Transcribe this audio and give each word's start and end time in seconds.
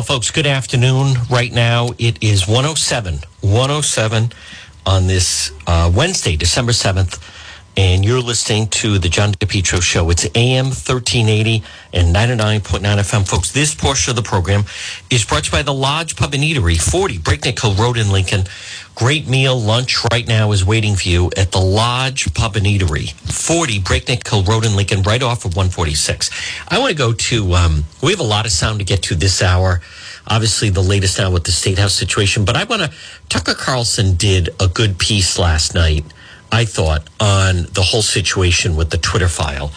Well, 0.00 0.16
folks, 0.16 0.30
good 0.30 0.46
afternoon. 0.46 1.14
Right 1.28 1.52
now, 1.52 1.90
it 1.98 2.22
is 2.22 2.48
107, 2.48 3.18
107 3.42 4.32
on 4.86 5.06
this 5.06 5.52
uh, 5.66 5.92
Wednesday, 5.94 6.36
December 6.36 6.72
7th. 6.72 7.22
And 7.76 8.02
you're 8.02 8.22
listening 8.22 8.68
to 8.68 8.98
the 8.98 9.10
John 9.10 9.32
DePetro 9.32 9.82
Show. 9.82 10.08
It's 10.08 10.26
AM 10.34 10.68
1380 10.68 11.62
and 11.92 12.16
99.9 12.16 12.80
FM. 12.80 13.28
Folks, 13.28 13.52
this 13.52 13.74
portion 13.74 14.10
of 14.10 14.16
the 14.16 14.22
program 14.22 14.64
is 15.10 15.26
brought 15.26 15.44
to 15.44 15.48
you 15.48 15.52
by 15.52 15.62
the 15.62 15.74
Lodge 15.74 16.16
Pub 16.16 16.32
and 16.32 16.42
Eatery, 16.42 16.80
40 16.80 17.18
Breakneck 17.18 17.60
Hill 17.60 17.74
Road 17.74 17.98
in 17.98 18.10
Lincoln. 18.10 18.44
Great 18.94 19.28
meal. 19.28 19.58
Lunch 19.58 19.96
right 20.12 20.26
now 20.26 20.52
is 20.52 20.64
waiting 20.64 20.94
for 20.94 21.08
you 21.08 21.30
at 21.36 21.52
the 21.52 21.60
Lodge 21.60 22.32
Pub 22.34 22.56
and 22.56 22.66
Eatery, 22.66 23.10
40 23.12 23.80
Breakneck 23.80 24.26
Hill 24.26 24.42
Road 24.42 24.66
in 24.66 24.76
Lincoln, 24.76 25.02
right 25.02 25.22
off 25.22 25.44
of 25.44 25.56
146. 25.56 26.30
I 26.68 26.78
want 26.78 26.90
to 26.90 26.96
go 26.96 27.12
to, 27.12 27.54
um, 27.54 27.84
we 28.02 28.10
have 28.12 28.20
a 28.20 28.24
lot 28.24 28.46
of 28.46 28.52
sound 28.52 28.78
to 28.80 28.84
get 28.84 29.02
to 29.04 29.14
this 29.14 29.42
hour. 29.42 29.80
Obviously, 30.26 30.68
the 30.68 30.82
latest 30.82 31.18
now 31.18 31.30
with 31.30 31.44
the 31.44 31.52
State 31.52 31.78
House 31.78 31.94
situation, 31.94 32.44
but 32.44 32.56
I 32.56 32.64
want 32.64 32.82
to, 32.82 32.92
Tucker 33.28 33.54
Carlson 33.54 34.16
did 34.16 34.50
a 34.60 34.68
good 34.68 34.98
piece 34.98 35.38
last 35.38 35.74
night 35.74 36.04
I 36.52 36.64
thought, 36.64 37.08
on 37.20 37.66
the 37.72 37.82
whole 37.82 38.02
situation 38.02 38.76
with 38.76 38.90
the 38.90 38.98
Twitter 38.98 39.28
file. 39.28 39.72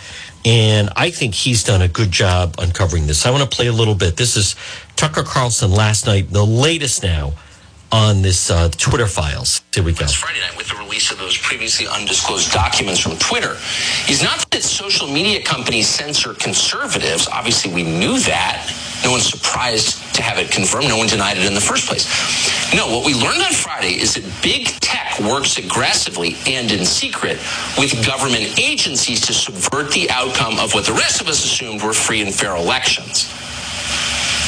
And 0.46 0.90
I 0.96 1.10
think 1.10 1.34
he's 1.36 1.64
done 1.64 1.82
a 1.82 1.88
good 1.88 2.12
job 2.12 2.56
uncovering 2.58 3.08
this. 3.08 3.26
I 3.26 3.32
want 3.32 3.50
to 3.50 3.56
play 3.56 3.68
a 3.68 3.74
little 3.74 3.96
bit. 3.96 4.18
This 4.18 4.36
is 4.36 4.56
Tucker 4.96 5.24
Carlson 5.24 5.72
last 5.72 6.06
night, 6.06 6.32
the 6.32 6.46
latest 6.46 7.04
now 7.04 7.34
on 7.94 8.24
this 8.24 8.50
uh, 8.50 8.70
Twitter 8.70 9.06
files. 9.06 9.62
Here 9.72 9.84
we 9.84 9.94
go. 9.94 10.02
Last 10.02 10.18
Friday 10.18 10.40
night 10.40 10.58
with 10.58 10.68
the 10.68 10.76
release 10.76 11.12
of 11.12 11.20
those 11.20 11.38
previously 11.38 11.86
undisclosed 11.88 12.52
documents 12.52 13.00
from 13.00 13.16
Twitter 13.18 13.56
is 14.10 14.24
not 14.24 14.44
that 14.50 14.64
social 14.64 15.08
media 15.08 15.44
companies 15.44 15.88
censor 15.88 16.34
conservatives. 16.34 17.28
Obviously, 17.28 17.72
we 17.72 17.84
knew 17.84 18.18
that. 18.22 18.66
No 19.04 19.12
one's 19.12 19.30
surprised 19.30 20.16
to 20.16 20.24
have 20.24 20.40
it 20.40 20.50
confirmed. 20.50 20.88
No 20.88 20.98
one 20.98 21.06
denied 21.08 21.38
it 21.38 21.46
in 21.46 21.54
the 21.54 21.62
first 21.62 21.88
place. 21.88 22.10
No, 22.74 22.88
what 22.88 23.06
we 23.06 23.14
learned 23.14 23.44
on 23.44 23.54
Friday 23.54 24.02
is 24.02 24.16
that 24.16 24.26
big 24.42 24.66
tech 24.80 25.20
works 25.20 25.60
aggressively 25.60 26.36
and 26.48 26.72
in 26.72 26.86
secret 26.86 27.38
with 27.78 27.94
government 28.06 28.60
agencies 28.60 29.22
to 29.22 29.34
subvert 29.34 29.92
the 29.92 30.10
outcome 30.10 30.58
of 30.58 30.74
what 30.74 30.86
the 30.86 30.94
rest 30.94 31.22
of 31.22 31.28
us 31.28 31.46
assumed 31.46 31.84
were 31.84 31.94
free 31.94 32.22
and 32.24 32.34
fair 32.34 32.56
elections. 32.56 33.30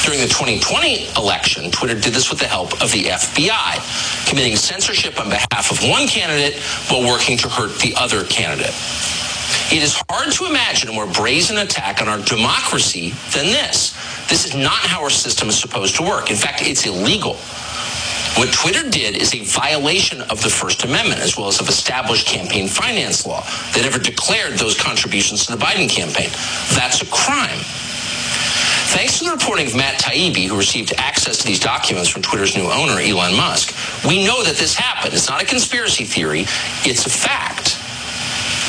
During 0.06 0.20
the 0.20 0.28
2020 0.28 1.08
election, 1.18 1.68
Twitter 1.72 1.98
did 1.98 2.14
this 2.14 2.30
with 2.30 2.38
the 2.38 2.46
help 2.46 2.80
of 2.80 2.92
the 2.92 3.10
FBI, 3.10 4.28
committing 4.28 4.54
censorship 4.54 5.18
on 5.18 5.28
behalf 5.28 5.72
of 5.72 5.82
one 5.82 6.06
candidate 6.06 6.62
while 6.88 7.02
working 7.02 7.36
to 7.38 7.48
hurt 7.48 7.76
the 7.80 7.92
other 7.96 8.22
candidate. 8.22 8.70
It 9.74 9.82
is 9.82 10.00
hard 10.08 10.32
to 10.34 10.46
imagine 10.46 10.90
a 10.90 10.92
more 10.92 11.08
brazen 11.08 11.58
attack 11.58 12.00
on 12.00 12.06
our 12.06 12.20
democracy 12.22 13.14
than 13.34 13.46
this. 13.46 13.98
This 14.28 14.44
is 14.46 14.54
not 14.54 14.78
how 14.78 15.02
our 15.02 15.10
system 15.10 15.48
is 15.48 15.58
supposed 15.58 15.96
to 15.96 16.02
work. 16.02 16.30
In 16.30 16.36
fact, 16.36 16.62
it's 16.62 16.86
illegal. 16.86 17.34
What 18.38 18.52
Twitter 18.52 18.88
did 18.88 19.16
is 19.16 19.34
a 19.34 19.42
violation 19.42 20.20
of 20.30 20.40
the 20.40 20.50
First 20.50 20.84
Amendment, 20.84 21.20
as 21.20 21.36
well 21.36 21.48
as 21.48 21.58
of 21.58 21.68
established 21.68 22.28
campaign 22.28 22.68
finance 22.68 23.26
law 23.26 23.40
that 23.74 23.82
ever 23.84 23.98
declared 23.98 24.54
those 24.54 24.78
contributions 24.78 25.46
to 25.46 25.56
the 25.56 25.58
Biden 25.58 25.90
campaign. 25.90 26.30
That's 26.76 27.02
a 27.02 27.06
crime. 27.06 27.58
Thanks 28.96 29.18
to 29.18 29.24
the 29.26 29.30
reporting 29.32 29.66
of 29.66 29.76
Matt 29.76 30.00
Taibbi, 30.00 30.46
who 30.46 30.56
received 30.56 30.94
access 30.96 31.36
to 31.36 31.46
these 31.46 31.60
documents 31.60 32.08
from 32.08 32.22
Twitter's 32.22 32.56
new 32.56 32.64
owner, 32.64 32.98
Elon 32.98 33.36
Musk, 33.36 33.76
we 34.08 34.24
know 34.24 34.42
that 34.42 34.56
this 34.56 34.74
happened. 34.74 35.12
It's 35.12 35.28
not 35.28 35.42
a 35.42 35.44
conspiracy 35.44 36.04
theory, 36.04 36.46
it's 36.82 37.04
a 37.04 37.10
fact. 37.10 37.76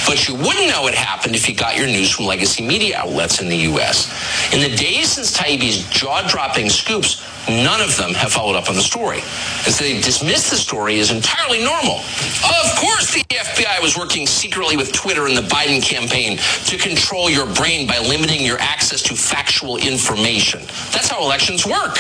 But 0.05 0.27
you 0.27 0.35
wouldn't 0.35 0.67
know 0.67 0.87
it 0.87 0.95
happened 0.95 1.33
if 1.33 1.47
you 1.47 1.55
got 1.55 1.77
your 1.77 1.87
news 1.87 2.11
from 2.11 2.25
legacy 2.25 2.61
media 2.61 2.97
outlets 2.97 3.39
in 3.39 3.47
the 3.47 3.55
U.S. 3.71 4.11
In 4.53 4.59
the 4.59 4.75
days 4.75 5.13
since 5.13 5.35
Taibbi's 5.35 5.89
jaw-dropping 5.91 6.71
scoops, 6.71 7.23
none 7.49 7.81
of 7.81 7.95
them 7.97 8.13
have 8.13 8.31
followed 8.31 8.55
up 8.55 8.69
on 8.69 8.75
the 8.75 8.81
story. 8.81 9.19
As 9.65 9.77
they 9.79 9.99
dismiss 10.01 10.49
the 10.49 10.57
story 10.57 10.99
as 10.99 11.11
entirely 11.11 11.63
normal. 11.63 11.97
Of 12.43 12.75
course 12.77 13.13
the 13.13 13.23
FBI 13.29 13.81
was 13.81 13.97
working 13.97 14.27
secretly 14.27 14.77
with 14.77 14.91
Twitter 14.91 15.27
and 15.27 15.37
the 15.37 15.41
Biden 15.41 15.81
campaign 15.81 16.37
to 16.65 16.77
control 16.77 17.29
your 17.29 17.45
brain 17.53 17.87
by 17.87 17.99
limiting 17.99 18.45
your 18.45 18.59
access 18.59 19.01
to 19.03 19.15
factual 19.15 19.77
information. 19.77 20.61
That's 20.91 21.09
how 21.09 21.23
elections 21.23 21.65
work. 21.65 21.97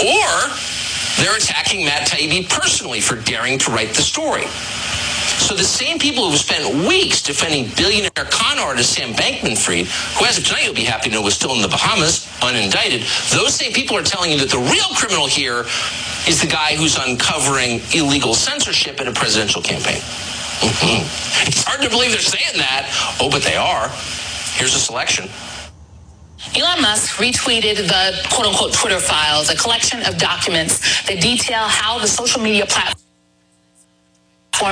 Or 0.00 0.30
they're 1.18 1.36
attacking 1.36 1.84
Matt 1.84 2.08
Taibbi 2.08 2.48
personally 2.48 3.00
for 3.00 3.16
daring 3.16 3.58
to 3.60 3.70
write 3.70 3.94
the 3.94 4.02
story. 4.02 4.46
So 5.38 5.54
the 5.54 5.64
same 5.64 5.98
people 5.98 6.30
who 6.30 6.36
spent 6.36 6.86
weeks 6.86 7.22
defending 7.22 7.70
billionaire 7.76 8.26
con 8.30 8.58
artist 8.58 8.94
Sam 8.94 9.12
Bankman-Fried, 9.12 9.86
who 9.86 10.24
as 10.24 10.38
of 10.38 10.44
tonight 10.44 10.64
you'll 10.64 10.74
be 10.74 10.84
happy 10.84 11.10
to 11.10 11.16
know 11.16 11.22
was 11.22 11.34
still 11.34 11.54
in 11.54 11.62
the 11.62 11.68
Bahamas, 11.68 12.26
unindicted, 12.40 13.02
those 13.30 13.54
same 13.54 13.72
people 13.72 13.96
are 13.96 14.02
telling 14.02 14.30
you 14.30 14.38
that 14.38 14.50
the 14.50 14.58
real 14.58 14.88
criminal 14.94 15.26
here 15.26 15.64
is 16.26 16.40
the 16.40 16.46
guy 16.46 16.76
who's 16.76 16.96
uncovering 16.96 17.80
illegal 17.92 18.34
censorship 18.34 19.00
in 19.00 19.08
a 19.08 19.12
presidential 19.12 19.60
campaign. 19.60 20.00
Mm-hmm. 20.62 21.48
it's 21.48 21.64
hard 21.64 21.82
to 21.82 21.90
believe 21.90 22.12
they're 22.12 22.20
saying 22.20 22.56
that. 22.56 22.88
Oh, 23.20 23.28
but 23.28 23.42
they 23.42 23.56
are. 23.56 23.90
Here's 24.54 24.74
a 24.74 24.78
selection. 24.78 25.28
Elon 26.56 26.80
Musk 26.80 27.16
retweeted 27.16 27.76
the 27.76 28.28
quote 28.30 28.46
unquote 28.46 28.72
Twitter 28.72 29.00
files, 29.00 29.50
a 29.50 29.56
collection 29.56 30.00
of 30.06 30.16
documents 30.16 30.78
that 31.08 31.20
detail 31.20 31.66
how 31.66 31.98
the 31.98 32.06
social 32.06 32.40
media 32.40 32.66
platform 32.66 33.03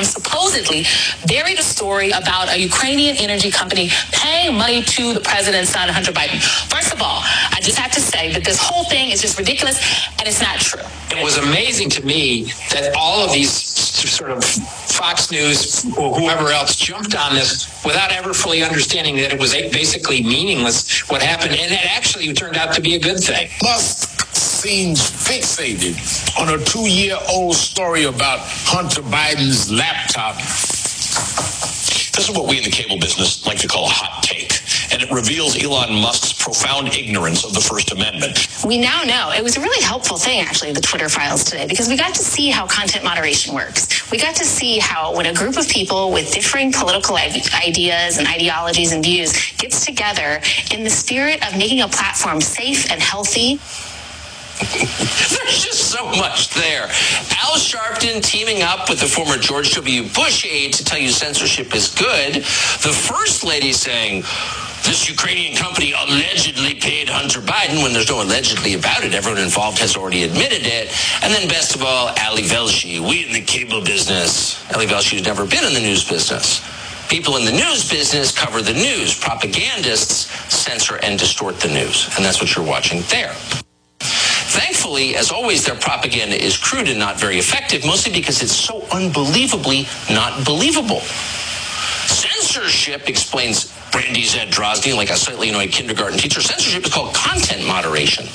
supposedly 0.05 0.85
buried 1.27 1.59
a 1.59 1.63
story 1.63 2.11
about 2.11 2.49
a 2.49 2.59
Ukrainian 2.59 3.17
energy 3.17 3.51
company 3.51 3.91
paying 4.13 4.57
money 4.57 4.83
to 4.83 5.15
the 5.15 5.21
president's 5.21 5.71
son, 5.71 5.89
Hunter 5.89 6.13
Biden. 6.13 6.41
First 6.71 6.93
of 6.93 7.03
all, 7.03 7.21
I 7.51 7.59
just 7.63 7.79
have 7.79 7.93
to 7.93 8.01
say 8.01 8.33
that 8.33 8.45
this 8.45 8.59
whole 8.59 8.85
thing 8.85 9.11
is 9.11 9.21
just 9.21 9.39
ridiculous 9.39 9.79
and 10.19 10.29
it's 10.29 10.41
not 10.41 10.59
true. 10.59 10.83
It 11.11 11.23
was 11.23 11.37
amazing 11.39 11.91
to 11.91 12.07
me 12.07 12.45
that 12.71 12.95
all 12.97 13.25
of 13.25 13.33
these 13.33 13.53
sort 13.53 14.31
of 14.31 14.45
Fox 14.45 15.31
News 15.31 15.85
or 15.97 16.15
whoever 16.15 16.49
else 16.49 16.77
jumped 16.77 17.15
on 17.15 17.35
this 17.35 17.83
without 17.85 18.13
ever 18.13 18.33
fully 18.33 18.63
understanding 18.63 19.17
that 19.17 19.33
it 19.33 19.41
was 19.41 19.53
basically 19.53 20.23
meaningless 20.23 21.09
what 21.11 21.23
happened. 21.23 21.53
And 21.53 21.73
it 21.73 21.85
actually 21.97 22.33
turned 22.33 22.57
out 22.57 22.75
to 22.75 22.81
be 22.81 22.95
a 22.95 22.99
good 22.99 23.21
thing. 23.21 23.49
Musk 23.63 24.12
seems 24.63 25.01
fixated 25.11 25.99
on 26.39 26.49
a 26.49 26.65
two 26.65 26.89
year 26.89 27.17
old 27.29 27.53
story 27.53 28.05
about 28.05 28.39
Hunter 28.43 29.03
Biden's 29.03 29.73
laptop. 29.73 30.37
This 32.15 32.29
is 32.29 32.31
what 32.31 32.47
we 32.49 32.59
in 32.59 32.63
the 32.63 32.71
cable 32.71 32.97
business 32.97 33.45
like 33.45 33.59
to 33.59 33.67
call 33.67 33.87
a 33.87 33.89
hot 33.89 34.23
take, 34.23 34.53
and 34.93 35.03
it 35.03 35.11
reveals 35.11 35.61
Elon 35.61 36.01
Musk's 36.01 36.33
profound 36.33 36.95
ignorance 36.95 37.45
of 37.45 37.55
the 37.55 37.61
First 37.61 37.91
Amendment. 37.91 38.47
We 38.65 38.79
now 38.79 39.03
know 39.03 39.33
it 39.35 39.43
was 39.43 39.57
a 39.57 39.61
really 39.61 39.83
helpful 39.83 40.17
thing, 40.17 40.39
actually, 40.39 40.71
the 40.71 40.81
Twitter 40.81 41.09
files 41.09 41.43
today, 41.43 41.67
because 41.67 41.89
we 41.89 41.97
got 41.97 42.15
to 42.15 42.23
see 42.23 42.49
how 42.49 42.69
content 42.69 43.03
moderation 43.03 43.57
works. 43.57 44.13
We 44.13 44.19
got 44.19 44.37
to 44.37 44.45
see 44.45 44.79
how 44.79 45.17
when 45.17 45.27
a 45.27 45.35
group 45.35 45.57
of 45.57 45.67
people 45.69 46.13
with 46.13 46.33
differing 46.33 46.71
political 46.71 47.17
ideas 47.17 48.19
and 48.19 48.29
ideologies 48.29 48.93
and 48.93 49.03
views 49.03 49.33
gets 49.59 49.85
together 49.85 50.41
in 50.71 50.85
the 50.85 50.91
spirit 50.91 51.45
of 51.45 51.59
making 51.59 51.81
a 51.81 51.89
platform 51.89 52.41
safe 52.41 52.89
and 52.93 53.03
healthy 53.03 53.59
There's 54.63 55.65
just 55.65 55.91
so 55.91 56.07
much 56.11 56.51
there. 56.55 56.85
Al 57.39 57.57
Sharpton 57.59 58.23
teaming 58.23 58.63
up 58.63 58.89
with 58.89 59.01
the 59.01 59.07
former 59.07 59.37
George 59.37 59.75
W. 59.75 60.05
Bush 60.15 60.45
aide 60.47 60.73
to 60.75 60.85
tell 60.85 60.99
you 60.99 61.11
censorship 61.11 61.75
is 61.75 61.95
good. 61.95 62.35
The 62.35 62.93
first 62.93 63.45
lady 63.45 63.73
saying, 63.73 64.25
this 64.85 65.09
Ukrainian 65.09 65.55
company 65.57 65.93
allegedly 65.93 66.75
paid 66.75 67.09
Hunter 67.09 67.41
Biden 67.41 67.83
when 67.83 67.93
there's 67.93 68.09
no 68.09 68.23
allegedly 68.23 68.75
about 68.75 69.05
it. 69.05 69.15
Everyone 69.15 69.41
involved 69.41 69.79
has 69.79 69.97
already 69.97 70.25
admitted 70.25 70.67
it. 70.67 70.91
And 71.23 71.33
then 71.33 71.49
best 71.49 71.77
of 71.77 71.85
all, 71.85 72.09
Ali 72.27 72.43
Velshi, 72.43 72.99
we 72.99 73.25
in 73.27 73.33
the 73.33 73.41
cable 73.41 73.81
business. 73.81 74.59
Ali 74.75 74.87
Velshi 74.87 75.03
Velshi's 75.03 75.25
never 75.25 75.47
been 75.47 75.65
in 75.65 75.75
the 75.75 75.81
news 75.81 76.09
business. 76.09 76.61
People 77.09 77.37
in 77.37 77.45
the 77.45 77.53
news 77.53 77.89
business 77.89 78.33
cover 78.33 78.63
the 78.63 78.73
news. 78.73 79.19
Propagandists 79.19 80.31
censor 80.53 80.97
and 81.03 81.19
distort 81.19 81.61
the 81.61 81.69
news. 81.69 82.09
And 82.17 82.25
that's 82.25 82.41
what 82.41 82.55
you're 82.57 82.65
watching 82.65 83.03
there. 83.09 83.35
Thankfully, 84.53 85.17
as 85.17 85.31
always, 85.31 85.65
their 85.65 85.77
propaganda 85.77 86.37
is 86.37 86.59
crude 86.59 86.89
and 86.89 86.99
not 86.99 87.19
very 87.19 87.39
effective, 87.39 87.87
mostly 87.87 88.13
because 88.13 88.43
it's 88.43 88.55
so 88.55 88.85
unbelievably 88.93 89.87
not 90.11 90.45
believable. 90.45 91.01
Censorship, 92.05 93.09
explains 93.09 93.73
Brandy 93.91 94.25
Zadrozny, 94.25 94.95
like 94.95 95.09
a 95.09 95.17
slightly 95.17 95.49
annoyed 95.49 95.73
kindergarten 95.73 96.19
teacher, 96.19 96.43
censorship 96.43 96.85
is 96.85 96.93
called 96.93 97.15
content 97.15 97.67
moderation. 97.67 98.27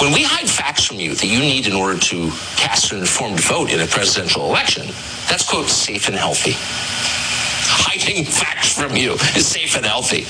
When 0.00 0.14
we 0.14 0.22
hide 0.22 0.48
facts 0.48 0.86
from 0.86 0.96
you 0.96 1.14
that 1.14 1.26
you 1.26 1.40
need 1.40 1.66
in 1.66 1.74
order 1.74 1.98
to 1.98 2.30
cast 2.56 2.92
an 2.92 3.00
informed 3.00 3.40
vote 3.40 3.70
in 3.70 3.80
a 3.80 3.86
presidential 3.86 4.46
election, 4.46 4.86
that's, 5.28 5.46
quote, 5.46 5.68
safe 5.68 6.08
and 6.08 6.16
healthy. 6.16 6.54
Hiding 6.56 8.24
facts 8.40 8.80
from 8.80 8.96
you 8.96 9.12
is 9.36 9.46
safe 9.46 9.76
and 9.76 9.84
healthy. 9.84 10.24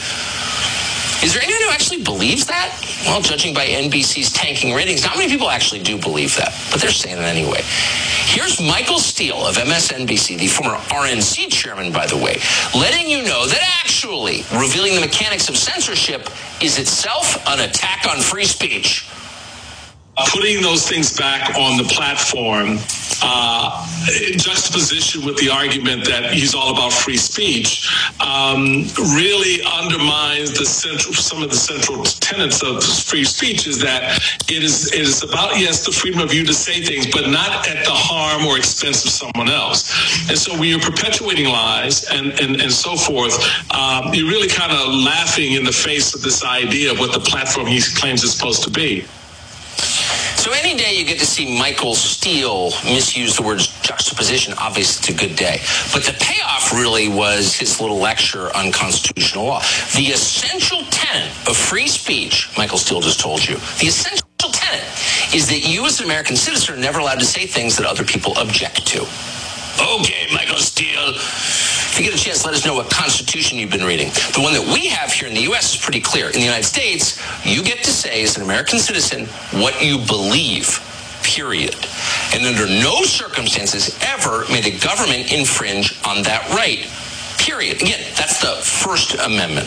Is 1.22 1.34
there 1.34 1.43
anyone 1.43 1.62
who 1.64 1.70
actually 1.70 2.02
believes 2.02 2.46
that? 2.46 2.72
Well, 3.05 3.20
judging 3.20 3.52
by 3.52 3.67
NBC's 3.67 4.32
tanking 4.32 4.75
ratings, 4.75 5.05
not 5.05 5.19
many 5.19 5.28
people 5.31 5.50
actually 5.50 5.82
do 5.82 5.99
believe 5.99 6.34
that, 6.37 6.55
but 6.70 6.81
they're 6.81 6.90
saying 6.90 7.19
it 7.19 7.25
anyway. 7.25 7.61
Here's 8.25 8.58
Michael 8.58 8.99
Steele 8.99 9.46
of 9.46 9.56
MSNBC, 9.56 10.38
the 10.38 10.46
former 10.46 10.76
RNC 10.76 11.50
chairman, 11.50 11.93
by 11.93 12.06
the 12.06 12.17
way, 12.17 12.38
letting 12.75 13.06
you 13.06 13.22
know 13.22 13.46
that 13.46 13.61
actually 13.84 14.44
revealing 14.56 14.94
the 14.94 15.00
mechanics 15.02 15.50
of 15.50 15.58
censorship 15.58 16.31
is 16.62 16.78
itself 16.78 17.37
an 17.49 17.61
attack 17.69 18.06
on 18.08 18.22
free 18.22 18.44
speech. 18.44 19.06
putting 20.32 20.62
those 20.62 20.88
things 20.88 21.17
back 21.19 21.55
on 21.56 21.76
the 21.76 21.84
platform 21.84 22.78
uh, 23.22 23.87
juxtaposition 24.37 25.25
with 25.25 25.37
the 25.38 25.49
argument 25.50 26.05
that 26.06 26.32
he's 26.32 26.55
all 26.55 26.72
about 26.72 26.93
free 26.93 27.17
speech 27.17 27.88
um, 28.20 28.84
really 29.14 29.62
undermines 29.64 30.56
the 30.58 30.64
central 30.64 31.14
some 31.14 31.43
of 31.43 31.50
the 31.50 31.56
central 31.56 32.02
tenets 32.05 32.62
of 32.62 32.82
free 32.82 33.25
speech 33.25 33.67
is 33.67 33.81
that 33.81 34.19
it 34.49 34.62
is 34.62 34.93
it 34.93 35.00
is 35.00 35.22
about 35.22 35.58
yes 35.58 35.84
the 35.84 35.93
freedom 35.93 36.20
of 36.20 36.32
you 36.32 36.44
to 36.44 36.55
say 36.55 36.82
things 36.82 37.06
but 37.06 37.28
not 37.28 37.69
at 37.69 37.84
the 37.84 37.93
harm 37.93 38.46
or 38.46 38.56
expense 38.56 39.05
of 39.05 39.11
someone 39.11 39.49
else. 39.49 40.28
And 40.28 40.38
so 40.38 40.52
when 40.58 40.69
you're 40.69 40.81
perpetuating 40.81 41.46
lies 41.46 42.05
and 42.11 42.32
and, 42.40 42.61
and 42.61 42.72
so 42.72 42.96
forth 42.96 43.34
um, 43.75 44.14
you're 44.14 44.28
really 44.28 44.49
kind 44.49 44.72
of 44.72 44.94
laughing 44.94 45.52
in 45.52 45.64
the 45.64 45.72
face 45.72 46.14
of 46.14 46.22
this 46.22 46.44
idea 46.44 46.93
of 46.93 46.99
what 46.99 47.12
the 47.12 47.20
platform 47.20 47.67
he 47.67 47.81
claims 47.96 48.22
is 48.22 48.32
supposed 48.32 48.62
to 48.62 48.70
be 48.70 49.05
so 50.40 50.52
any 50.52 50.75
day 50.75 50.94
you 50.94 51.04
get 51.04 51.19
to 51.19 51.26
see 51.26 51.58
Michael 51.58 51.94
Steele 51.94 52.70
misuse 52.84 53.37
the 53.37 53.42
words 53.42 53.66
juxtaposition, 53.82 54.54
obviously 54.56 55.12
it's 55.12 55.22
a 55.22 55.26
good 55.26 55.37
day. 55.37 55.60
But 55.92 56.04
the 56.04 56.16
payoff 56.19 56.72
really 56.72 57.08
was 57.08 57.54
his 57.54 57.78
little 57.78 57.98
lecture 57.98 58.48
on 58.56 58.72
constitutional 58.72 59.44
law. 59.44 59.60
The 59.94 60.06
essential 60.14 60.82
tenet 60.90 61.31
of 61.46 61.58
free 61.58 61.88
speech, 61.88 62.48
Michael 62.56 62.78
Steele 62.78 63.02
just 63.02 63.20
told 63.20 63.46
you, 63.46 63.56
the 63.81 63.88
essential 63.88 64.26
tenet 64.38 64.88
is 65.34 65.46
that 65.48 65.69
you 65.69 65.84
as 65.84 66.00
an 66.00 66.06
American 66.06 66.37
citizen 66.37 66.75
are 66.75 66.81
never 66.81 67.00
allowed 67.00 67.20
to 67.20 67.26
say 67.26 67.44
things 67.44 67.76
that 67.76 67.84
other 67.84 68.04
people 68.04 68.32
object 68.38 68.86
to. 68.86 69.00
Okay, 69.78 70.26
Michael 70.32 70.56
Steele. 70.56 71.14
If 71.90 71.98
you 71.98 72.04
get 72.04 72.14
a 72.14 72.22
chance, 72.22 72.46
let 72.46 72.54
us 72.54 72.64
know 72.64 72.75
what 72.75 72.88
Constitution 72.88 73.58
you've 73.58 73.70
been 73.70 73.84
reading. 73.84 74.10
The 74.32 74.40
one 74.40 74.54
that 74.54 74.62
we 74.62 74.87
have 74.88 75.12
here 75.12 75.28
in 75.28 75.34
the 75.34 75.42
U.S. 75.50 75.75
is 75.75 75.81
pretty 75.82 76.00
clear. 76.00 76.26
In 76.26 76.34
the 76.34 76.46
United 76.46 76.64
States, 76.64 77.20
you 77.44 77.64
get 77.64 77.82
to 77.82 77.90
say, 77.90 78.22
as 78.22 78.37
an 78.37 78.44
American 78.44 78.78
citizen, 78.78 79.26
what 79.60 79.82
you 79.84 79.98
believe, 79.98 80.78
period. 81.22 81.75
And 82.32 82.46
under 82.46 82.66
no 82.66 83.02
circumstances 83.02 83.98
ever 84.02 84.46
may 84.48 84.62
the 84.62 84.78
government 84.78 85.32
infringe 85.32 85.98
on 86.06 86.22
that 86.22 86.48
right, 86.54 86.87
period. 87.38 87.82
Again, 87.82 88.00
that's 88.16 88.40
the 88.40 88.54
First 88.62 89.14
Amendment. 89.14 89.66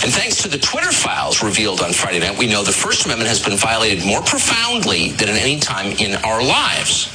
And 0.00 0.10
thanks 0.14 0.42
to 0.42 0.48
the 0.48 0.58
Twitter 0.58 0.92
files 0.92 1.42
revealed 1.42 1.82
on 1.82 1.92
Friday 1.92 2.20
night, 2.20 2.38
we 2.38 2.46
know 2.46 2.64
the 2.64 2.72
First 2.72 3.04
Amendment 3.04 3.28
has 3.28 3.44
been 3.44 3.58
violated 3.58 4.06
more 4.06 4.22
profoundly 4.22 5.10
than 5.12 5.28
at 5.28 5.36
any 5.36 5.60
time 5.60 5.92
in 5.98 6.14
our 6.24 6.42
lives. 6.42 7.12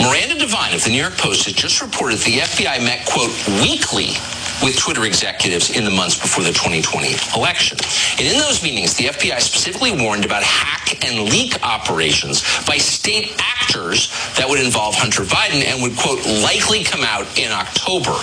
Miranda 0.00 0.38
Devine 0.38 0.74
of 0.74 0.84
the 0.84 0.90
New 0.90 1.00
York 1.00 1.16
Post 1.16 1.44
has 1.46 1.54
just 1.54 1.80
reported 1.80 2.18
the 2.20 2.38
FBI 2.38 2.84
met, 2.84 3.06
quote, 3.06 3.32
weekly 3.62 4.16
with 4.62 4.76
Twitter 4.76 5.04
executives 5.04 5.70
in 5.76 5.84
the 5.84 5.90
months 5.90 6.18
before 6.18 6.44
the 6.44 6.52
2020 6.52 7.14
election. 7.36 7.78
And 8.18 8.26
in 8.26 8.38
those 8.38 8.62
meetings, 8.62 8.94
the 8.96 9.06
FBI 9.06 9.40
specifically 9.40 9.92
warned 9.92 10.24
about 10.24 10.42
hack 10.42 11.04
and 11.04 11.28
leak 11.28 11.62
operations 11.62 12.42
by 12.66 12.78
state 12.78 13.36
actors 13.38 14.08
that 14.36 14.48
would 14.48 14.60
involve 14.60 14.94
Hunter 14.94 15.22
Biden 15.22 15.64
and 15.64 15.82
would, 15.82 15.96
quote, 15.96 16.24
likely 16.42 16.84
come 16.84 17.02
out 17.02 17.26
in 17.38 17.52
October. 17.52 18.14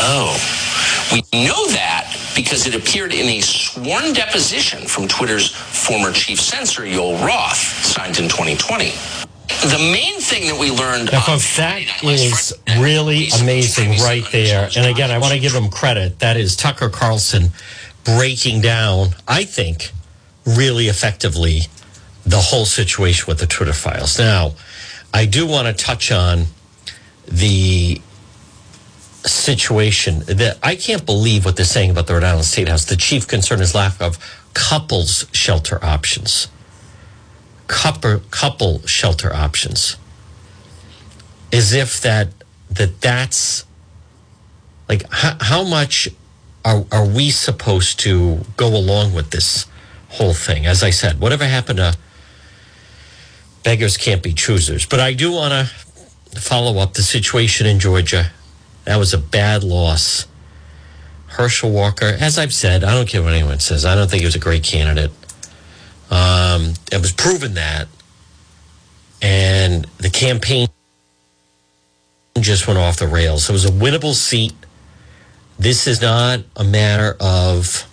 Oh. 0.00 0.36
We 1.12 1.22
know 1.32 1.66
that 1.68 2.14
because 2.36 2.66
it 2.66 2.74
appeared 2.74 3.12
in 3.12 3.26
a 3.26 3.40
sworn 3.40 4.12
deposition 4.12 4.86
from 4.86 5.08
Twitter's 5.08 5.50
former 5.50 6.12
chief 6.12 6.40
censor, 6.40 6.82
Yoel 6.82 7.24
Roth, 7.26 7.56
signed 7.56 8.18
in 8.18 8.28
2020. 8.28 8.92
The 9.60 9.90
main 9.92 10.20
thing 10.20 10.46
that 10.46 10.56
we 10.58 10.70
learned, 10.70 11.10
now, 11.10 11.20
folks, 11.20 11.56
that 11.56 11.82
is 12.04 12.54
really 12.78 13.28
amazing 13.40 13.98
right 13.98 14.24
there. 14.30 14.68
And 14.76 14.86
again, 14.86 15.10
I 15.10 15.18
want 15.18 15.34
to 15.34 15.40
give 15.40 15.52
him 15.52 15.68
credit. 15.68 16.20
That 16.20 16.36
is 16.36 16.54
Tucker 16.54 16.88
Carlson 16.88 17.50
breaking 18.04 18.60
down, 18.60 19.08
I 19.26 19.44
think, 19.44 19.90
really 20.46 20.86
effectively 20.86 21.62
the 22.24 22.38
whole 22.38 22.66
situation 22.66 23.24
with 23.26 23.40
the 23.40 23.48
Twitter 23.48 23.72
files. 23.72 24.16
Now, 24.16 24.52
I 25.12 25.26
do 25.26 25.44
want 25.44 25.66
to 25.66 25.84
touch 25.84 26.12
on 26.12 26.44
the 27.26 28.00
situation 29.24 30.20
that 30.20 30.58
I 30.62 30.76
can't 30.76 31.04
believe 31.04 31.44
what 31.44 31.56
they're 31.56 31.64
saying 31.64 31.90
about 31.90 32.06
the 32.06 32.14
Rhode 32.14 32.24
Island 32.24 32.44
State 32.44 32.68
House. 32.68 32.84
The 32.84 32.96
chief 32.96 33.26
concern 33.26 33.60
is 33.60 33.74
lack 33.74 34.00
of 34.00 34.18
couples 34.54 35.26
shelter 35.32 35.84
options 35.84 36.46
couple, 37.68 38.20
couple 38.30 38.84
shelter 38.86 39.32
options. 39.32 39.96
As 41.52 41.72
if 41.72 42.00
that 42.00 42.28
that 42.70 43.00
that's 43.00 43.64
like 44.88 45.10
how, 45.10 45.36
how 45.40 45.64
much 45.64 46.08
are, 46.64 46.84
are 46.92 47.06
we 47.06 47.30
supposed 47.30 48.00
to 48.00 48.40
go 48.56 48.66
along 48.68 49.14
with 49.14 49.30
this 49.30 49.66
whole 50.10 50.34
thing? 50.34 50.66
As 50.66 50.82
i 50.82 50.90
said 50.90 51.20
whatever 51.20 51.44
happened 51.44 51.78
to 51.78 51.96
beggars 53.62 53.96
can't 53.96 54.22
be 54.22 54.34
choosers. 54.34 54.84
But 54.84 55.00
i 55.00 55.14
do 55.14 55.32
want 55.32 55.52
to 55.52 56.40
follow 56.40 56.78
up 56.80 56.94
the 56.94 57.02
situation 57.02 57.66
in 57.66 57.78
georgia. 57.78 58.30
That 58.84 58.96
was 58.96 59.14
a 59.14 59.18
bad 59.18 59.64
loss. 59.64 60.26
Herschel 61.28 61.70
walker 61.70 62.16
as 62.20 62.38
i've 62.38 62.52
said 62.52 62.84
i 62.84 62.94
don't 62.94 63.08
care 63.08 63.22
what 63.22 63.32
anyone 63.32 63.60
says. 63.60 63.86
I 63.86 63.94
don't 63.94 64.10
think 64.10 64.20
he 64.20 64.26
was 64.26 64.34
a 64.34 64.40
great 64.40 64.64
candidate 64.64 65.12
um, 66.10 66.74
it 66.90 67.00
was 67.00 67.12
proven 67.12 67.54
that, 67.54 67.88
and 69.20 69.84
the 69.98 70.10
campaign 70.10 70.68
just 72.40 72.66
went 72.66 72.78
off 72.78 72.96
the 72.96 73.06
rails. 73.06 73.48
It 73.48 73.52
was 73.52 73.64
a 73.64 73.70
winnable 73.70 74.14
seat. 74.14 74.54
This 75.58 75.86
is 75.86 76.00
not 76.00 76.40
a 76.56 76.64
matter 76.64 77.16
of, 77.20 77.84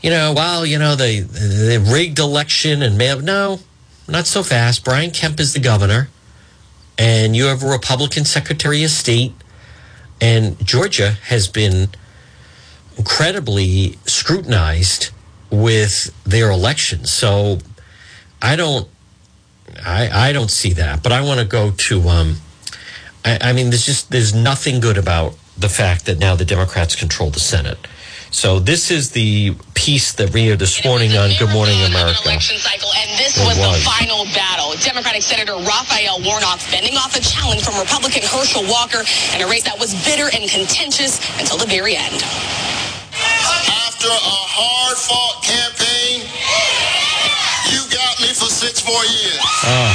you 0.00 0.10
know, 0.10 0.32
well, 0.34 0.64
you 0.64 0.78
know, 0.78 0.94
the 0.94 1.20
the 1.20 1.84
rigged 1.92 2.18
election 2.18 2.82
and 2.82 2.96
may 2.96 3.06
have. 3.06 3.22
no, 3.22 3.60
not 4.08 4.26
so 4.26 4.42
fast. 4.42 4.84
Brian 4.84 5.10
Kemp 5.10 5.40
is 5.40 5.52
the 5.52 5.60
governor, 5.60 6.08
and 6.96 7.36
you 7.36 7.44
have 7.46 7.62
a 7.62 7.68
Republican 7.68 8.24
Secretary 8.24 8.84
of 8.84 8.90
State, 8.90 9.34
and 10.20 10.64
Georgia 10.64 11.12
has 11.24 11.48
been 11.48 11.88
incredibly 12.96 13.98
scrutinized 14.06 15.10
with 15.52 16.10
their 16.24 16.50
elections. 16.50 17.12
So 17.12 17.58
I 18.40 18.56
don't, 18.56 18.88
I, 19.84 20.28
I 20.28 20.32
don't 20.32 20.50
see 20.50 20.72
that. 20.72 21.02
But 21.02 21.12
I 21.12 21.22
want 21.22 21.40
to 21.40 21.46
go 21.46 21.70
to, 21.70 22.08
um, 22.08 22.36
I, 23.24 23.38
I 23.40 23.52
mean, 23.52 23.70
there's 23.70 23.86
just 23.86 24.10
there's 24.10 24.34
nothing 24.34 24.80
good 24.80 24.98
about 24.98 25.36
the 25.56 25.68
fact 25.68 26.06
that 26.06 26.18
now 26.18 26.34
the 26.34 26.44
Democrats 26.44 26.96
control 26.96 27.30
the 27.30 27.40
Senate. 27.40 27.78
So 28.32 28.58
this 28.58 28.90
is 28.90 29.10
the 29.10 29.54
piece 29.74 30.14
that 30.14 30.32
we 30.32 30.50
are 30.50 30.56
this 30.56 30.82
morning 30.86 31.12
on 31.18 31.28
Good 31.38 31.52
Morning 31.52 31.76
America. 31.84 32.24
Election 32.24 32.56
cycle, 32.56 32.88
and 32.96 33.10
this 33.20 33.36
was, 33.36 33.58
was, 33.58 33.76
the 33.76 33.84
final 33.84 34.24
battle. 34.32 34.72
Democratic 34.80 35.20
Senator 35.20 35.52
Raphael 35.52 36.16
Warnock 36.24 36.58
fending 36.58 36.96
off 36.96 37.14
a 37.14 37.20
challenge 37.20 37.62
from 37.62 37.78
Republican 37.78 38.22
Herschel 38.22 38.64
Walker 38.64 39.04
in 39.36 39.42
a 39.42 39.46
race 39.46 39.64
that 39.64 39.78
was 39.78 39.92
bitter 40.08 40.32
and 40.32 40.48
contentious 40.48 41.20
until 41.38 41.58
the 41.58 41.66
very 41.66 41.94
end 41.94 42.24
after 44.02 44.18
a 44.18 44.18
hard 44.18 44.98
fought 44.98 45.38
campaign, 45.46 46.26
you 47.70 47.86
got 47.94 48.18
me 48.18 48.34
for 48.34 48.50
six 48.50 48.82
more 48.82 48.98
years. 49.06 49.38
Oh. 49.62 49.94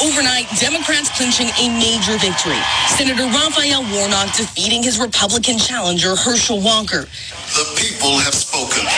Overnight, 0.00 0.48
Democrats 0.58 1.12
clinching 1.12 1.52
a 1.60 1.68
major 1.76 2.16
victory. 2.16 2.56
Senator 2.96 3.28
Raphael 3.28 3.84
Warnock 3.92 4.34
defeating 4.34 4.82
his 4.82 4.98
Republican 4.98 5.58
challenger, 5.58 6.16
Herschel 6.16 6.62
Walker. 6.62 7.04
The 7.52 7.66
people 7.76 8.16
have 8.24 8.32
spoken. 8.32 8.88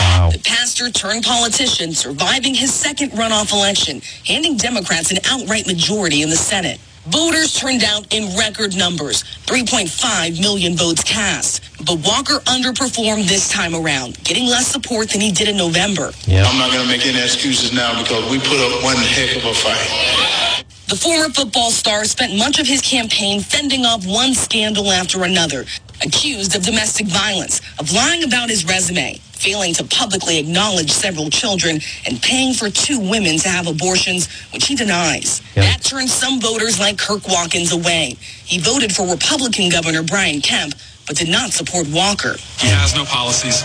Wow. 0.00 0.30
The 0.32 0.42
pastor 0.42 0.90
turned 0.90 1.22
politician 1.22 1.92
surviving 1.92 2.54
his 2.54 2.74
second 2.74 3.12
runoff 3.12 3.52
election, 3.52 4.02
handing 4.26 4.56
Democrats 4.56 5.12
an 5.12 5.18
outright 5.30 5.68
majority 5.68 6.22
in 6.22 6.30
the 6.30 6.36
Senate. 6.36 6.80
Voters 7.08 7.54
turned 7.54 7.84
out 7.84 8.14
in 8.14 8.34
record 8.36 8.74
numbers, 8.76 9.24
3.5 9.44 10.40
million 10.40 10.74
votes 10.74 11.04
cast. 11.04 11.62
But 11.84 11.96
Walker 11.96 12.40
underperformed 12.48 13.28
this 13.28 13.50
time 13.50 13.74
around, 13.74 14.22
getting 14.24 14.46
less 14.46 14.68
support 14.68 15.10
than 15.10 15.20
he 15.20 15.30
did 15.30 15.48
in 15.48 15.56
November. 15.56 16.12
Yep. 16.26 16.46
I'm 16.48 16.58
not 16.58 16.72
going 16.72 16.82
to 16.82 16.88
make 16.88 17.06
any 17.06 17.20
excuses 17.20 17.74
now 17.74 18.00
because 18.02 18.30
we 18.30 18.38
put 18.38 18.58
up 18.58 18.82
one 18.82 18.96
heck 18.96 19.36
of 19.36 19.44
a 19.44 19.52
fight. 19.52 20.64
The 20.88 20.96
former 20.96 21.28
football 21.28 21.70
star 21.70 22.04
spent 22.04 22.36
much 22.36 22.58
of 22.58 22.66
his 22.66 22.80
campaign 22.80 23.40
fending 23.40 23.84
off 23.84 24.06
one 24.06 24.32
scandal 24.32 24.90
after 24.90 25.24
another, 25.24 25.64
accused 26.02 26.56
of 26.56 26.62
domestic 26.62 27.06
violence, 27.06 27.60
of 27.78 27.92
lying 27.92 28.24
about 28.24 28.50
his 28.50 28.64
resume, 28.64 29.18
failing 29.32 29.74
to 29.74 29.84
publicly 29.84 30.38
acknowledge 30.38 30.90
several 30.90 31.30
children, 31.30 31.80
and 32.06 32.20
paying 32.22 32.54
for 32.54 32.70
two 32.70 32.98
women 32.98 33.38
to 33.38 33.48
have 33.48 33.66
abortions, 33.66 34.28
which 34.52 34.66
he 34.66 34.74
denies. 34.74 35.40
Yep. 35.54 35.64
That 35.64 35.82
turned 35.82 36.10
some 36.10 36.40
voters 36.40 36.78
like 36.80 36.98
Kirk 36.98 37.28
Watkins 37.28 37.72
away. 37.72 38.16
He 38.44 38.58
voted 38.58 38.94
for 38.94 39.06
Republican 39.08 39.68
Governor 39.70 40.02
Brian 40.02 40.40
Kemp, 40.40 40.74
but 41.06 41.16
did 41.16 41.28
not 41.28 41.52
support 41.52 41.86
Walker. 41.88 42.36
He 42.58 42.68
has 42.68 42.94
no 42.96 43.04
policies, 43.04 43.62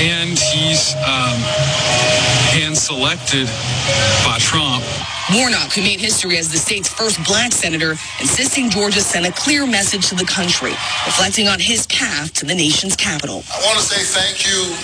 and 0.00 0.36
he's 0.36 0.94
um, 1.00 1.38
hand 2.52 2.76
selected 2.76 3.48
by 4.24 4.36
Trump. 4.38 4.84
Warnock, 5.32 5.72
who 5.72 5.80
made 5.80 6.00
history 6.00 6.36
as 6.36 6.52
the 6.52 6.58
state's 6.58 6.88
first 6.88 7.22
black 7.24 7.52
senator, 7.52 7.92
insisting 8.20 8.68
Georgia 8.68 9.00
sent 9.00 9.26
a 9.26 9.32
clear 9.32 9.66
message 9.66 10.08
to 10.10 10.14
the 10.14 10.26
country, 10.26 10.72
reflecting 11.08 11.48
on 11.48 11.58
his 11.58 11.86
path 11.86 12.32
to 12.34 12.44
the 12.44 12.54
nation's 12.54 12.94
capital. 12.96 13.42
I 13.48 13.58
want 13.64 13.78
to 13.80 13.84
say 13.84 14.04
thank 14.04 14.44
you 14.44 14.76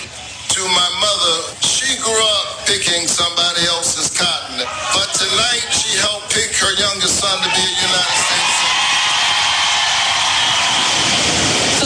to 0.57 0.61
my 0.73 0.89
mother. 0.97 1.35
She 1.61 1.93
grew 2.01 2.17
up 2.41 2.65
picking 2.65 3.05
somebody 3.07 3.61
else's 3.69 4.09
cotton, 4.17 4.65
but 4.97 5.13
tonight 5.13 5.63
she 5.69 5.95
helped 6.01 6.33
pick 6.33 6.49
her 6.57 6.73
youngest 6.73 7.21
son 7.21 7.37
to 7.37 7.49
be 7.53 7.61
a 7.61 7.75
United 7.85 8.17
States 8.17 8.40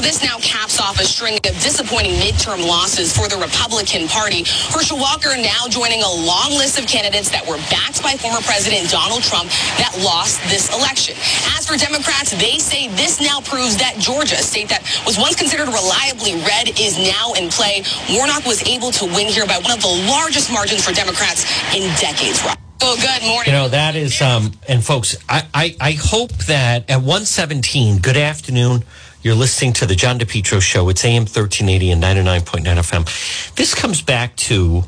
this 0.06 0.22
now 0.22 0.38
caps 0.38 0.80
off 0.80 1.02
a 1.02 1.04
string 1.04 1.34
of 1.50 1.54
disappointing 1.66 2.14
midterm 2.22 2.62
losses 2.62 3.10
for 3.10 3.26
the 3.28 3.34
Republican 3.42 4.06
Party. 4.08 4.46
Herschel 4.70 5.02
Walker 5.02 5.34
now 5.34 5.66
joining 5.66 6.06
a 6.06 6.14
long 6.30 6.54
list 6.54 6.78
of 6.78 6.86
candidates 6.86 7.34
that 7.34 7.42
were 7.42 7.58
backed 7.74 8.06
by 8.06 8.14
former 8.14 8.38
President 8.46 8.86
Donald 8.94 9.26
Trump 9.26 9.50
that 9.82 9.98
lost 10.06 10.38
this 10.46 10.70
election. 10.78 11.18
As 11.58 11.66
for 11.66 11.74
Democrats, 11.74 12.38
they 12.38 12.62
say 12.62 12.86
this 12.94 13.18
now 13.18 13.42
proves 13.42 13.82
that 13.82 13.98
Georgia, 13.98 14.38
a 14.38 14.46
state 14.46 14.70
that 14.70 14.86
was 15.10 15.18
once 15.18 15.34
considered 15.34 15.74
reliably 15.74 16.38
red, 16.46 16.78
is 16.78 17.02
now 17.02 17.34
in 17.34 17.50
play. 17.50 17.82
Warnock 18.14 18.46
was 18.46 18.62
able 18.70 18.94
to 19.02 19.10
win 19.10 19.26
here 19.26 19.50
by 19.50 19.58
one 19.58 19.74
of 19.74 19.82
the 19.82 19.96
largest 20.06 20.54
margins 20.54 20.86
for 20.86 20.94
Democrats 20.94 21.50
in 21.74 21.82
decades. 21.98 22.46
Oh, 22.86 22.94
good 23.02 23.26
morning. 23.26 23.50
You 23.50 23.58
know, 23.58 23.70
that 23.70 23.96
is, 23.96 24.22
um, 24.22 24.54
and 24.70 24.86
folks, 24.86 25.18
I, 25.28 25.48
I, 25.52 25.76
I 25.82 25.92
hope 25.98 26.30
that 26.46 26.92
at 26.94 27.02
117, 27.02 27.98
good 28.06 28.18
afternoon. 28.18 28.84
You're 29.26 29.34
listening 29.34 29.74
to 29.74 29.88
the 29.88 29.96
John 29.96 30.20
DePetro 30.20 30.62
show. 30.62 30.88
It's 30.90 31.04
AM 31.04 31.24
1380 31.24 31.90
and 31.90 32.04
99.9 32.04 32.64
FM. 32.64 33.56
This 33.56 33.74
comes 33.74 34.04
back 34.04 34.36
to, 34.36 34.84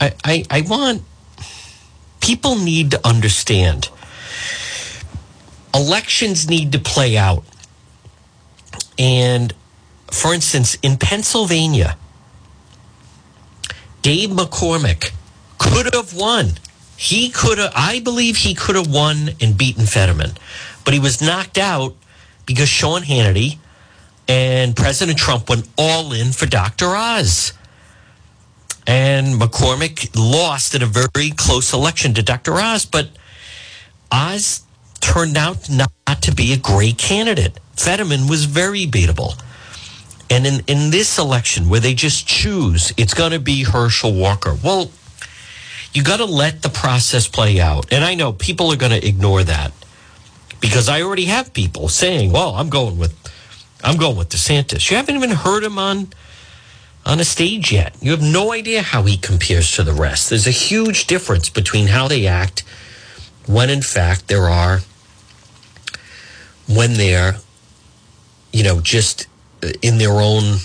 I, 0.00 0.14
I, 0.24 0.44
I 0.48 0.60
want, 0.60 1.02
people 2.20 2.54
need 2.54 2.92
to 2.92 3.04
understand 3.04 3.88
elections 5.74 6.48
need 6.48 6.70
to 6.70 6.78
play 6.78 7.16
out. 7.16 7.42
And 9.00 9.52
for 10.12 10.32
instance, 10.32 10.78
in 10.80 10.96
Pennsylvania, 10.96 11.96
Dave 14.02 14.30
McCormick 14.30 15.10
could 15.58 15.92
have 15.92 16.14
won. 16.14 16.52
He 16.96 17.30
could 17.30 17.58
have, 17.58 17.72
I 17.74 17.98
believe 17.98 18.36
he 18.36 18.54
could 18.54 18.76
have 18.76 18.86
won 18.86 19.30
and 19.40 19.58
beaten 19.58 19.86
Fetterman, 19.86 20.34
but 20.84 20.94
he 20.94 21.00
was 21.00 21.20
knocked 21.20 21.58
out 21.58 21.96
because 22.46 22.68
Sean 22.68 23.02
Hannity 23.02 23.58
and 24.28 24.76
President 24.76 25.18
Trump 25.18 25.48
went 25.48 25.68
all 25.76 26.12
in 26.12 26.32
for 26.32 26.46
Dr. 26.46 26.86
Oz. 26.86 27.52
And 28.86 29.40
McCormick 29.40 30.10
lost 30.16 30.74
in 30.74 30.82
a 30.82 30.86
very 30.86 31.30
close 31.30 31.72
election 31.72 32.14
to 32.14 32.22
Dr. 32.22 32.54
Oz, 32.54 32.84
but 32.84 33.08
Oz 34.10 34.62
turned 35.00 35.36
out 35.36 35.70
not 35.70 35.90
to 36.22 36.34
be 36.34 36.52
a 36.52 36.56
great 36.56 36.98
candidate. 36.98 37.58
Fetterman 37.76 38.28
was 38.28 38.44
very 38.44 38.86
beatable. 38.86 39.40
And 40.30 40.46
in, 40.46 40.60
in 40.66 40.90
this 40.90 41.18
election, 41.18 41.68
where 41.68 41.80
they 41.80 41.94
just 41.94 42.26
choose, 42.26 42.92
it's 42.96 43.14
going 43.14 43.32
to 43.32 43.38
be 43.38 43.64
Herschel 43.64 44.14
Walker. 44.14 44.56
Well, 44.62 44.90
you 45.92 46.02
got 46.02 46.18
to 46.18 46.24
let 46.24 46.62
the 46.62 46.70
process 46.70 47.28
play 47.28 47.60
out. 47.60 47.92
And 47.92 48.02
I 48.02 48.14
know 48.14 48.32
people 48.32 48.72
are 48.72 48.76
going 48.76 48.98
to 48.98 49.06
ignore 49.06 49.42
that 49.44 49.72
because 50.60 50.88
I 50.88 51.02
already 51.02 51.26
have 51.26 51.52
people 51.52 51.88
saying, 51.88 52.32
well, 52.32 52.54
I'm 52.54 52.70
going 52.70 52.98
with 52.98 53.14
I'm 53.82 53.96
going 53.96 54.16
with 54.16 54.28
DeSantis. 54.28 54.90
You 54.90 54.96
haven't 54.96 55.16
even 55.16 55.30
heard 55.30 55.64
him 55.64 55.78
on 55.78 56.08
on 57.04 57.18
a 57.18 57.24
stage 57.24 57.72
yet. 57.72 57.96
You 58.00 58.12
have 58.12 58.22
no 58.22 58.52
idea 58.52 58.80
how 58.82 59.02
he 59.02 59.16
compares 59.16 59.72
to 59.72 59.82
the 59.82 59.92
rest. 59.92 60.30
There's 60.30 60.46
a 60.46 60.52
huge 60.52 61.08
difference 61.08 61.48
between 61.48 61.88
how 61.88 62.06
they 62.06 62.26
act 62.26 62.62
when 63.46 63.70
in 63.70 63.82
fact 63.82 64.28
there 64.28 64.48
are 64.48 64.80
when 66.68 66.94
they're 66.94 67.36
you 68.52 68.62
know 68.62 68.80
just 68.80 69.26
uh, 69.64 69.70
in 69.82 69.98
their 69.98 70.20
own 70.20 70.58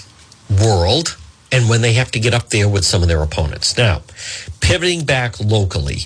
world 0.50 1.18
and 1.52 1.70
when 1.70 1.82
they 1.82 1.94
have 1.94 2.12
to 2.12 2.20
get 2.20 2.34
up 2.34 2.50
there 2.50 2.70
with 2.70 2.86
some 2.86 3.02
of 3.02 3.08
their 3.08 3.24
opponents. 3.24 3.78
Now, 3.78 4.02
pivoting 4.60 5.06
back 5.06 5.40
locally, 5.40 6.02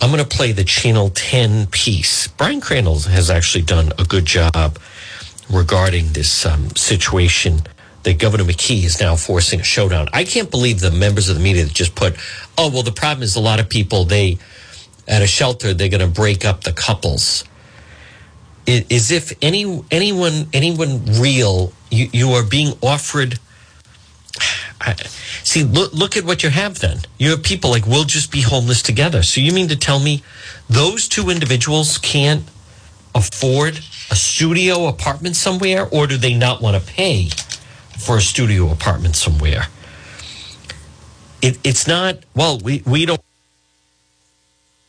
I'm 0.00 0.10
going 0.10 0.22
to 0.22 0.28
play 0.28 0.50
the 0.50 0.64
Channel 0.64 1.10
10 1.10 1.68
piece. 1.68 2.26
Brian 2.26 2.60
Crandall 2.60 2.98
has 3.00 3.30
actually 3.30 3.62
done 3.62 3.92
a 3.98 4.04
good 4.04 4.26
job 4.26 4.78
regarding 5.52 6.12
this 6.12 6.46
um, 6.46 6.70
situation 6.70 7.62
that 8.02 8.18
Governor 8.18 8.44
McKee 8.44 8.84
is 8.84 9.00
now 9.00 9.16
forcing 9.16 9.60
a 9.60 9.64
showdown. 9.64 10.08
I 10.12 10.24
can't 10.24 10.50
believe 10.50 10.80
the 10.80 10.90
members 10.90 11.28
of 11.28 11.36
the 11.36 11.42
media 11.42 11.64
that 11.64 11.72
just 11.72 11.94
put, 11.94 12.16
oh, 12.58 12.70
well, 12.70 12.82
the 12.82 12.92
problem 12.92 13.22
is 13.22 13.36
a 13.36 13.40
lot 13.40 13.60
of 13.60 13.68
people, 13.68 14.04
they, 14.04 14.38
at 15.06 15.22
a 15.22 15.26
shelter, 15.26 15.72
they're 15.72 15.88
going 15.88 16.00
to 16.00 16.06
break 16.06 16.44
up 16.44 16.64
the 16.64 16.72
couples. 16.72 17.44
As 18.66 19.10
if 19.10 19.32
any 19.42 19.82
anyone 19.90 20.46
anyone 20.52 21.04
real 21.20 21.72
you, 21.90 22.08
you 22.12 22.30
are 22.30 22.44
being 22.44 22.74
offered 22.80 23.40
I, 24.80 24.94
see 25.42 25.64
look 25.64 25.92
look 25.92 26.16
at 26.16 26.22
what 26.22 26.44
you 26.44 26.50
have 26.50 26.78
then 26.78 26.98
you 27.18 27.30
have 27.30 27.42
people 27.42 27.70
like 27.70 27.86
we'll 27.86 28.04
just 28.04 28.30
be 28.30 28.40
homeless 28.40 28.80
together 28.80 29.24
so 29.24 29.40
you 29.40 29.50
mean 29.50 29.66
to 29.66 29.76
tell 29.76 29.98
me 29.98 30.22
those 30.68 31.08
two 31.08 31.28
individuals 31.28 31.98
can't 31.98 32.44
afford 33.16 33.80
a 34.12 34.14
studio 34.14 34.88
apartment 34.88 35.34
somewhere 35.34 35.88
or 35.90 36.06
do 36.06 36.18
they 36.18 36.34
not 36.34 36.60
want 36.60 36.76
to 36.76 36.92
pay 36.92 37.30
for 37.98 38.18
a 38.18 38.20
studio 38.20 38.70
apartment 38.70 39.16
somewhere? 39.16 39.68
It, 41.40 41.58
it's 41.64 41.86
not 41.88 42.18
well 42.36 42.58
we, 42.58 42.82
we 42.84 43.06
don't 43.06 43.22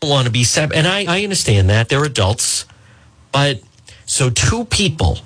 want 0.01 0.25
to 0.25 0.31
be 0.31 0.43
sep- 0.43 0.73
and 0.75 0.85
I, 0.85 1.05
I 1.07 1.23
understand 1.23 1.69
that 1.69 1.87
they're 1.87 2.03
adults 2.03 2.65
but 3.31 3.61
so 4.05 4.29
two 4.29 4.65
people 4.65 5.19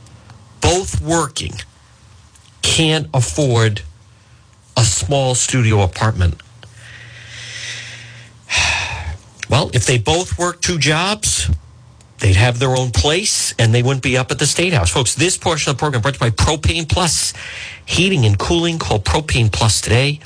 both 0.61 1.01
working 1.01 1.53
can't 2.61 3.07
afford 3.15 3.81
a 4.77 4.83
small 4.83 5.33
studio 5.33 5.81
apartment. 5.81 6.35
Well 9.49 9.71
if 9.73 9.85
they 9.85 9.97
both 9.97 10.37
work 10.37 10.61
two 10.61 10.77
jobs 10.77 11.49
they'd 12.19 12.35
have 12.35 12.59
their 12.59 12.75
own 12.75 12.91
place 12.91 13.53
and 13.59 13.73
they 13.73 13.83
wouldn't 13.83 14.03
be 14.03 14.17
up 14.17 14.31
at 14.31 14.39
the 14.39 14.45
state 14.45 14.73
house. 14.73 14.89
Folks 14.89 15.15
this 15.15 15.37
portion 15.37 15.71
of 15.71 15.77
the 15.77 15.79
program 15.79 16.01
brought 16.01 16.15
to 16.15 16.25
you 16.25 16.31
by 16.31 16.35
propane 16.35 16.87
plus. 16.87 17.33
Heating 17.85 18.25
and 18.25 18.37
cooling 18.37 18.79
call 18.79 18.99
propane 18.99 19.51
plus 19.51 19.81
today 19.81 20.19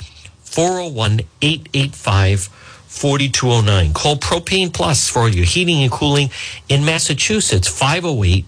401-885 0.44 2.50
4209 2.92 3.94
call 3.94 4.16
propane 4.16 4.72
plus 4.72 5.08
for 5.08 5.28
your 5.28 5.46
heating 5.46 5.82
and 5.82 5.90
cooling 5.90 6.30
in 6.68 6.84
massachusetts 6.84 7.66
508 7.66 8.44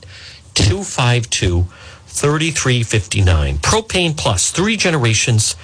252 0.52 1.66
3359 2.06 3.58
propane 3.58 4.16
plus 4.16 4.50
three 4.50 4.76
generations 4.76 5.56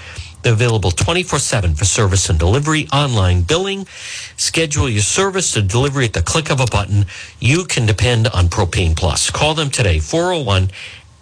available 0.44 0.90
24-7 0.90 1.76
for 1.76 1.84
service 1.84 2.28
and 2.28 2.38
delivery 2.38 2.88
online 2.92 3.42
billing. 3.42 3.86
Schedule 4.36 4.88
your 4.88 5.02
service 5.02 5.52
to 5.52 5.62
delivery 5.62 6.06
at 6.06 6.12
the 6.12 6.22
click 6.22 6.50
of 6.50 6.60
a 6.60 6.66
button. 6.66 7.06
You 7.38 7.64
can 7.64 7.86
depend 7.86 8.28
on 8.28 8.48
propane 8.48 8.96
plus. 8.96 9.30
Call 9.30 9.54
them 9.54 9.70
today 9.70 9.98
401 9.98 10.70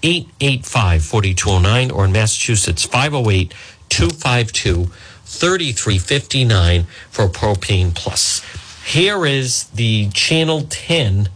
885 0.02 1.04
4209 1.04 1.90
or 1.90 2.04
in 2.04 2.12
massachusetts 2.12 2.84
508 2.84 3.52
252 3.88 4.84
3359 5.25 6.84
for 7.10 7.28
propane 7.28 7.94
plus. 7.94 8.42
Here 8.84 9.26
is 9.26 9.64
the 9.64 10.08
channel 10.10 10.62
10 10.68 11.28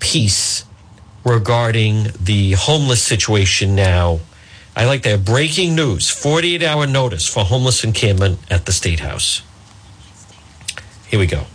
piece 0.00 0.64
regarding 1.24 2.08
the 2.20 2.52
homeless 2.52 3.02
situation 3.02 3.74
now 3.74 4.20
I 4.78 4.84
like 4.84 5.02
that. 5.02 5.24
Breaking 5.24 5.74
news 5.74 6.08
48 6.08 6.62
hour 6.62 6.86
notice 6.86 7.26
for 7.26 7.40
homeless 7.40 7.82
encampment 7.82 8.38
at 8.48 8.64
the 8.64 8.70
State 8.70 9.00
House. 9.00 9.42
Here 11.08 11.18
we 11.18 11.26
go. 11.26 11.46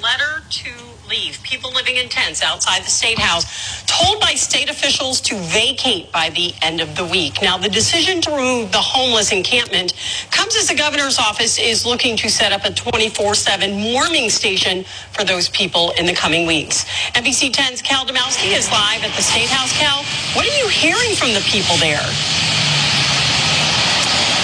Letter 0.00 0.44
to 0.48 0.77
leave. 1.08 1.42
People 1.42 1.72
living 1.72 1.96
in 1.96 2.08
tents 2.08 2.42
outside 2.42 2.82
the 2.84 2.90
State 2.90 3.18
House 3.18 3.82
told 3.86 4.20
by 4.20 4.34
state 4.34 4.68
officials 4.68 5.20
to 5.22 5.34
vacate 5.36 6.12
by 6.12 6.30
the 6.30 6.52
end 6.62 6.80
of 6.80 6.94
the 6.96 7.04
week. 7.04 7.40
Now, 7.42 7.56
the 7.56 7.68
decision 7.68 8.20
to 8.22 8.30
remove 8.30 8.72
the 8.72 8.78
homeless 8.78 9.32
encampment 9.32 9.94
comes 10.30 10.56
as 10.56 10.68
the 10.68 10.74
governor's 10.74 11.18
office 11.18 11.58
is 11.58 11.86
looking 11.86 12.16
to 12.18 12.28
set 12.28 12.52
up 12.52 12.64
a 12.64 12.72
24 12.72 13.34
7 13.34 13.92
warming 13.92 14.30
station 14.30 14.84
for 15.12 15.24
those 15.24 15.48
people 15.48 15.92
in 15.98 16.06
the 16.06 16.14
coming 16.14 16.46
weeks. 16.46 16.84
NBC 17.14 17.50
10's 17.50 17.82
Cal 17.82 18.04
Domowski 18.04 18.48
is 18.48 18.70
live 18.70 19.02
at 19.02 19.14
the 19.16 19.22
State 19.22 19.48
House. 19.48 19.72
Cal, 19.78 20.04
what 20.34 20.46
are 20.46 20.56
you 20.58 20.68
hearing 20.68 21.14
from 21.16 21.32
the 21.32 21.40
people 21.48 21.76
there? 21.76 22.04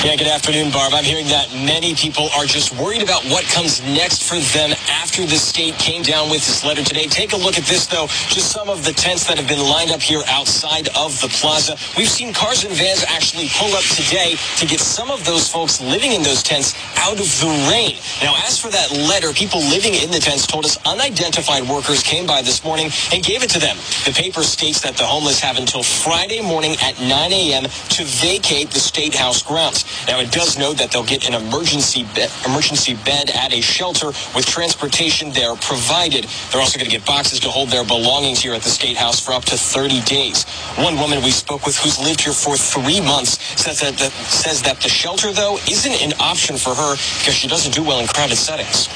Yeah, 0.04 0.16
good 0.16 0.28
afternoon, 0.28 0.70
Barb. 0.70 0.92
I'm 0.92 1.02
hearing 1.02 1.24
that 1.28 1.48
many 1.64 1.94
people 1.94 2.28
are 2.36 2.44
just 2.44 2.76
worried 2.76 3.00
about 3.00 3.24
what 3.24 3.42
comes 3.48 3.80
next 3.80 4.28
for 4.28 4.36
them 4.52 4.76
after 5.00 5.24
the 5.24 5.40
state 5.40 5.80
came 5.80 6.02
down 6.02 6.28
with 6.28 6.44
this 6.44 6.62
letter 6.62 6.84
today. 6.84 7.06
Take 7.06 7.32
a 7.32 7.38
look 7.38 7.56
at 7.56 7.64
this, 7.64 7.86
though. 7.86 8.04
Just 8.28 8.52
some 8.52 8.68
of 8.68 8.84
the 8.84 8.92
tents 8.92 9.26
that 9.26 9.38
have 9.38 9.48
been 9.48 9.64
lined 9.64 9.92
up 9.92 10.02
here 10.02 10.20
outside 10.28 10.88
of 10.92 11.18
the 11.22 11.28
plaza. 11.28 11.80
We've 11.96 12.06
seen 12.06 12.34
cars 12.34 12.64
and 12.64 12.74
vans 12.76 13.02
actually 13.08 13.48
pull 13.56 13.72
up 13.72 13.82
today 13.96 14.36
to 14.60 14.66
get 14.66 14.80
some 14.80 15.10
of 15.10 15.24
those 15.24 15.48
folks 15.48 15.80
living 15.80 16.12
in 16.12 16.22
those 16.22 16.42
tents 16.42 16.76
out 17.00 17.16
of 17.16 17.24
the 17.40 17.48
rain. 17.72 17.96
Now, 18.20 18.36
as 18.44 18.60
for 18.60 18.68
that 18.68 18.92
letter, 19.08 19.32
people 19.32 19.60
living 19.72 19.94
in 19.94 20.10
the 20.10 20.20
tents 20.20 20.46
told 20.46 20.66
us 20.66 20.76
unidentified 20.84 21.64
workers 21.64 22.02
came 22.02 22.26
by 22.26 22.42
this 22.42 22.62
morning 22.62 22.90
and 23.10 23.24
gave 23.24 23.42
it 23.42 23.48
to 23.56 23.58
them. 23.58 23.78
The 24.04 24.12
paper 24.12 24.42
states 24.42 24.82
that 24.82 24.98
the 24.98 25.08
homeless 25.08 25.40
have 25.40 25.56
until 25.56 25.82
Friday 25.82 26.42
morning 26.42 26.76
at 26.82 27.00
9 27.00 27.08
a.m. 27.32 27.64
to 27.64 28.04
vacate 28.04 28.70
the 28.70 28.80
State 28.80 29.14
House 29.14 29.42
grounds. 29.42 29.93
Now, 30.06 30.20
it 30.20 30.30
does 30.30 30.58
note 30.58 30.78
that 30.78 30.90
they'll 30.90 31.04
get 31.04 31.28
an 31.28 31.34
emergency 31.34 32.04
bed, 32.14 32.30
emergency 32.46 32.94
bed 33.04 33.30
at 33.30 33.52
a 33.52 33.60
shelter 33.60 34.08
with 34.34 34.46
transportation 34.46 35.30
there 35.32 35.54
provided. 35.56 36.24
They're 36.50 36.60
also 36.60 36.78
going 36.78 36.90
to 36.90 36.96
get 36.96 37.06
boxes 37.06 37.40
to 37.40 37.48
hold 37.48 37.70
their 37.70 37.84
belongings 37.84 38.40
here 38.40 38.54
at 38.54 38.62
the 38.62 38.70
State 38.70 38.96
House 38.96 39.20
for 39.20 39.32
up 39.32 39.44
to 39.46 39.56
30 39.56 40.02
days. 40.02 40.44
One 40.76 40.96
woman 40.98 41.22
we 41.22 41.30
spoke 41.30 41.66
with 41.66 41.76
who's 41.76 41.98
lived 41.98 42.20
here 42.20 42.32
for 42.32 42.56
three 42.56 43.00
months 43.00 43.42
says 43.60 43.80
that, 43.80 43.94
that 43.98 44.12
says 44.12 44.62
that 44.62 44.80
the 44.80 44.88
shelter, 44.88 45.32
though, 45.32 45.56
isn't 45.68 46.02
an 46.02 46.12
option 46.20 46.56
for 46.56 46.74
her 46.74 46.94
because 47.18 47.34
she 47.34 47.48
doesn't 47.48 47.74
do 47.74 47.82
well 47.82 48.00
in 48.00 48.06
crowded 48.06 48.36
settings. 48.36 48.88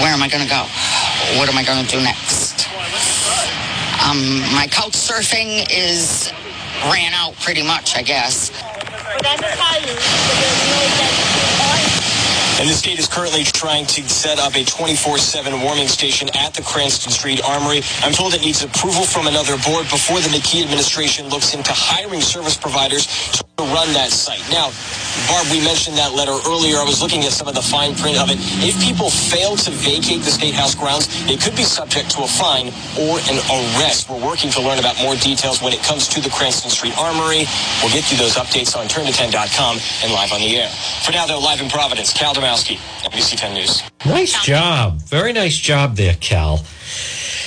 Where 0.00 0.12
am 0.12 0.22
I 0.22 0.28
going 0.28 0.42
to 0.42 0.50
go? 0.50 0.64
What 1.38 1.48
am 1.48 1.58
I 1.58 1.64
going 1.64 1.84
to 1.84 1.90
do 1.90 2.02
next? 2.02 2.68
Um, 4.04 4.40
my 4.54 4.68
couch 4.70 4.92
surfing 4.92 5.66
is 5.70 6.32
ran 6.92 7.12
out 7.14 7.34
pretty 7.40 7.62
much, 7.62 7.96
I 7.96 8.02
guess. 8.02 8.50
And 12.60 12.70
the 12.70 12.74
state 12.74 12.98
is 13.00 13.08
currently 13.08 13.42
trying 13.42 13.84
to 13.86 14.02
set 14.08 14.38
up 14.38 14.54
a 14.54 14.62
24-7 14.62 15.64
warming 15.64 15.88
station 15.88 16.28
at 16.34 16.54
the 16.54 16.62
Cranston 16.62 17.10
Street 17.10 17.42
Armory. 17.42 17.82
I'm 18.02 18.12
told 18.12 18.32
it 18.32 18.42
needs 18.42 18.62
approval 18.62 19.02
from 19.02 19.26
another 19.26 19.58
board 19.66 19.90
before 19.90 20.20
the 20.20 20.28
McKee 20.28 20.62
administration 20.62 21.28
looks 21.28 21.52
into 21.52 21.72
hiring 21.74 22.20
service 22.20 22.56
providers 22.56 23.06
to 23.34 23.44
run 23.74 23.90
that 23.94 24.10
site. 24.10 24.42
Now, 24.50 24.70
Barb, 25.26 25.46
we 25.50 25.58
mentioned 25.66 25.98
that 25.98 26.14
letter 26.14 26.34
earlier. 26.46 26.78
I 26.78 26.86
was 26.86 27.02
looking 27.02 27.24
at 27.26 27.32
some 27.32 27.48
of 27.48 27.54
the 27.54 27.62
fine 27.62 27.94
print 27.94 28.18
of 28.18 28.30
it. 28.30 28.38
If 28.62 28.78
people 28.82 29.10
fail 29.10 29.56
to 29.56 29.70
vacate 29.70 30.22
the 30.22 30.30
State 30.30 30.54
House 30.54 30.74
grounds, 30.74 31.06
they 31.26 31.36
could 31.36 31.56
be 31.56 31.62
subject 31.62 32.10
to 32.14 32.22
a 32.22 32.30
fine 32.30 32.70
or 32.98 33.18
an 33.30 33.38
arrest. 33.50 34.10
We're 34.10 34.22
working 34.22 34.50
to 34.54 34.60
learn 34.62 34.78
about 34.78 34.98
more 35.02 35.16
details 35.16 35.62
when 35.62 35.72
it 35.72 35.82
comes 35.82 36.06
to 36.14 36.20
the 36.20 36.30
Cranston 36.30 36.70
Street 36.70 36.94
Armory. 36.98 37.46
We'll 37.82 37.94
get 37.94 38.10
you 38.10 38.18
those 38.18 38.34
updates 38.34 38.78
on 38.78 38.86
turn10.com 38.86 39.78
and 40.02 40.12
live 40.12 40.30
on 40.30 40.40
the 40.40 40.54
air. 40.58 40.70
For 41.02 41.10
now, 41.10 41.26
though, 41.26 41.40
live 41.40 41.60
in 41.60 41.70
Providence, 41.70 42.12
Cal 42.12 42.34
NBC 42.44 43.36
10 43.38 43.54
News. 43.54 43.82
Nice 44.04 44.44
job. 44.44 45.00
Very 45.00 45.32
nice 45.32 45.56
job 45.56 45.96
there, 45.96 46.14
Cal. 46.20 46.58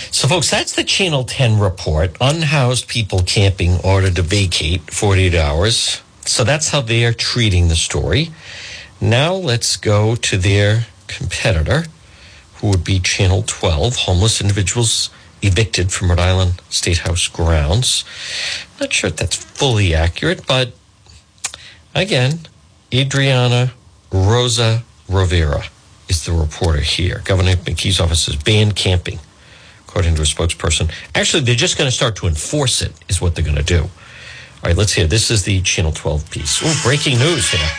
So, 0.10 0.28
folks, 0.28 0.50
that's 0.50 0.74
the 0.74 0.84
Channel 0.84 1.24
10 1.24 1.60
report. 1.60 2.18
Unhoused 2.20 2.88
people 2.88 3.22
camping 3.22 3.80
ordered 3.84 4.16
to 4.16 4.24
vacate 4.24 4.90
48 4.92 5.36
hours. 5.36 6.02
So 6.22 6.44
that's 6.44 6.70
how 6.70 6.82
they 6.82 7.06
are 7.06 7.14
treating 7.14 7.68
the 7.68 7.76
story. 7.76 8.32
Now 9.00 9.36
let's 9.36 9.78
go 9.78 10.16
to 10.16 10.38
their 10.38 10.88
competitor, 11.08 11.86
who 12.56 12.70
would 12.70 12.84
be 12.84 13.00
Channel 13.00 13.44
12, 13.46 13.96
homeless 13.96 14.42
individuals 14.42 15.12
evicted 15.44 15.92
from 15.92 16.10
Rhode 16.10 16.20
Island 16.20 16.62
State 16.70 17.00
House 17.00 17.28
grounds. 17.28 18.04
Not 18.80 18.92
sure 18.92 19.10
if 19.10 19.18
that's 19.18 19.36
fully 19.36 19.94
accurate, 19.94 20.48
but 20.48 20.74
again, 21.94 22.48
Adriana 22.92 23.74
Rosa 24.12 24.84
Rivera 25.10 25.64
is 26.10 26.26
the 26.26 26.32
reporter 26.32 26.80
here. 26.80 27.22
Governor 27.26 27.54
McKee's 27.54 28.00
office 28.00 28.26
has 28.28 28.36
banned 28.36 28.76
camping, 28.76 29.20
according 29.88 30.16
to 30.16 30.22
a 30.22 30.26
spokesperson. 30.26 30.92
Actually, 31.16 31.44
they're 31.44 31.56
just 31.56 31.78
going 31.78 31.90
to 31.90 31.96
start 31.96 32.16
to 32.18 32.28
enforce 32.28 32.82
it, 32.82 32.94
is 33.10 33.22
what 33.22 33.36
they're 33.36 33.46
going 33.46 33.58
to 33.58 33.64
do. 33.64 33.82
All 33.84 33.90
right, 34.64 34.76
let's 34.76 34.94
hear. 34.94 35.08
This 35.08 35.30
is 35.30 35.44
the 35.44 35.62
Channel 35.62 35.92
12 35.92 36.32
piece. 36.32 36.64
Ooh, 36.64 36.84
breaking 36.84 37.20
news 37.20 37.52
here. 37.52 37.70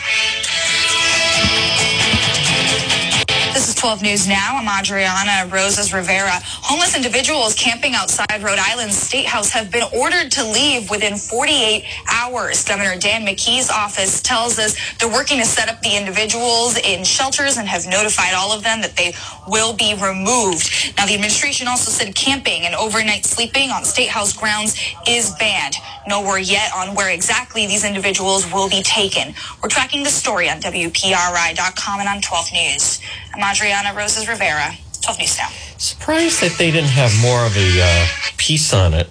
12 3.79 4.01
News 4.01 4.27
Now. 4.27 4.57
I'm 4.59 4.67
Adriana 4.67 5.49
Rosas 5.49 5.93
Rivera. 5.93 6.33
Homeless 6.43 6.97
individuals 6.97 7.55
camping 7.55 7.93
outside 7.93 8.43
Rhode 8.43 8.59
Island's 8.59 8.97
State 8.97 9.25
House 9.25 9.51
have 9.51 9.71
been 9.71 9.87
ordered 9.95 10.31
to 10.33 10.43
leave 10.43 10.89
within 10.89 11.15
48 11.15 11.85
hours. 12.11 12.65
Governor 12.65 12.97
Dan 12.97 13.25
McKee's 13.25 13.69
office 13.69 14.21
tells 14.21 14.59
us 14.59 14.75
they're 14.99 15.07
working 15.07 15.37
to 15.39 15.45
set 15.45 15.69
up 15.69 15.81
the 15.81 15.95
individuals 15.95 16.77
in 16.77 17.05
shelters 17.05 17.55
and 17.55 17.69
have 17.69 17.87
notified 17.87 18.33
all 18.33 18.51
of 18.51 18.65
them 18.65 18.81
that 18.81 18.97
they 18.97 19.13
will 19.47 19.71
be 19.71 19.95
removed. 19.95 20.93
Now, 20.97 21.05
the 21.05 21.13
administration 21.13 21.69
also 21.69 21.89
said 21.89 22.13
camping 22.15 22.63
and 22.63 22.75
overnight 22.75 23.23
sleeping 23.23 23.69
on 23.69 23.85
State 23.85 24.09
House 24.09 24.33
grounds 24.33 24.75
is 25.07 25.33
banned. 25.39 25.75
No 26.05 26.21
word 26.21 26.43
yet 26.43 26.69
on 26.75 26.95
where 26.95 27.11
exactly 27.13 27.65
these 27.65 27.85
individuals 27.85 28.51
will 28.51 28.67
be 28.67 28.83
taken. 28.83 29.33
We're 29.63 29.69
tracking 29.69 30.03
the 30.03 30.09
story 30.09 30.49
on 30.49 30.59
WPRI.com 30.59 31.99
and 32.01 32.09
on 32.09 32.19
12 32.19 32.51
News. 32.51 32.99
I'm 33.41 33.55
Adriana 33.55 33.93
Rosas 33.93 34.27
Rivera, 34.27 34.73
12 35.01 35.19
News 35.19 35.37
Now. 35.37 35.47
Surprised 35.77 36.41
that 36.41 36.57
they 36.57 36.71
didn't 36.71 36.89
have 36.89 37.17
more 37.21 37.45
of 37.45 37.55
a 37.55 37.81
uh, 37.81 38.07
piece 38.35 38.73
on 38.73 38.93
it. 38.93 39.07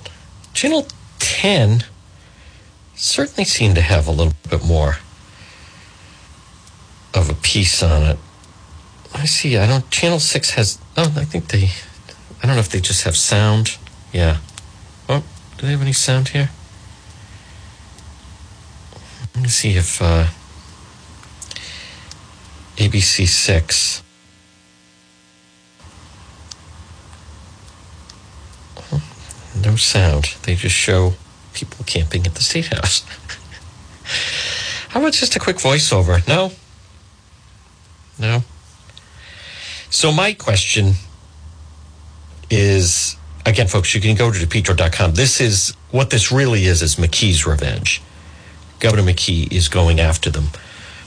Channel 0.52 0.86
10 1.18 1.84
certainly 2.94 3.44
seemed 3.44 3.76
to 3.76 3.80
have 3.80 4.06
a 4.06 4.10
little 4.10 4.34
bit 4.50 4.62
more 4.62 4.98
of 7.14 7.30
a 7.30 7.34
piece 7.36 7.82
on 7.82 8.02
it. 8.02 8.18
I 9.14 9.24
see. 9.24 9.56
I 9.56 9.66
don't. 9.66 9.90
Channel 9.90 10.20
6 10.20 10.50
has. 10.50 10.78
Oh, 10.98 11.14
I 11.16 11.24
think 11.24 11.48
they. 11.48 11.70
I 12.42 12.46
don't 12.46 12.56
know 12.56 12.60
if 12.60 12.68
they 12.68 12.80
just 12.80 13.04
have 13.04 13.16
sound. 13.16 13.78
Yeah. 14.12 14.38
Oh, 15.08 15.24
do 15.56 15.64
they 15.64 15.72
have 15.72 15.80
any 15.80 15.94
sound 15.94 16.28
here? 16.28 16.50
Let 19.34 19.42
me 19.42 19.48
see 19.48 19.70
if 19.70 20.02
uh, 20.02 20.26
ABC 22.76 23.26
6. 23.26 24.02
No 29.64 29.76
sound. 29.76 30.36
They 30.42 30.54
just 30.54 30.74
show 30.74 31.14
people 31.54 31.84
camping 31.84 32.26
at 32.26 32.34
the 32.34 32.42
State 32.42 32.72
House. 32.72 33.04
How 34.88 35.00
about 35.00 35.12
just 35.12 35.36
a 35.36 35.38
quick 35.38 35.56
voiceover? 35.56 36.26
No? 36.26 36.52
No? 38.18 38.42
So, 39.90 40.12
my 40.12 40.32
question 40.32 40.94
is 42.50 43.16
again, 43.48 43.66
folks, 43.66 43.94
you 43.94 44.00
can 44.00 44.14
go 44.14 44.30
to 44.30 44.38
depetro.com. 44.38 45.14
This 45.14 45.40
is 45.40 45.74
what 45.90 46.10
this 46.10 46.30
really 46.30 46.64
is 46.64 46.82
is 46.82 46.96
McKee's 46.96 47.46
revenge. 47.46 48.02
Governor 48.80 49.02
McKee 49.02 49.52
is 49.52 49.68
going 49.68 49.98
after 49.98 50.30
them 50.30 50.48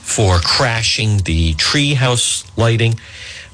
for 0.00 0.38
crashing 0.38 1.18
the 1.18 1.54
treehouse 1.54 2.46
lighting. 2.56 2.98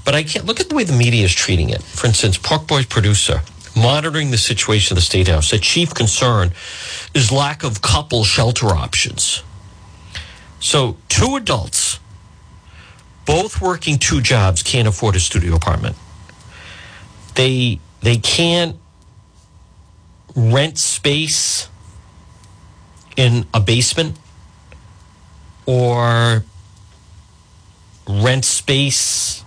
But 0.05 0.15
I 0.15 0.23
can't 0.23 0.47
look 0.47 0.59
at 0.59 0.71
the 0.71 0.75
way 0.75 0.85
the 0.85 0.95
media 0.95 1.25
is 1.25 1.35
treating 1.35 1.69
it. 1.69 1.83
For 1.83 2.07
instance, 2.07 2.39
Park 2.39 2.67
Boys 2.67 2.87
producer 2.87 3.43
monitoring 3.81 4.31
the 4.31 4.39
situation 4.39 4.95
of 4.95 4.97
the 4.97 5.03
State 5.03 5.29
House. 5.29 5.51
The 5.51 5.59
chief 5.59 5.95
concern 5.95 6.53
is 7.15 7.33
lack 7.33 7.65
of 7.65 7.81
couple 7.83 8.25
shelter 8.25 8.69
options. 8.69 9.43
So, 10.61 10.97
two 11.09 11.37
adults, 11.37 12.01
both 13.25 13.61
working 13.61 13.99
two 13.99 14.21
jobs, 14.21 14.63
can't 14.63 14.89
afford 14.89 15.17
a 15.17 15.21
studio 15.21 15.55
apartment. 15.55 15.97
They 17.35 17.81
they 18.01 18.17
can't 18.17 18.77
rent 20.35 20.79
space 20.79 21.69
in 23.17 23.47
a 23.53 23.61
basement 23.61 24.17
or 25.67 26.45
rent 28.09 28.45
space 28.45 29.45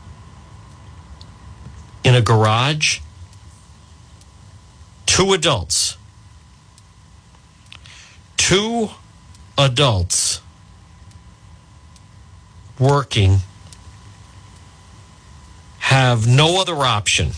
in 2.04 2.16
a 2.16 2.22
garage. 2.22 3.00
Two 5.12 5.34
adults. 5.34 5.98
Two 8.38 8.92
adults 9.58 10.40
working 12.80 13.40
have 15.80 16.26
no 16.26 16.62
other 16.62 16.78
option 16.78 17.32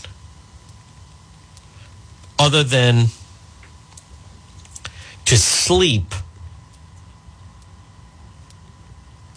other 2.38 2.62
than 2.62 3.06
to 5.24 5.36
sleep 5.36 6.14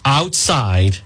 outside 0.04 0.98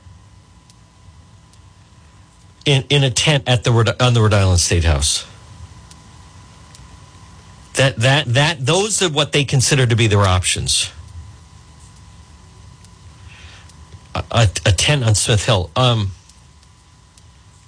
in, 2.66 2.85
in 2.90 3.03
a 3.03 3.11
tent 3.11 3.45
at 3.49 3.64
the 3.64 3.97
on 4.01 4.12
the 4.12 4.21
Rhode 4.21 4.35
Island 4.35 4.61
State 4.61 4.85
House. 4.85 5.32
That 7.75 7.97
that 7.97 8.27
that 8.35 8.67
those 8.67 9.03
are 9.03 9.09
what 9.09 9.33
they 9.33 9.45
consider 9.45 9.87
to 9.87 9.97
be 9.97 10.07
their 10.07 10.21
options. 10.21 10.91
a, 14.15 14.49
a 14.67 14.73
tent 14.73 15.05
on 15.05 15.15
Smith 15.15 15.45
Hill. 15.45 15.71
Um, 15.77 16.11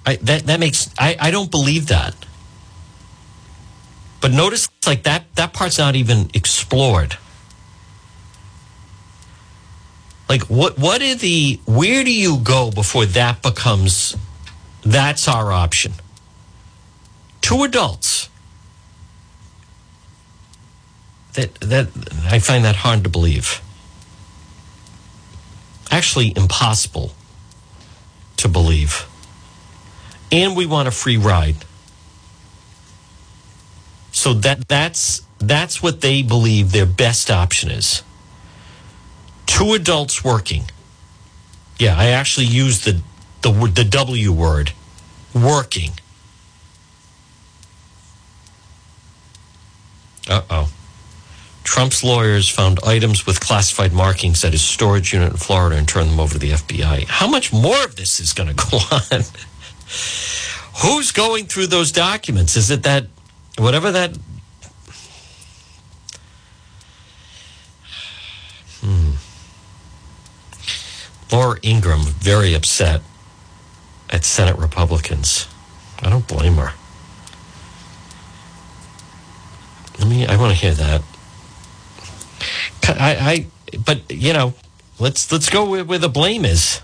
I, 0.05 0.17
that 0.17 0.45
that 0.47 0.59
makes 0.59 0.89
I, 0.97 1.15
I 1.19 1.31
don't 1.31 1.49
believe 1.49 1.87
that. 1.87 2.15
But 4.21 4.31
notice 4.31 4.69
like 4.85 5.03
that 5.03 5.33
that 5.35 5.53
part's 5.53 5.77
not 5.77 5.95
even 5.95 6.29
explored. 6.33 7.17
Like 10.29 10.43
what 10.43 10.77
what 10.77 11.01
are 11.01 11.15
the 11.15 11.59
where 11.65 12.03
do 12.03 12.11
you 12.11 12.37
go 12.39 12.71
before 12.71 13.05
that 13.05 13.41
becomes 13.41 14.15
that's 14.81 15.27
our 15.27 15.51
option? 15.51 15.93
Two 17.41 17.63
adults. 17.63 18.24
That 21.35 21.53
that 21.61 21.87
I 22.29 22.39
find 22.39 22.65
that 22.65 22.77
hard 22.77 23.03
to 23.03 23.09
believe. 23.09 23.61
Actually 25.91 26.33
impossible 26.35 27.11
to 28.37 28.47
believe. 28.47 29.05
And 30.31 30.55
we 30.55 30.65
want 30.65 30.87
a 30.87 30.91
free 30.91 31.17
ride. 31.17 31.57
So 34.11 34.33
that 34.33 34.67
that's 34.67 35.21
that's 35.39 35.83
what 35.83 36.01
they 36.01 36.21
believe 36.23 36.71
their 36.71 36.85
best 36.85 37.29
option 37.29 37.69
is. 37.69 38.01
Two 39.45 39.73
adults 39.73 40.23
working. 40.23 40.63
Yeah, 41.77 41.95
I 41.97 42.07
actually 42.07 42.47
used 42.47 42.85
the 42.85 43.01
the 43.41 43.51
the 43.73 43.83
W 43.83 44.31
word, 44.31 44.71
working. 45.33 45.91
Uh 50.27 50.41
oh. 50.49 50.74
Trump's 51.65 52.03
lawyers 52.03 52.47
found 52.47 52.79
items 52.85 53.25
with 53.25 53.39
classified 53.41 53.91
markings 53.91 54.45
at 54.45 54.53
his 54.53 54.61
storage 54.61 55.11
unit 55.11 55.31
in 55.31 55.37
Florida 55.37 55.75
and 55.75 55.87
turned 55.87 56.09
them 56.09 56.19
over 56.19 56.33
to 56.33 56.39
the 56.39 56.51
FBI. 56.51 57.05
How 57.07 57.27
much 57.27 57.51
more 57.51 57.83
of 57.83 57.95
this 57.97 58.19
is 58.19 58.31
going 58.31 58.49
to 58.55 58.55
go 58.55 58.77
on? 58.77 59.23
Who's 60.83 61.11
going 61.11 61.45
through 61.45 61.67
those 61.67 61.91
documents? 61.91 62.55
Is 62.55 62.71
it 62.71 62.83
that 62.83 63.07
whatever 63.57 63.91
that 63.91 64.15
hmm. 68.81 69.11
Laura 71.31 71.59
Ingraham 71.63 72.01
very 72.01 72.53
upset 72.53 73.01
at 74.09 74.23
Senate 74.23 74.57
Republicans. 74.57 75.47
I 76.01 76.09
don't 76.09 76.27
blame 76.27 76.55
her. 76.55 76.73
Let 79.99 80.07
me 80.07 80.27
I 80.27 80.35
want 80.37 80.53
to 80.53 80.57
hear 80.57 80.73
that. 80.73 81.01
I, 82.87 83.47
I 83.71 83.77
but 83.85 84.11
you 84.11 84.33
know, 84.33 84.53
let's 84.99 85.31
let's 85.31 85.49
go 85.49 85.69
where, 85.69 85.83
where 85.83 85.99
the 85.99 86.09
blame 86.09 86.45
is. 86.45 86.81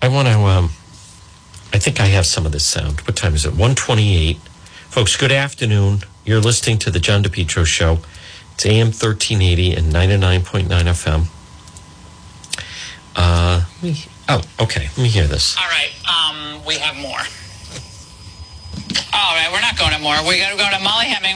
I 0.00 0.08
want 0.08 0.28
to 0.28 0.38
um 0.38 0.70
I 1.72 1.78
think 1.78 2.00
I 2.00 2.06
have 2.06 2.26
some 2.26 2.44
of 2.46 2.52
this 2.52 2.64
sound. 2.64 3.00
What 3.02 3.16
time 3.16 3.34
is 3.34 3.46
it? 3.46 3.50
128. 3.50 4.36
Folks, 4.90 5.16
good 5.16 5.32
afternoon. 5.32 6.00
You're 6.24 6.40
listening 6.40 6.78
to 6.80 6.90
the 6.90 7.00
John 7.00 7.24
DePetro 7.24 7.64
Show. 7.64 7.98
It's 8.54 8.66
AM 8.66 8.88
1380 8.88 9.72
and 9.74 9.92
99.9 9.92 10.68
FM. 10.68 11.26
Uh, 13.16 13.64
me, 13.82 13.96
oh, 14.28 14.42
okay. 14.60 14.88
Let 14.88 14.98
me 14.98 15.08
hear 15.08 15.26
this. 15.26 15.56
All 15.56 15.64
right. 15.64 15.92
Um, 16.04 16.64
we 16.66 16.74
have 16.76 16.96
more. 16.96 17.20
All 19.14 19.34
right, 19.36 19.48
we're 19.52 19.60
not 19.60 19.78
going 19.78 19.92
to 19.92 19.98
more. 20.00 20.16
We 20.28 20.38
got 20.38 20.52
to 20.52 20.56
go 20.56 20.68
to 20.68 20.82
Mollie 20.82 21.06
Hemingway. 21.06 21.31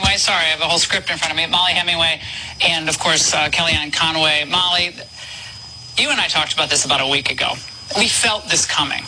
Script 0.77 1.09
in 1.09 1.17
front 1.17 1.31
of 1.31 1.37
me. 1.37 1.45
Mollie 1.47 1.73
Hemingway, 1.73 2.21
and 2.61 2.89
of 2.89 2.99
course 2.99 3.33
uh, 3.33 3.49
Kellyanne 3.49 3.93
Conway. 3.93 4.45
Mollie, 4.45 4.95
you 5.97 6.09
and 6.09 6.19
I 6.19 6.27
talked 6.27 6.53
about 6.53 6.69
this 6.69 6.85
about 6.85 7.01
a 7.01 7.07
week 7.07 7.31
ago. 7.31 7.53
We 7.97 8.07
felt 8.07 8.49
this 8.49 8.65
coming. 8.65 9.03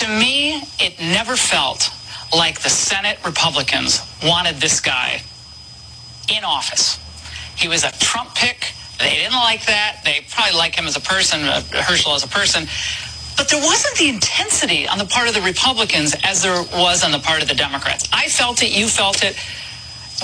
To 0.00 0.08
me, 0.08 0.62
it 0.78 1.00
never 1.00 1.36
felt 1.36 1.90
like 2.34 2.60
the 2.60 2.68
Senate 2.68 3.18
Republicans 3.24 4.02
wanted 4.22 4.56
this 4.56 4.80
guy 4.80 5.22
in 6.28 6.44
office. 6.44 6.98
He 7.56 7.68
was 7.68 7.84
a 7.84 7.90
Trump 7.98 8.34
pick. 8.34 8.72
They 8.98 9.14
didn't 9.14 9.32
like 9.34 9.66
that. 9.66 10.00
They 10.04 10.26
probably 10.30 10.56
like 10.56 10.74
him 10.74 10.86
as 10.86 10.96
a 10.96 11.00
person, 11.00 11.40
uh, 11.42 11.62
Herschel 11.72 12.14
as 12.14 12.24
a 12.24 12.28
person. 12.28 12.66
But 13.36 13.48
there 13.48 13.62
wasn't 13.62 13.96
the 13.96 14.08
intensity 14.08 14.88
on 14.88 14.98
the 14.98 15.06
part 15.06 15.28
of 15.28 15.34
the 15.34 15.40
Republicans 15.40 16.14
as 16.24 16.42
there 16.42 16.60
was 16.74 17.04
on 17.04 17.12
the 17.12 17.20
part 17.20 17.40
of 17.40 17.48
the 17.48 17.54
Democrats. 17.54 18.08
I 18.12 18.28
felt 18.28 18.62
it, 18.62 18.76
you 18.76 18.88
felt 18.88 19.22
it, 19.22 19.36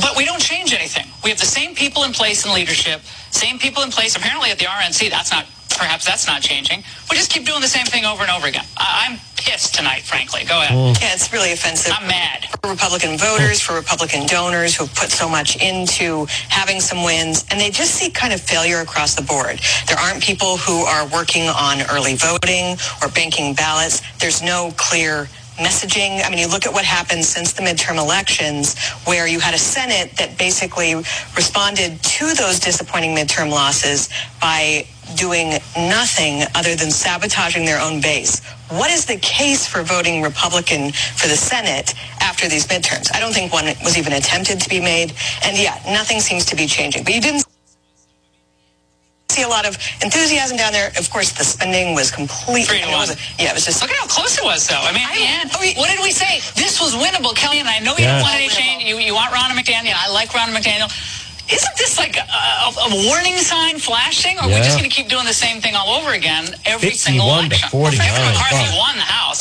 but 0.01 0.17
we 0.17 0.25
don't 0.25 0.41
change 0.41 0.73
anything. 0.75 1.07
We 1.23 1.31
have 1.31 1.39
the 1.39 1.47
same 1.47 1.75
people 1.75 2.05
in 2.05 2.13
place 2.13 2.45
in 2.45 2.53
leadership, 2.53 3.01
same 3.31 3.59
people 3.59 3.83
in 3.83 3.91
place 3.91 4.17
apparently 4.17 4.51
at 4.51 4.59
the 4.59 4.67
RNC. 4.67 5.11
That's 5.11 5.31
not 5.31 5.47
perhaps 5.77 6.05
that's 6.05 6.27
not 6.27 6.41
changing. 6.43 6.85
We 7.11 7.17
just 7.17 7.31
keep 7.31 7.45
doing 7.45 7.61
the 7.61 7.69
same 7.69 7.87
thing 7.87 8.05
over 8.05 8.23
and 8.23 8.31
over 8.31 8.47
again. 8.47 8.65
I- 8.77 9.07
am 9.07 9.19
pissed 9.37 9.75
tonight, 9.75 10.03
frankly. 10.03 10.45
Go 10.45 10.63
ahead. 10.63 10.73
Mm. 10.97 11.01
Yeah, 11.03 11.13
it's 11.13 11.31
really 11.33 11.53
offensive. 11.53 11.93
I'm 11.95 12.07
mad. 12.07 12.47
For 12.63 12.71
Republican 12.71 13.19
voters, 13.19 13.61
for 13.61 13.75
Republican 13.75 14.27
donors 14.27 14.75
who 14.75 14.87
put 14.87 15.11
so 15.11 15.29
much 15.29 15.57
into 15.57 16.27
having 16.49 16.81
some 16.81 17.03
wins, 17.05 17.45
and 17.51 17.61
they 17.61 17.71
just 17.71 17.95
see 17.95 18.09
kind 18.11 18.33
of 18.33 18.41
failure 18.41 18.79
across 18.81 19.15
the 19.15 19.23
board. 19.23 19.61
There 19.87 19.99
aren't 19.99 20.23
people 20.23 20.57
who 20.57 20.85
are 20.85 21.07
working 21.09 21.43
on 21.49 21.83
early 21.91 22.15
voting 22.15 22.79
or 23.03 23.09
banking 23.09 23.53
ballots. 23.53 24.01
There's 24.19 24.41
no 24.41 24.73
clear 24.79 25.29
messaging. 25.59 26.25
I 26.25 26.31
mean, 26.31 26.39
you 26.39 26.49
look 26.49 26.67
at 26.67 26.73
what 26.73 26.85
happened 26.85 27.25
since 27.25 27.53
the 27.53 27.63
midterm 27.63 27.99
elections, 27.99 28.79
where 29.07 29.27
you 29.27 29.41
had 29.41 29.55
a 29.55 29.59
Senate 29.59 30.17
that 30.19 30.37
basically 30.39 30.95
responded 31.37 32.03
to 32.03 32.35
those 32.35 32.59
disappointing 32.59 33.15
midterm 33.15 33.51
losses 33.51 34.09
by 34.41 34.87
doing 35.17 35.51
nothing 35.77 36.43
other 36.55 36.75
than 36.75 36.91
sabotaging 36.91 37.65
their 37.65 37.81
own 37.81 38.01
base. 38.01 38.45
What 38.71 38.91
is 38.91 39.05
the 39.05 39.19
case 39.19 39.67
for 39.67 39.83
voting 39.83 40.23
Republican 40.23 40.93
for 40.93 41.29
the 41.29 41.37
Senate 41.37 41.95
after 42.21 42.49
these 42.49 42.67
midterms? 42.67 43.15
I 43.15 43.21
don't 43.21 43.33
think 43.33 43.53
one 43.53 43.67
was 43.85 43.99
even 43.99 44.15
attempted 44.15 44.61
to 44.61 44.69
be 44.69 44.81
made. 44.81 45.13
And 45.45 45.57
yeah, 45.59 45.81
nothing 45.87 46.21
seems 46.21 46.45
to 46.47 46.57
be 46.57 46.67
changing. 46.67 47.05
But 47.05 47.15
you 47.15 47.21
didn't 47.21 47.45
see 49.35 49.43
a 49.43 49.49
lot 49.51 49.67
of 49.67 49.75
enthusiasm 50.03 50.57
down 50.57 50.73
there. 50.73 50.89
Of 50.97 51.11
course, 51.11 51.33
the 51.35 51.43
spending 51.45 51.95
was 51.95 52.11
completely. 52.11 52.79
It 52.79 52.87
was, 52.95 53.11
yeah, 53.39 53.51
it 53.51 53.55
was 53.59 53.65
just. 53.67 53.83
Look 53.83 53.91
at 53.91 53.99
how 53.99 54.07
close 54.07 54.39
it 54.39 54.45
was, 54.45 54.67
though. 54.71 54.79
I 54.79 54.93
mean, 54.95 55.03
at 55.03 55.15
the 55.19 55.27
end, 55.27 55.77
what 55.77 55.91
did 55.91 55.99
we 56.01 56.13
say? 56.15 56.39
This 56.55 56.81
was 56.81 56.95
winnable, 56.95 57.35
Kelly. 57.35 57.59
And 57.59 57.69
I 57.69 57.79
know 57.81 57.99
you 57.99 58.05
Yes. 58.07 58.23
don't 58.23 58.27
want 58.31 58.37
any 58.39 58.49
change. 58.49 58.85
You, 58.85 58.97
you 59.03 59.15
want 59.15 59.35
Ronna 59.35 59.59
McDaniel. 59.59 59.95
I 59.97 60.11
like 60.13 60.31
Ronna 60.31 60.55
McDaniel. 60.55 60.89
Isn't 61.45 61.77
this 61.77 61.99
like 61.99 62.17
a, 62.17 62.25
a, 62.25 62.69
a 62.89 62.91
warning 63.05 63.37
sign 63.37 63.77
flashing, 63.79 64.39
or 64.39 64.45
are 64.45 64.49
we 64.49 64.55
just 64.65 64.79
going 64.79 64.89
to 64.89 64.95
keep 64.95 65.09
doing 65.13 65.27
the 65.29 65.37
same 65.37 65.61
thing 65.61 65.75
all 65.77 66.01
over 66.01 66.17
again 66.17 66.49
every 66.65 66.89
51 66.89 66.97
single 66.97 67.27
to 67.29 67.33
election? 67.37 67.69
49. 67.69 68.01
Well, 68.01 68.33
McCarthy 68.33 68.69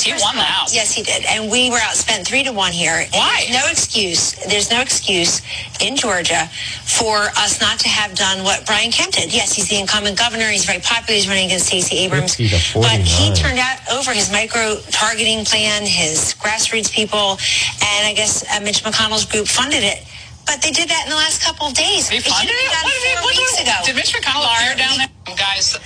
He 0.03 0.11
won 0.21 0.35
the 0.35 0.41
House. 0.43 0.73
Yes, 0.75 0.91
he 0.93 1.01
did. 1.03 1.25
And 1.25 1.49
we 1.51 1.69
were 1.69 1.77
outspent 1.77 2.25
three 2.25 2.43
to 2.43 2.51
one 2.51 2.71
here. 2.71 3.05
Why? 3.13 3.47
No 3.51 3.61
excuse. 3.69 4.33
There's 4.47 4.69
no 4.69 4.81
excuse 4.81 5.41
in 5.81 5.95
Georgia 5.95 6.47
for 6.83 7.17
us 7.37 7.59
not 7.61 7.79
to 7.79 7.89
have 7.89 8.13
done 8.15 8.43
what 8.43 8.65
Brian 8.65 8.91
Kemp 8.91 9.13
did. 9.13 9.33
Yes, 9.33 9.53
he's 9.55 9.69
the 9.69 9.79
incumbent 9.79 10.17
governor. 10.17 10.49
He's 10.49 10.65
very 10.65 10.79
popular. 10.81 11.15
He's 11.15 11.27
running 11.27 11.45
against 11.47 11.67
Stacey 11.67 11.97
Abrams. 11.99 12.35
But 12.73 12.99
he 13.01 13.33
turned 13.33 13.59
out 13.59 13.77
over 13.91 14.11
his 14.13 14.31
micro 14.31 14.77
targeting 14.91 15.45
plan, 15.45 15.83
his 15.85 16.35
grassroots 16.39 16.91
people, 16.91 17.37
and 17.81 18.07
I 18.07 18.13
guess 18.15 18.43
uh, 18.51 18.59
Mitch 18.61 18.83
McConnell's 18.83 19.25
group 19.25 19.47
funded 19.47 19.83
it. 19.83 20.03
But 20.45 20.61
they 20.61 20.71
did 20.71 20.89
that 20.89 21.03
in 21.05 21.09
the 21.09 21.15
last 21.15 21.41
couple 21.41 21.67
of 21.67 21.73
days. 21.73 22.09
He 22.09 22.17
It 22.17 22.23
should 22.23 22.33
funded 22.33 22.53
have 22.53 22.83
it? 22.83 22.83
What 22.83 22.93
did 22.93 23.01
he- 23.09 23.15
four 23.15 23.23
what 23.23 23.37
weeks 23.37 23.57
did- 23.57 23.63
ago. 23.67 23.77
Did 23.85 23.95
Mitch 23.95 24.13
McConnell 24.13 24.43
appear 24.43 24.75
down 24.75 24.97
there? 24.97 25.35
Guys, 25.37 25.79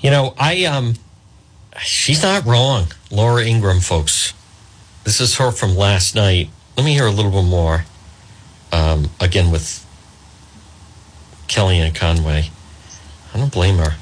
You 0.00 0.10
know, 0.10 0.34
I 0.38 0.64
um, 0.64 0.94
she's 1.80 2.22
not 2.22 2.44
wrong, 2.44 2.86
Laura 3.10 3.42
Ingraham, 3.44 3.80
folks. 3.80 4.32
This 5.04 5.20
is 5.20 5.36
her 5.38 5.50
from 5.50 5.76
last 5.76 6.14
night. 6.14 6.50
Let 6.76 6.84
me 6.84 6.92
hear 6.92 7.06
a 7.06 7.10
little 7.10 7.30
bit 7.30 7.44
more. 7.44 7.84
Um, 8.72 9.10
again 9.20 9.50
with 9.50 9.84
Kellyanne 11.48 11.94
Conway. 11.94 12.50
I 13.32 13.38
don't 13.38 13.52
blame 13.52 13.76
her. 13.78 13.94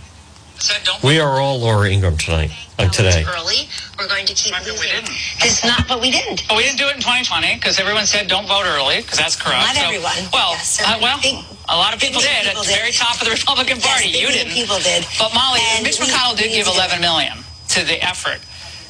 said 0.59 0.83
don't. 0.85 1.03
We 1.03 1.21
are 1.21 1.39
all 1.41 1.59
Laura 1.61 1.91
Ingraham 1.91 2.17
tonight. 2.17 2.51
Uh, 2.79 2.89
today. 2.89 3.23
Early. 3.23 3.69
We're 3.99 4.09
going 4.09 4.27
to 4.27 4.35
keep 4.35 4.55
We 4.81 4.87
didn't. 4.91 5.11
It's 5.47 5.63
not, 5.63 5.87
but 5.87 6.01
we 6.01 6.11
didn't. 6.11 6.43
But 6.49 6.57
we 6.57 6.65
didn't 6.65 6.79
do 6.79 6.87
it 6.89 6.97
in 6.97 7.03
2020 7.03 7.55
because 7.55 7.79
everyone 7.79 8.07
said 8.07 8.27
don't 8.27 8.49
vote 8.49 8.65
early 8.67 8.99
because 9.03 9.19
that's 9.19 9.37
corrupt. 9.37 9.63
Not 9.63 9.77
So- 9.77 9.85
everyone. 9.87 10.17
Well, 10.33 10.51
Yes, 10.59 10.81
uh, 10.81 10.85
some 10.95 11.01
well, 11.03 11.21
big- 11.21 11.45
a 11.69 11.77
lot 11.77 11.95
of 11.95 12.01
people 12.01 12.21
did 12.21 12.31
people 12.43 12.51
at 12.51 12.57
the 12.57 12.67
very 12.73 12.91
top 12.91 13.21
of 13.21 13.27
the 13.27 13.31
Republican 13.31 13.77
Yes, 13.79 13.87
Party. 13.87 14.11
big 14.11 14.21
you 14.23 14.29
didn't. 14.29 14.53
people 14.55 14.79
did. 14.81 15.07
But 15.19 15.35
Mollie, 15.35 15.61
And 15.77 15.85
Mitch 15.85 16.01
we- 16.01 16.07
McConnell 16.07 16.35
we 16.35 16.43
did 16.43 16.51
need 16.51 16.57
give 16.57 16.67
to 16.67 16.73
do 16.73 16.77
11 16.79 16.99
it. 16.99 17.01
million 17.03 17.45
to 17.75 17.85
the 17.85 18.03
effort. 18.03 18.41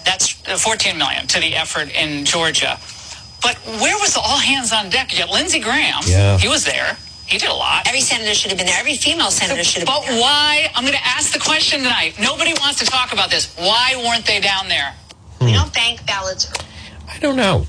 That's 0.04 0.36
uh, 0.48 0.56
14 0.56 0.98
million 0.98 1.26
to 1.28 1.40
the 1.40 1.56
effort 1.56 1.90
in 1.94 2.24
Georgia. 2.24 2.78
But 3.42 3.56
where 3.80 3.96
was 3.98 4.14
the 4.14 4.20
all 4.20 4.38
hands 4.38 4.72
on 4.72 4.90
deck? 4.90 5.12
You 5.12 5.18
got 5.20 5.30
Lindsey 5.30 5.60
Graham. 5.60 6.02
Yeah. 6.06 6.38
He 6.38 6.48
was 6.48 6.64
there. 6.64 6.96
He 7.26 7.38
did 7.38 7.48
a 7.48 7.54
lot. 7.54 7.86
Every 7.86 8.00
senator 8.00 8.34
should 8.34 8.50
have 8.50 8.58
been 8.58 8.66
there. 8.66 8.78
Every 8.78 8.96
female 8.96 9.30
senator 9.30 9.64
should 9.64 9.80
have 9.80 9.86
But 9.86 10.00
been 10.02 10.10
there. 10.12 10.20
But 10.20 10.22
why? 10.22 10.70
I'm 10.74 10.84
going 10.84 10.96
to 10.96 11.06
ask 11.06 11.32
the 11.32 11.38
question 11.38 11.80
tonight. 11.80 12.16
Nobody 12.20 12.52
wants 12.60 12.78
to 12.80 12.86
talk 12.86 13.12
about 13.12 13.30
this. 13.30 13.54
Why 13.56 13.94
weren't 13.96 14.26
they 14.26 14.40
down 14.40 14.68
there? 14.68 14.94
We 15.40 15.52
don't 15.52 15.72
bank 15.74 16.06
ballots. 16.06 16.52
I 17.10 17.18
don't 17.18 17.36
know. 17.36 17.66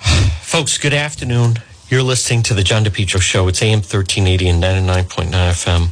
Folks, 0.42 0.78
good 0.78 0.94
afternoon. 0.94 1.56
You're 1.88 2.02
listening 2.02 2.42
to 2.44 2.54
the 2.54 2.62
John 2.62 2.84
DePetro 2.84 3.20
Show. 3.20 3.48
It's 3.48 3.62
AM 3.62 3.78
1380 3.80 4.48
and 4.48 4.62
99.9 4.62 5.30
FM. 5.30 5.88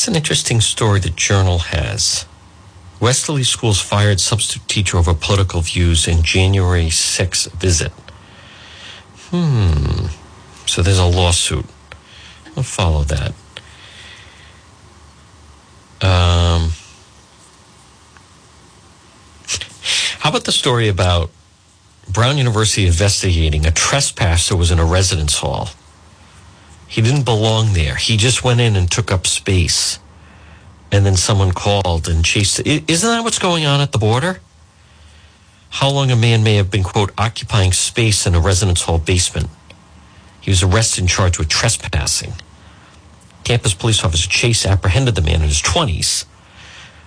It's 0.00 0.08
an 0.08 0.16
interesting 0.16 0.62
story 0.62 0.98
the 0.98 1.10
Journal 1.10 1.58
has. 1.58 2.24
Westerly 3.00 3.42
Schools 3.42 3.82
fired 3.82 4.18
substitute 4.18 4.66
teacher 4.66 4.96
over 4.96 5.12
political 5.12 5.60
views 5.60 6.08
in 6.08 6.22
January 6.22 6.88
6 6.88 7.44
visit. 7.48 7.92
Hmm. 9.28 10.06
So 10.64 10.80
there's 10.80 10.98
a 10.98 11.04
lawsuit. 11.04 11.66
We'll 12.56 12.62
follow 12.62 13.02
that. 13.02 13.32
Um, 16.00 16.72
how 20.20 20.30
about 20.30 20.44
the 20.44 20.52
story 20.52 20.88
about 20.88 21.30
Brown 22.10 22.38
University 22.38 22.86
investigating 22.86 23.66
a 23.66 23.70
trespasser 23.70 24.56
was 24.56 24.70
in 24.70 24.78
a 24.78 24.84
residence 24.86 25.36
hall? 25.36 25.68
He 26.90 27.02
didn't 27.02 27.22
belong 27.22 27.72
there. 27.72 27.94
He 27.94 28.16
just 28.16 28.42
went 28.42 28.60
in 28.60 28.74
and 28.74 28.90
took 28.90 29.12
up 29.12 29.24
space. 29.24 30.00
And 30.90 31.06
then 31.06 31.14
someone 31.14 31.52
called 31.52 32.08
and 32.08 32.24
chased. 32.24 32.66
Isn't 32.66 33.08
that 33.08 33.22
what's 33.22 33.38
going 33.38 33.64
on 33.64 33.80
at 33.80 33.92
the 33.92 33.98
border? 33.98 34.40
How 35.68 35.88
long 35.88 36.10
a 36.10 36.16
man 36.16 36.42
may 36.42 36.56
have 36.56 36.68
been, 36.68 36.82
quote, 36.82 37.12
occupying 37.16 37.72
space 37.72 38.26
in 38.26 38.34
a 38.34 38.40
residence 38.40 38.82
hall 38.82 38.98
basement. 38.98 39.48
He 40.40 40.50
was 40.50 40.64
arrested 40.64 41.02
and 41.02 41.08
charged 41.08 41.38
with 41.38 41.48
trespassing. 41.48 42.32
Campus 43.44 43.72
police 43.72 44.02
officer 44.02 44.28
Chase 44.28 44.66
apprehended 44.66 45.14
the 45.14 45.22
man 45.22 45.42
in 45.42 45.48
his 45.48 45.62
20s 45.62 46.24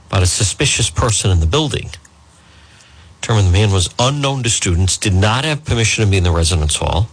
about 0.07 0.23
a 0.23 0.27
suspicious 0.27 0.89
person 0.89 1.29
in 1.29 1.41
the 1.41 1.45
building. 1.45 1.89
Determined 3.19 3.49
the 3.49 3.51
man 3.51 3.73
was 3.73 3.93
unknown 3.99 4.43
to 4.43 4.49
students, 4.49 4.97
did 4.97 5.13
not 5.13 5.43
have 5.43 5.65
permission 5.65 6.05
to 6.05 6.09
be 6.09 6.17
in 6.17 6.23
the 6.23 6.31
residence 6.31 6.77
hall, 6.77 7.09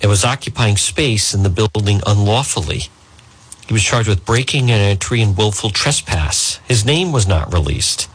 and 0.00 0.10
was 0.10 0.24
occupying 0.24 0.76
space 0.76 1.34
in 1.34 1.42
the 1.42 1.50
building 1.50 2.00
unlawfully. 2.06 2.84
He 3.66 3.72
was 3.72 3.82
charged 3.82 4.08
with 4.08 4.24
breaking 4.24 4.70
an 4.70 4.80
entry 4.80 5.22
and 5.22 5.36
willful 5.36 5.70
trespass. 5.70 6.58
His 6.66 6.84
name 6.84 7.12
was 7.12 7.28
not 7.28 7.52
released. 7.52 8.08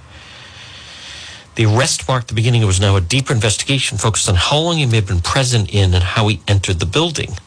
The 1.55 1.65
arrest 1.65 2.07
marked 2.07 2.27
the 2.27 2.33
beginning 2.33 2.63
of 2.63 2.67
was 2.67 2.81
now 2.81 2.97
a 2.97 3.01
deeper 3.01 3.33
investigation 3.33 3.97
focused 3.97 4.27
on 4.27 4.35
how 4.35 4.59
long 4.59 4.77
he 4.77 4.85
may 4.85 4.97
have 4.97 5.07
been 5.07 5.21
present 5.21 5.73
in 5.73 5.93
and 5.93 6.03
how 6.03 6.27
he 6.27 6.41
entered 6.47 6.79
the 6.79 6.85
building. 6.85 7.37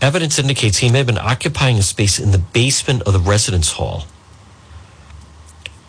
Evidence 0.00 0.38
indicates 0.38 0.78
he 0.78 0.90
may 0.90 0.98
have 0.98 1.06
been 1.06 1.18
occupying 1.18 1.78
a 1.78 1.82
space 1.82 2.18
in 2.18 2.30
the 2.30 2.38
basement 2.38 3.02
of 3.02 3.14
the 3.14 3.18
residence 3.18 3.72
hall. 3.72 4.04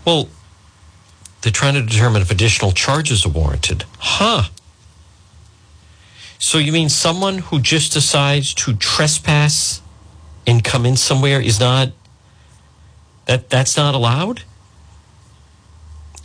Well, 0.06 0.30
they're 1.42 1.52
trying 1.52 1.76
to 1.76 1.82
determine 1.82 2.22
if 2.22 2.32
additional 2.32 2.72
charges 2.72 3.26
are 3.26 3.30
warranted. 3.30 3.84
Huh. 4.00 4.44
So 6.42 6.58
you 6.58 6.72
mean 6.72 6.88
someone 6.88 7.40
who 7.40 7.60
just 7.60 7.92
decides 7.92 8.54
to 8.56 8.74
trespass 8.74 9.82
and 10.48 10.64
come 10.64 10.86
in 10.86 10.96
somewhere 10.96 11.42
is 11.42 11.60
not 11.60 11.90
that 13.26 13.50
that's 13.50 13.76
not 13.76 13.94
allowed? 13.94 14.44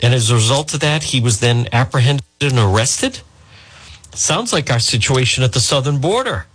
And 0.01 0.13
as 0.13 0.31
a 0.31 0.35
result 0.35 0.73
of 0.73 0.79
that, 0.79 1.03
he 1.03 1.19
was 1.19 1.41
then 1.41 1.67
apprehended 1.71 2.23
and 2.41 2.57
arrested? 2.57 3.19
Sounds 4.13 4.53
like 4.53 4.71
our 4.71 4.79
situation 4.79 5.43
at 5.43 5.51
the 5.51 5.59
southern 5.59 5.99
border. 5.99 6.47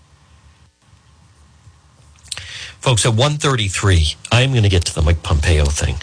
Folks, 2.81 3.05
at 3.05 3.11
133, 3.11 4.15
I'm 4.33 4.53
going 4.53 4.63
to 4.63 4.71
get 4.71 4.87
to 4.87 4.95
the 4.95 5.03
Mike 5.03 5.23
Pompeo 5.23 5.67
thing. 5.67 5.97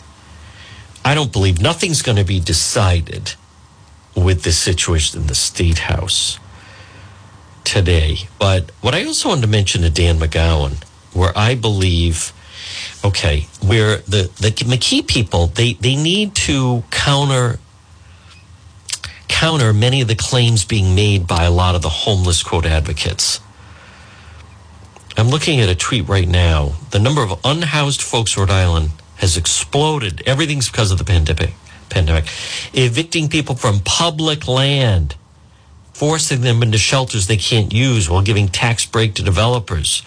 I 1.04 1.16
don't 1.16 1.34
believe 1.34 1.60
nothing's 1.60 2.04
going 2.04 2.18
to 2.18 2.24
be 2.24 2.40
decided 2.40 3.34
with 4.16 4.44
this 4.44 4.60
situation 4.60 5.22
in 5.22 5.28
the 5.28 5.36
State 5.36 5.80
House 5.80 6.38
today. 7.68 8.18
But 8.40 8.72
what 8.82 8.96
I 8.96 9.04
also 9.06 9.30
wanted 9.30 9.42
to 9.42 9.48
mention 9.48 9.82
to 9.82 9.90
Dan 9.90 10.18
McGowan, 10.18 10.82
where 11.14 11.38
I 11.38 11.54
believe, 11.54 12.32
okay, 13.04 13.48
where 13.62 13.98
the, 13.98 14.32
the 14.40 14.52
McKee 14.52 15.06
people, 15.06 15.48
they, 15.48 15.74
they 15.74 15.96
need 15.96 16.34
to 16.36 16.84
counter 16.90 17.60
counter 19.28 19.74
many 19.74 20.02
of 20.02 20.08
the 20.08 20.16
claims 20.16 20.64
being 20.64 20.96
made 20.96 21.28
by 21.28 21.44
a 21.44 21.52
lot 21.52 21.76
of 21.76 21.82
the 21.82 21.90
homeless 21.90 22.42
quote 22.42 22.66
advocates. 22.66 23.42
I'm 25.18 25.28
looking 25.28 25.60
at 25.60 25.68
a 25.68 25.76
tweet 25.76 26.08
right 26.08 26.28
now. 26.28 26.74
The 26.92 27.00
number 27.00 27.22
of 27.22 27.40
unhoused 27.44 28.02
folks 28.02 28.36
in 28.36 28.42
Rhode 28.42 28.52
Island 28.52 28.92
has 29.18 29.36
exploded. 29.36 30.24
Everything's 30.26 30.72
because 30.72 30.92
of 30.92 30.98
the 30.98 31.04
pandemic. 31.04 31.54
Pandemic, 31.90 32.26
evicting 32.74 33.28
people 33.28 33.56
from 33.56 33.80
public 33.82 34.48
land, 34.48 35.16
forcing 35.98 36.42
them 36.42 36.62
into 36.62 36.78
shelters 36.78 37.26
they 37.26 37.38
can't 37.38 37.74
use 37.74 38.08
while 38.08 38.22
giving 38.22 38.48
tax 38.48 38.86
break 38.86 39.16
to 39.16 39.24
developers. 39.24 40.04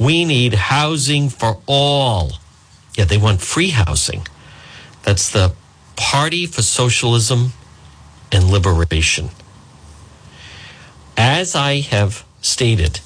We 0.00 0.24
need 0.24 0.54
housing 0.54 1.28
for 1.28 1.60
all. 1.66 2.32
Yeah, 2.96 3.04
they 3.04 3.16
want 3.16 3.40
free 3.40 3.70
housing. 3.70 4.26
That's 5.04 5.30
the 5.30 5.52
Party 5.94 6.44
for 6.44 6.60
Socialism 6.62 7.52
and 8.32 8.50
Liberation. 8.50 9.30
As 11.16 11.54
I 11.54 11.82
have 11.82 12.24
stated, 12.42 12.98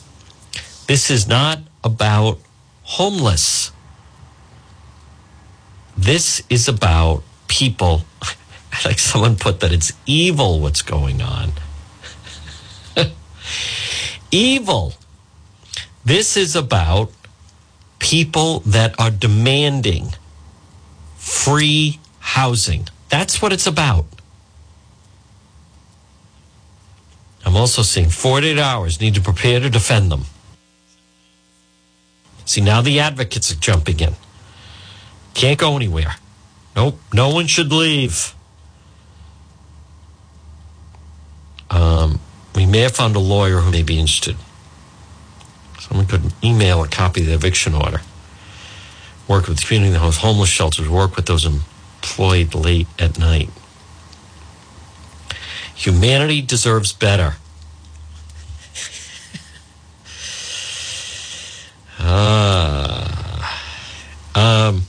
this 0.87 1.11
is 1.11 1.29
not 1.29 1.59
about 1.85 2.39
homeless. 2.83 3.73
This 5.99 6.43
is 6.49 6.67
about 6.67 7.23
people. 7.47 8.05
Like 8.85 9.01
someone 9.01 9.35
put 9.37 9.61
that 9.61 9.73
it's 9.73 9.93
evil 10.07 10.61
what's 10.61 10.81
going 10.81 11.21
on. 11.21 11.53
Evil. 14.31 14.95
This 16.05 16.37
is 16.37 16.57
about 16.57 17.11
people 17.99 18.61
that 18.61 18.99
are 18.99 19.11
demanding 19.11 20.15
free 21.17 22.01
housing. 22.19 22.89
That's 23.09 23.43
what 23.43 23.53
it's 23.53 23.67
about. 23.67 24.07
I'm 27.45 27.57
also 27.57 27.83
seeing 27.83 28.09
48 28.09 28.59
hours 28.59 29.01
need 29.01 29.15
to 29.15 29.21
prepare 29.21 29.61
to 29.61 29.71
defend 29.71 30.11
them. 30.11 30.25
See, 32.45 32.61
now 32.61 32.81
the 32.81 33.01
advocates 33.01 33.53
are 33.53 33.57
jumping 33.57 34.01
in. 34.01 34.15
Can't 35.35 35.59
go 35.59 35.77
anywhere. 35.77 36.17
Nope, 36.75 36.99
no 37.13 37.31
one 37.31 37.47
should 37.47 37.73
leave. 37.73 38.35
Um, 41.71 42.21
we 42.55 42.67
may 42.67 42.81
have 42.81 42.93
found 42.93 43.17
a 43.17 43.21
lawyer 43.21 43.59
who 43.59 43.71
may 43.71 43.83
be 43.83 43.99
interested. 43.99 44.37
Someone 45.79 46.07
could 46.07 46.33
email 46.45 46.83
a 46.83 46.89
copy 46.89 47.21
of 47.21 47.27
the 47.27 47.35
eviction 47.35 47.75
order. 47.75 48.01
Work 49.29 49.49
with 49.49 49.59
the 49.59 49.67
community 49.67 49.93
the 49.93 49.99
homeless 49.99 50.49
shelters, 50.49 50.89
work 50.89 51.17
with 51.17 51.27
those 51.27 51.45
employed 51.45 52.55
late 52.55 52.89
at 52.99 53.19
night. 53.19 53.51
Humanity 55.75 56.43
deserves 56.43 56.93
better. 56.93 57.35
Ah. 62.03 63.63
um, 64.35 64.83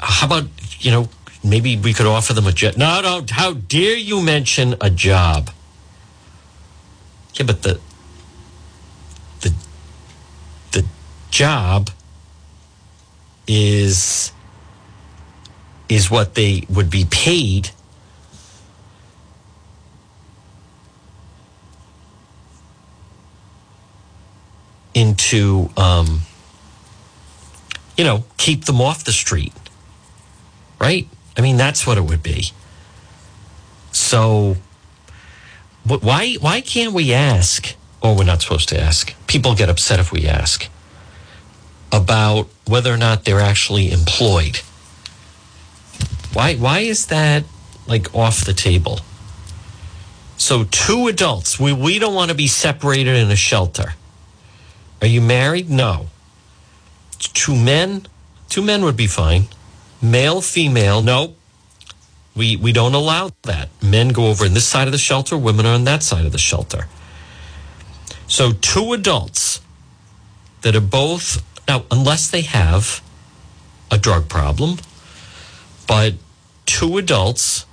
how 0.00 0.26
about, 0.26 0.44
you 0.80 0.90
know, 0.90 1.08
maybe 1.48 1.76
we 1.76 1.92
could 1.92 2.06
offer 2.06 2.32
them 2.32 2.46
a 2.46 2.52
job? 2.52 2.76
No, 2.76 3.00
no, 3.00 3.24
how 3.30 3.54
dare 3.54 3.96
you 3.96 4.22
mention 4.22 4.74
a 4.80 4.90
job? 4.90 5.50
Yeah, 7.34 7.46
but 7.46 7.62
the, 7.62 7.80
the, 9.40 9.54
the 10.72 10.84
job 11.30 11.90
is, 13.46 14.32
is 15.88 16.10
what 16.10 16.34
they 16.34 16.64
would 16.68 16.90
be 16.90 17.06
paid 17.10 17.70
into, 24.94 25.70
um, 25.76 26.22
you 27.96 28.04
know, 28.04 28.24
keep 28.36 28.64
them 28.64 28.80
off 28.80 29.04
the 29.04 29.12
street, 29.12 29.54
right? 30.80 31.08
I 31.38 31.40
mean, 31.40 31.56
that's 31.56 31.86
what 31.86 31.96
it 31.96 32.02
would 32.02 32.22
be. 32.22 32.50
So, 33.92 34.56
but 35.86 36.02
why 36.02 36.34
why 36.34 36.60
can't 36.60 36.92
we 36.92 37.14
ask? 37.14 37.76
Or 38.02 38.16
we're 38.16 38.24
not 38.24 38.42
supposed 38.42 38.68
to 38.70 38.80
ask. 38.80 39.14
People 39.26 39.54
get 39.54 39.68
upset 39.68 40.00
if 40.00 40.12
we 40.12 40.26
ask 40.26 40.68
about 41.90 42.48
whether 42.66 42.92
or 42.92 42.96
not 42.96 43.24
they're 43.24 43.40
actually 43.40 43.92
employed. 43.92 44.56
Why 46.32 46.56
why 46.56 46.80
is 46.80 47.06
that 47.06 47.44
like 47.86 48.14
off 48.14 48.44
the 48.44 48.52
table? 48.52 49.00
So 50.36 50.64
two 50.64 51.08
adults, 51.08 51.58
we, 51.58 51.72
we 51.72 51.98
don't 51.98 52.14
want 52.14 52.30
to 52.30 52.36
be 52.36 52.46
separated 52.46 53.16
in 53.16 53.28
a 53.30 53.36
shelter. 53.36 53.94
Are 55.02 55.08
you 55.08 55.20
married? 55.20 55.68
No. 55.68 56.06
Two 57.18 57.56
men? 57.56 58.06
Two 58.48 58.62
men 58.62 58.84
would 58.84 58.96
be 58.96 59.08
fine. 59.08 59.48
Male, 60.00 60.40
female? 60.40 61.02
No. 61.02 61.34
We, 62.36 62.56
we 62.56 62.72
don't 62.72 62.94
allow 62.94 63.30
that. 63.42 63.68
Men 63.82 64.10
go 64.10 64.28
over 64.28 64.46
in 64.46 64.54
this 64.54 64.66
side 64.66 64.86
of 64.86 64.92
the 64.92 64.98
shelter, 64.98 65.36
women 65.36 65.66
are 65.66 65.74
on 65.74 65.84
that 65.84 66.02
side 66.02 66.24
of 66.24 66.32
the 66.32 66.38
shelter. 66.38 66.86
So 68.28 68.52
two 68.52 68.92
adults 68.92 69.60
that 70.62 70.76
are 70.76 70.80
both 70.80 71.42
now, 71.68 71.84
unless 71.90 72.30
they 72.30 72.42
have 72.42 73.02
a 73.90 73.98
drug 73.98 74.28
problem, 74.28 74.78
but 75.86 76.14
two 76.64 76.96
adults 76.96 77.66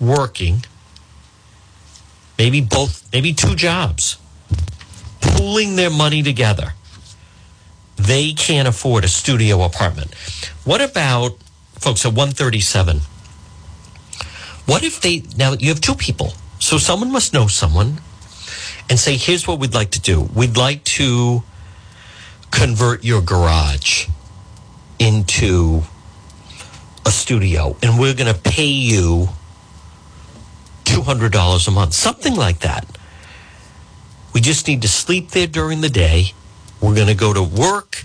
working, 0.00 0.64
maybe 2.38 2.60
both, 2.60 3.06
maybe 3.12 3.32
two 3.34 3.54
jobs, 3.54 4.16
pooling 5.20 5.76
their 5.76 5.90
money 5.90 6.22
together. 6.22 6.72
They 7.96 8.32
can't 8.32 8.68
afford 8.68 9.04
a 9.04 9.08
studio 9.08 9.62
apartment. 9.62 10.14
What 10.64 10.80
about 10.80 11.38
folks 11.78 12.04
at 12.04 12.12
137? 12.12 13.00
What 14.66 14.82
if 14.82 15.00
they, 15.00 15.22
now 15.36 15.52
you 15.52 15.68
have 15.68 15.80
two 15.80 15.94
people, 15.94 16.32
so 16.58 16.78
someone 16.78 17.12
must 17.12 17.32
know 17.32 17.46
someone 17.46 18.00
and 18.88 18.98
say, 18.98 19.16
here's 19.16 19.46
what 19.46 19.58
we'd 19.58 19.74
like 19.74 19.90
to 19.92 20.00
do. 20.00 20.22
We'd 20.34 20.56
like 20.56 20.84
to 20.84 21.42
convert 22.50 23.04
your 23.04 23.20
garage 23.20 24.08
into 24.98 25.82
a 27.06 27.10
studio 27.10 27.76
and 27.82 27.98
we're 27.98 28.14
going 28.14 28.32
to 28.32 28.40
pay 28.40 28.66
you 28.66 29.28
$200 30.84 31.68
a 31.68 31.70
month, 31.70 31.92
something 31.94 32.34
like 32.34 32.60
that. 32.60 32.86
We 34.32 34.40
just 34.40 34.66
need 34.66 34.82
to 34.82 34.88
sleep 34.88 35.30
there 35.30 35.46
during 35.46 35.80
the 35.80 35.88
day. 35.88 36.32
We're 36.80 36.94
going 36.94 37.08
to 37.08 37.14
go 37.14 37.32
to 37.32 37.42
work. 37.42 38.04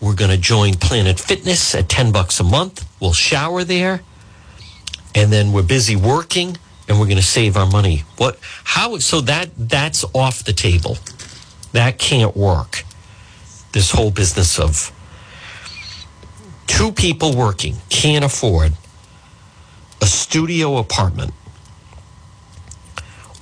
We're 0.00 0.14
going 0.14 0.30
to 0.30 0.36
join 0.36 0.74
Planet 0.74 1.18
Fitness 1.18 1.74
at 1.74 1.88
10 1.88 2.12
bucks 2.12 2.40
a 2.40 2.44
month. 2.44 2.86
We'll 3.00 3.12
shower 3.12 3.64
there. 3.64 4.02
And 5.14 5.32
then 5.32 5.52
we're 5.52 5.62
busy 5.62 5.96
working 5.96 6.56
and 6.88 6.98
we're 6.98 7.06
going 7.06 7.16
to 7.16 7.22
save 7.22 7.56
our 7.56 7.66
money. 7.66 8.04
What 8.16 8.38
how 8.64 8.98
so 8.98 9.20
that 9.22 9.50
that's 9.56 10.04
off 10.12 10.44
the 10.44 10.52
table. 10.52 10.98
That 11.72 11.98
can't 11.98 12.36
work 12.36 12.84
this 13.72 13.90
whole 13.90 14.10
business 14.10 14.58
of 14.58 14.92
two 16.66 16.92
people 16.92 17.34
working 17.36 17.76
can't 17.88 18.24
afford 18.24 18.72
a 20.00 20.06
studio 20.06 20.78
apartment 20.78 21.32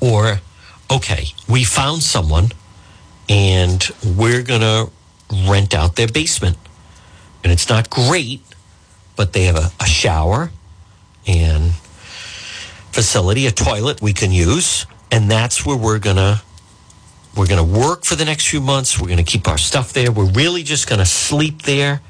or 0.01 0.41
okay 0.91 1.27
we 1.49 1.65
found 1.65 2.03
someone 2.03 2.49
and 3.33 3.91
we're 4.17 4.43
gonna 4.43 4.85
rent 5.49 5.73
out 5.75 5.97
their 5.97 6.07
basement 6.07 6.59
and 7.43 7.51
it's 7.51 7.69
not 7.71 7.89
great 7.89 8.43
but 9.17 9.33
they 9.33 9.45
have 9.45 9.57
a, 9.57 9.71
a 9.81 9.87
shower 9.87 10.51
and 11.27 11.73
facility 12.93 13.47
a 13.47 13.51
toilet 13.51 14.03
we 14.03 14.13
can 14.13 14.31
use 14.31 14.85
and 15.11 15.31
that's 15.31 15.65
where 15.65 15.77
we're 15.77 15.99
gonna 15.99 16.43
we're 17.35 17.47
going 17.47 17.65
to 17.65 17.81
work 17.81 18.05
for 18.05 18.15
the 18.15 18.27
next 18.27 18.49
few 18.49 18.61
months. 18.61 19.01
We're 19.01 19.07
going 19.07 19.17
to 19.17 19.25
keep 19.25 19.49
our 19.49 19.57
stuff 19.57 19.95
there. 19.95 20.13
We're 20.13 20.31
really 20.31 20.63
just 20.63 20.87
going 20.87 20.99
to 20.99 21.07
sleep 21.07 21.63
there. 21.63 22.03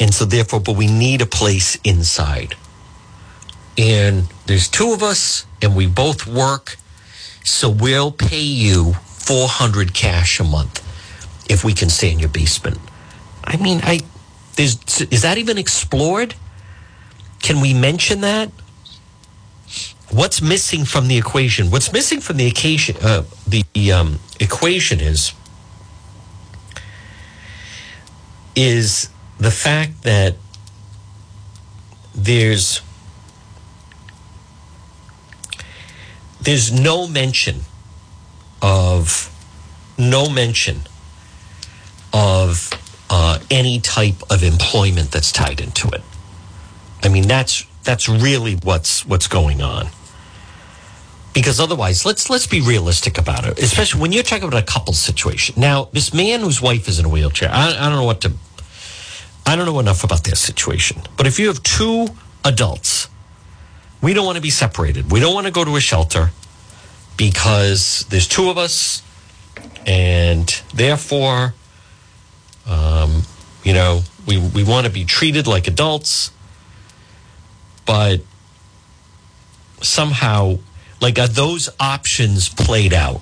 And 0.00 0.14
so, 0.14 0.24
therefore, 0.24 0.60
but 0.60 0.76
we 0.76 0.86
need 0.86 1.20
a 1.20 1.26
place 1.26 1.78
inside. 1.84 2.54
And 3.76 4.24
there's 4.46 4.68
two 4.68 4.92
of 4.92 5.02
us, 5.02 5.44
and 5.60 5.76
we 5.76 5.86
both 5.86 6.26
work. 6.26 6.76
So 7.44 7.68
we'll 7.68 8.12
pay 8.12 8.40
you 8.40 8.94
400 9.26 9.92
cash 9.92 10.40
a 10.40 10.44
month 10.44 10.82
if 11.50 11.64
we 11.64 11.72
can 11.72 11.90
stay 11.90 12.10
in 12.12 12.18
your 12.18 12.28
basement. 12.28 12.78
I 13.44 13.56
mean, 13.56 13.80
I 13.82 14.00
is 14.58 15.22
that 15.22 15.36
even 15.36 15.58
explored? 15.58 16.34
Can 17.42 17.60
we 17.60 17.74
mention 17.74 18.22
that? 18.22 18.50
what's 20.10 20.40
missing 20.40 20.84
from 20.84 21.08
the 21.08 21.16
equation? 21.16 21.70
What's 21.70 21.92
missing 21.92 22.20
from 22.20 22.36
the 22.36 22.46
occasion, 22.46 22.96
uh, 23.02 23.24
the 23.46 23.92
um, 23.92 24.18
equation 24.40 25.00
is 25.00 25.32
is 28.54 29.10
the 29.38 29.50
fact 29.50 30.02
that 30.04 30.34
there's 32.14 32.80
there's 36.40 36.72
no 36.72 37.06
mention 37.06 37.60
of 38.62 39.30
no 39.98 40.28
mention 40.28 40.80
of 42.12 42.70
uh, 43.10 43.38
any 43.50 43.80
type 43.80 44.16
of 44.30 44.42
employment 44.42 45.10
that's 45.10 45.32
tied 45.32 45.60
into 45.60 45.88
it. 45.88 46.02
I 47.02 47.08
mean, 47.08 47.28
that's 47.28 47.64
that's 47.84 48.08
really 48.08 48.54
what's 48.56 49.06
what's 49.06 49.28
going 49.28 49.62
on. 49.62 49.88
Because 51.34 51.60
otherwise 51.60 52.06
let's 52.06 52.30
let's 52.30 52.46
be 52.46 52.62
realistic 52.62 53.18
about 53.18 53.44
it 53.44 53.58
especially 53.58 54.00
when 54.00 54.10
you're 54.10 54.22
talking 54.22 54.48
about 54.48 54.62
a 54.62 54.66
couple 54.66 54.94
situation. 54.94 55.54
Now 55.58 55.88
this 55.92 56.14
man 56.14 56.40
whose 56.40 56.62
wife 56.62 56.88
is 56.88 56.98
in 56.98 57.04
a 57.04 57.08
wheelchair 57.10 57.50
I, 57.52 57.76
I, 57.78 57.88
don't 57.90 57.98
know 57.98 58.04
what 58.04 58.22
to 58.22 58.32
i 59.44 59.54
don't 59.54 59.66
know 59.66 59.78
enough 59.78 60.02
about 60.02 60.24
their 60.24 60.34
situation. 60.34 61.02
But 61.18 61.26
if 61.26 61.38
you 61.38 61.48
have 61.48 61.62
two 61.62 62.06
adults 62.42 63.08
we 64.02 64.14
don't 64.14 64.24
want 64.24 64.36
to 64.36 64.42
be 64.42 64.50
separated. 64.50 65.10
We 65.10 65.20
don't 65.20 65.34
want 65.34 65.46
to 65.46 65.52
go 65.52 65.64
to 65.64 65.76
a 65.76 65.80
shelter 65.80 66.30
because 67.16 68.04
there's 68.08 68.28
two 68.28 68.50
of 68.50 68.58
us 68.58 69.02
and 69.86 70.62
therefore 70.74 71.54
um, 72.66 73.22
you 73.64 73.72
know 73.72 74.02
we, 74.26 74.38
we 74.38 74.64
want 74.64 74.86
to 74.86 74.92
be 74.92 75.04
treated 75.04 75.46
like 75.46 75.68
adults 75.68 76.30
but 77.86 78.20
somehow 79.80 80.58
like, 81.00 81.18
are 81.18 81.28
those 81.28 81.68
options 81.78 82.48
played 82.48 82.92
out? 82.92 83.20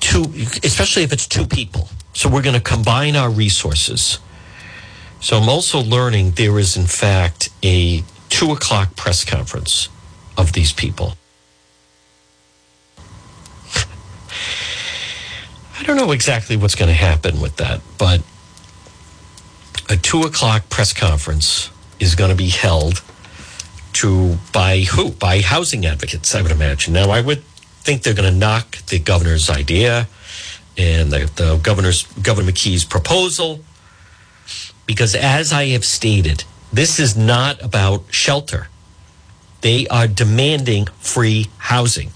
Two, 0.00 0.24
especially 0.62 1.02
if 1.02 1.12
it's 1.12 1.26
two 1.26 1.46
people. 1.46 1.88
So 2.12 2.28
we're 2.28 2.42
going 2.42 2.54
to 2.54 2.62
combine 2.62 3.16
our 3.16 3.30
resources. 3.30 4.18
So 5.20 5.38
I'm 5.38 5.48
also 5.48 5.80
learning 5.80 6.32
there 6.32 6.58
is, 6.58 6.76
in 6.76 6.86
fact, 6.86 7.50
a 7.62 8.02
two 8.28 8.52
o'clock 8.52 8.96
press 8.96 9.24
conference 9.24 9.88
of 10.36 10.52
these 10.52 10.72
people. 10.72 11.14
I 15.78 15.82
don't 15.82 15.96
know 15.96 16.12
exactly 16.12 16.56
what's 16.56 16.74
going 16.74 16.88
to 16.88 16.94
happen 16.94 17.40
with 17.40 17.56
that, 17.56 17.80
but 17.98 18.22
a 19.88 19.96
two 19.96 20.22
o'clock 20.22 20.68
press 20.70 20.92
conference 20.92 21.70
is 21.98 22.14
going 22.14 22.30
to 22.30 22.36
be 22.36 22.48
held 22.48 23.02
to 23.94 24.36
by 24.52 24.80
who? 24.80 25.10
By 25.10 25.40
housing 25.40 25.84
advocates, 25.86 26.34
I 26.34 26.42
would 26.42 26.50
imagine. 26.50 26.94
Now, 26.94 27.10
I 27.10 27.20
would 27.20 27.42
think 27.82 28.02
they're 28.02 28.14
going 28.14 28.32
to 28.32 28.38
knock 28.38 28.78
the 28.86 28.98
governor's 28.98 29.50
idea 29.50 30.08
and 30.76 31.12
the, 31.12 31.30
the 31.36 31.56
governor's 31.62 32.04
Governor 32.22 32.50
McKee's 32.50 32.84
proposal 32.84 33.60
because, 34.86 35.14
as 35.14 35.52
I 35.52 35.68
have 35.68 35.84
stated, 35.84 36.44
this 36.72 36.98
is 36.98 37.16
not 37.16 37.62
about 37.62 38.04
shelter. 38.10 38.68
They 39.64 39.86
are 39.88 40.06
demanding 40.06 40.88
free 40.98 41.46
housing. 41.56 42.10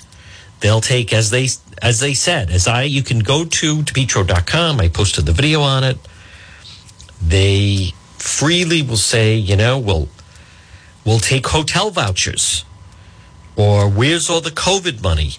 They'll 0.61 0.82
take 0.82 1.14
as 1.14 1.30
they 1.30 1.48
as 1.80 2.00
they 2.00 2.12
said, 2.12 2.50
as 2.50 2.68
I 2.68 2.82
you 2.82 3.02
can 3.02 3.20
go 3.20 3.46
to 3.46 3.76
depetro.com. 3.78 4.80
I 4.80 4.88
posted 4.88 5.24
the 5.24 5.32
video 5.32 5.62
on 5.62 5.82
it. 5.82 5.96
They 7.22 7.94
freely 8.18 8.82
will 8.82 8.98
say, 8.98 9.34
you 9.34 9.56
know, 9.56 9.78
we'll 9.78 10.11
we'll 11.06 11.20
take 11.20 11.46
hotel 11.46 11.90
vouchers 11.90 12.66
or 13.56 13.88
where's 13.88 14.28
all 14.28 14.42
the 14.42 14.50
covid 14.50 15.02
money 15.02 15.32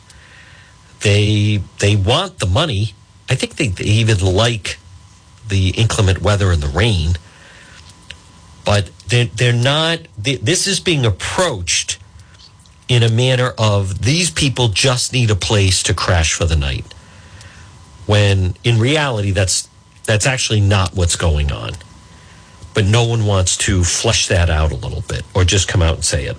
they 1.01 1.61
they 1.77 1.95
want 1.95 2.39
the 2.39 2.47
money 2.47 2.95
i 3.29 3.35
think 3.35 3.55
they, 3.55 3.67
they 3.67 3.83
even 3.83 4.19
like 4.19 4.79
the 5.47 5.69
inclement 5.77 6.23
weather 6.23 6.51
and 6.51 6.63
the 6.63 6.67
rain 6.67 7.13
but 8.65 8.89
they're, 9.07 9.25
they're 9.25 9.53
not 9.53 9.99
they, 10.17 10.37
this 10.37 10.65
is 10.65 10.79
being 10.79 11.05
approached 11.05 11.98
in 12.89 13.03
a 13.03 13.09
manner 13.09 13.53
of 13.57 14.01
these 14.01 14.29
people 14.29 14.67
just 14.67 15.13
need 15.13 15.31
a 15.31 15.35
place 15.35 15.81
to 15.83 15.93
crash 15.93 16.33
for 16.33 16.43
the 16.43 16.55
night 16.57 16.93
when 18.05 18.55
in 18.65 18.77
reality 18.77 19.31
that's 19.31 19.69
that's 20.03 20.25
actually 20.25 20.59
not 20.59 20.93
what's 20.95 21.15
going 21.15 21.51
on 21.51 21.71
but 22.73 22.85
no 22.85 23.03
one 23.03 23.25
wants 23.25 23.57
to 23.57 23.83
flesh 23.83 24.27
that 24.27 24.49
out 24.49 24.71
a 24.71 24.75
little 24.75 25.01
bit 25.01 25.23
or 25.33 25.43
just 25.43 25.67
come 25.67 25.81
out 25.81 25.95
and 25.95 26.05
say 26.05 26.25
it. 26.25 26.37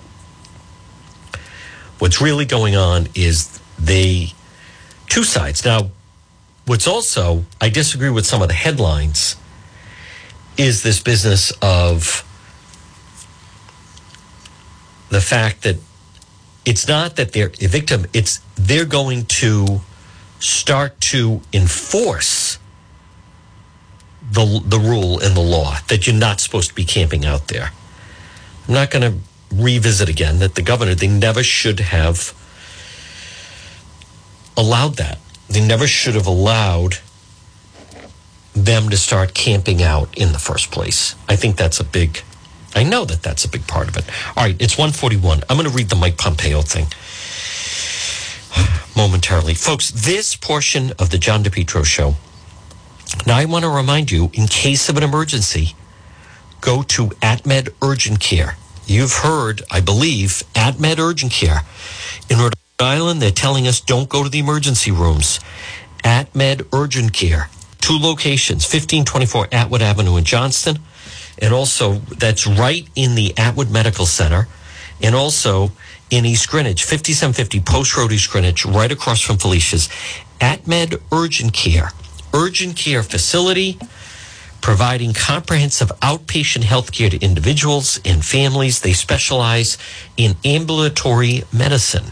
What's 1.99 2.19
really 2.19 2.45
going 2.45 2.75
on 2.75 3.09
is 3.13 3.59
they, 3.77 4.33
two 5.07 5.23
sides. 5.23 5.63
Now, 5.63 5.91
what's 6.65 6.87
also, 6.87 7.45
I 7.59 7.69
disagree 7.69 8.09
with 8.09 8.25
some 8.25 8.41
of 8.41 8.47
the 8.47 8.55
headlines, 8.55 9.35
is 10.57 10.83
this 10.83 10.99
business 10.99 11.51
of 11.61 12.27
the 15.09 15.21
fact 15.21 15.61
that 15.61 15.75
it's 16.65 16.87
not 16.87 17.15
that 17.15 17.33
they're 17.33 17.51
a 17.59 17.67
victim, 17.67 18.05
it's 18.13 18.41
they're 18.55 18.85
going 18.85 19.25
to 19.25 19.81
start 20.39 20.99
to 21.01 21.41
enforce 21.53 22.57
the 24.31 24.61
the 24.65 24.79
rule 24.79 25.19
in 25.19 25.33
the 25.33 25.41
law 25.41 25.77
that 25.87 26.07
you're 26.07 26.15
not 26.15 26.39
supposed 26.39 26.69
to 26.69 26.75
be 26.75 26.85
camping 26.85 27.25
out 27.25 27.47
there. 27.47 27.71
I'm 28.67 28.73
not 28.73 28.91
going 28.91 29.11
to 29.11 29.19
revisit 29.53 30.07
again 30.07 30.39
that 30.39 30.55
the 30.55 30.61
governor 30.61 30.95
they 30.95 31.07
never 31.07 31.43
should 31.43 31.79
have 31.79 32.33
allowed 34.55 34.95
that. 34.95 35.17
They 35.49 35.65
never 35.65 35.87
should 35.87 36.15
have 36.15 36.27
allowed 36.27 36.97
them 38.53 38.89
to 38.89 38.97
start 38.97 39.33
camping 39.33 39.81
out 39.81 40.17
in 40.17 40.31
the 40.33 40.39
first 40.39 40.71
place. 40.71 41.15
I 41.27 41.35
think 41.35 41.57
that's 41.57 41.79
a 41.79 41.83
big, 41.83 42.21
I 42.75 42.83
know 42.83 43.05
that 43.05 43.21
that's 43.21 43.45
a 43.45 43.49
big 43.49 43.67
part 43.67 43.87
of 43.87 43.97
it. 43.97 44.05
All 44.35 44.43
right, 44.43 44.55
it's 44.59 44.77
141. 44.77 45.43
I'm 45.49 45.57
going 45.57 45.69
to 45.69 45.75
read 45.75 45.89
the 45.89 45.95
Mike 45.95 46.17
Pompeo 46.17 46.61
thing 46.61 46.87
momentarily. 48.95 49.53
Folks, 49.53 49.91
this 49.91 50.35
portion 50.35 50.91
of 50.99 51.09
the 51.09 51.17
John 51.17 51.43
DePetro 51.43 51.85
show, 51.85 52.15
now 53.27 53.37
I 53.37 53.45
want 53.45 53.63
to 53.63 53.69
remind 53.69 54.11
you, 54.11 54.31
in 54.33 54.47
case 54.47 54.87
of 54.87 54.97
an 54.97 55.03
emergency, 55.03 55.75
go 56.61 56.81
to 56.83 57.07
AtMed 57.21 57.69
Urgent 57.81 58.19
Care. 58.19 58.55
You've 58.85 59.13
heard, 59.13 59.63
I 59.69 59.81
believe, 59.81 60.43
AtMed 60.53 60.99
Urgent 60.99 61.31
Care. 61.31 61.61
In 62.29 62.37
Rhode 62.37 62.53
Island, 62.79 63.21
they're 63.21 63.31
telling 63.31 63.67
us 63.67 63.81
don't 63.81 64.09
go 64.09 64.23
to 64.23 64.29
the 64.29 64.39
emergency 64.39 64.91
rooms. 64.91 65.39
AtMed 66.03 66.67
Urgent 66.73 67.13
Care 67.13 67.49
two 67.81 67.97
locations 67.97 68.63
1524 68.63 69.49
Atwood 69.51 69.81
Avenue 69.81 70.15
in 70.15 70.23
Johnston, 70.23 70.79
and 71.39 71.53
also 71.53 71.95
that's 72.17 72.45
right 72.47 72.87
in 72.95 73.15
the 73.15 73.33
Atwood 73.37 73.71
Medical 73.71 74.05
Center, 74.05 74.47
and 75.01 75.15
also 75.15 75.71
in 76.09 76.25
East 76.25 76.49
Greenwich, 76.49 76.83
5750 76.83 77.61
Post 77.61 77.97
Road, 77.97 78.11
East 78.11 78.29
Greenwich, 78.29 78.65
right 78.65 78.91
across 78.91 79.21
from 79.21 79.37
Felicia's. 79.37 79.89
AtMed 80.39 80.99
Urgent 81.11 81.53
Care, 81.53 81.91
urgent 82.33 82.75
care 82.75 83.03
facility 83.03 83.77
providing 84.61 85.13
comprehensive 85.13 85.91
outpatient 86.01 86.63
health 86.63 86.91
care 86.91 87.09
to 87.09 87.19
individuals 87.19 87.99
and 88.05 88.23
families. 88.23 88.81
They 88.81 88.93
specialize 88.93 89.77
in 90.15 90.35
ambulatory 90.45 91.43
medicine. 91.51 92.05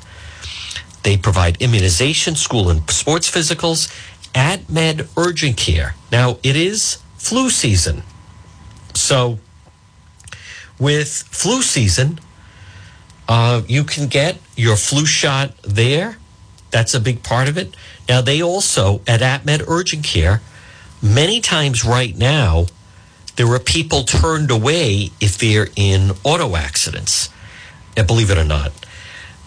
They 1.03 1.15
provide 1.15 1.61
immunization, 1.61 2.36
school 2.36 2.70
and 2.70 2.89
sports 2.89 3.30
physicals, 3.30 3.88
AtMed 4.34 5.07
Urgent 5.15 5.57
Care. 5.57 5.95
Now, 6.11 6.38
it 6.43 6.55
is 6.55 6.97
flu 7.17 7.49
season. 7.49 8.03
So, 8.94 9.40
with 10.80 11.10
flu 11.10 11.62
season, 11.62 12.20
uh, 13.28 13.62
you 13.68 13.84
can 13.84 14.08
get 14.08 14.38
your 14.56 14.76
flu 14.76 15.06
shot 15.06 15.56
there. 15.62 16.18
That's 16.72 16.94
a 16.94 17.00
big 17.00 17.24
part 17.24 17.48
of 17.48 17.58
it. 17.58 17.76
Now, 18.08 18.22
they 18.22 18.42
also, 18.42 19.02
at 19.08 19.22
AtMed 19.22 19.66
Urgent 19.68 20.04
Care, 20.04 20.42
many 21.02 21.42
times 21.42 21.86
right 21.86 22.16
now, 22.18 22.66
there 23.36 23.48
are 23.48 23.60
people 23.60 24.04
turned 24.04 24.52
away 24.52 25.12
if 25.22 25.38
they're 25.38 25.70
in 25.76 26.12
auto 26.24 26.56
accidents, 26.56 27.30
and 27.96 28.06
believe 28.06 28.30
it 28.30 28.38
or 28.38 28.44
not. 28.44 28.72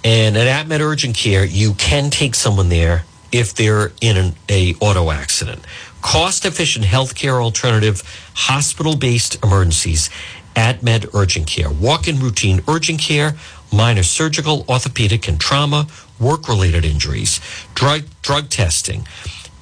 And 0.05 0.37
at 0.37 0.67
AtMed 0.67 0.81
Urgent 0.81 1.17
Care, 1.17 1.45
you 1.45 1.75
can 1.75 2.11
take 2.11 2.35
someone 2.35 2.69
there 2.69 3.05
if 3.31 3.55
they're 3.55 3.93
in 4.01 4.17
an 4.17 4.35
a 4.49 4.75
auto 4.81 5.11
accident. 5.11 5.63
Cost 6.03 6.45
efficient 6.45 6.85
healthcare 6.85 7.43
alternative, 7.43 8.03
hospital 8.35 8.97
based 8.97 9.43
emergencies, 9.43 10.11
AtMed 10.55 11.15
Urgent 11.15 11.47
Care, 11.47 11.71
walk 11.71 12.07
in 12.09 12.19
routine 12.19 12.61
urgent 12.69 13.01
care, 13.01 13.37
minor 13.73 14.03
surgical, 14.03 14.67
orthopedic, 14.69 15.29
and 15.29 15.41
trauma, 15.41 15.87
work 16.21 16.49
related 16.49 16.85
injuries, 16.85 17.41
drug, 17.75 18.03
drug 18.21 18.51
testing. 18.51 19.07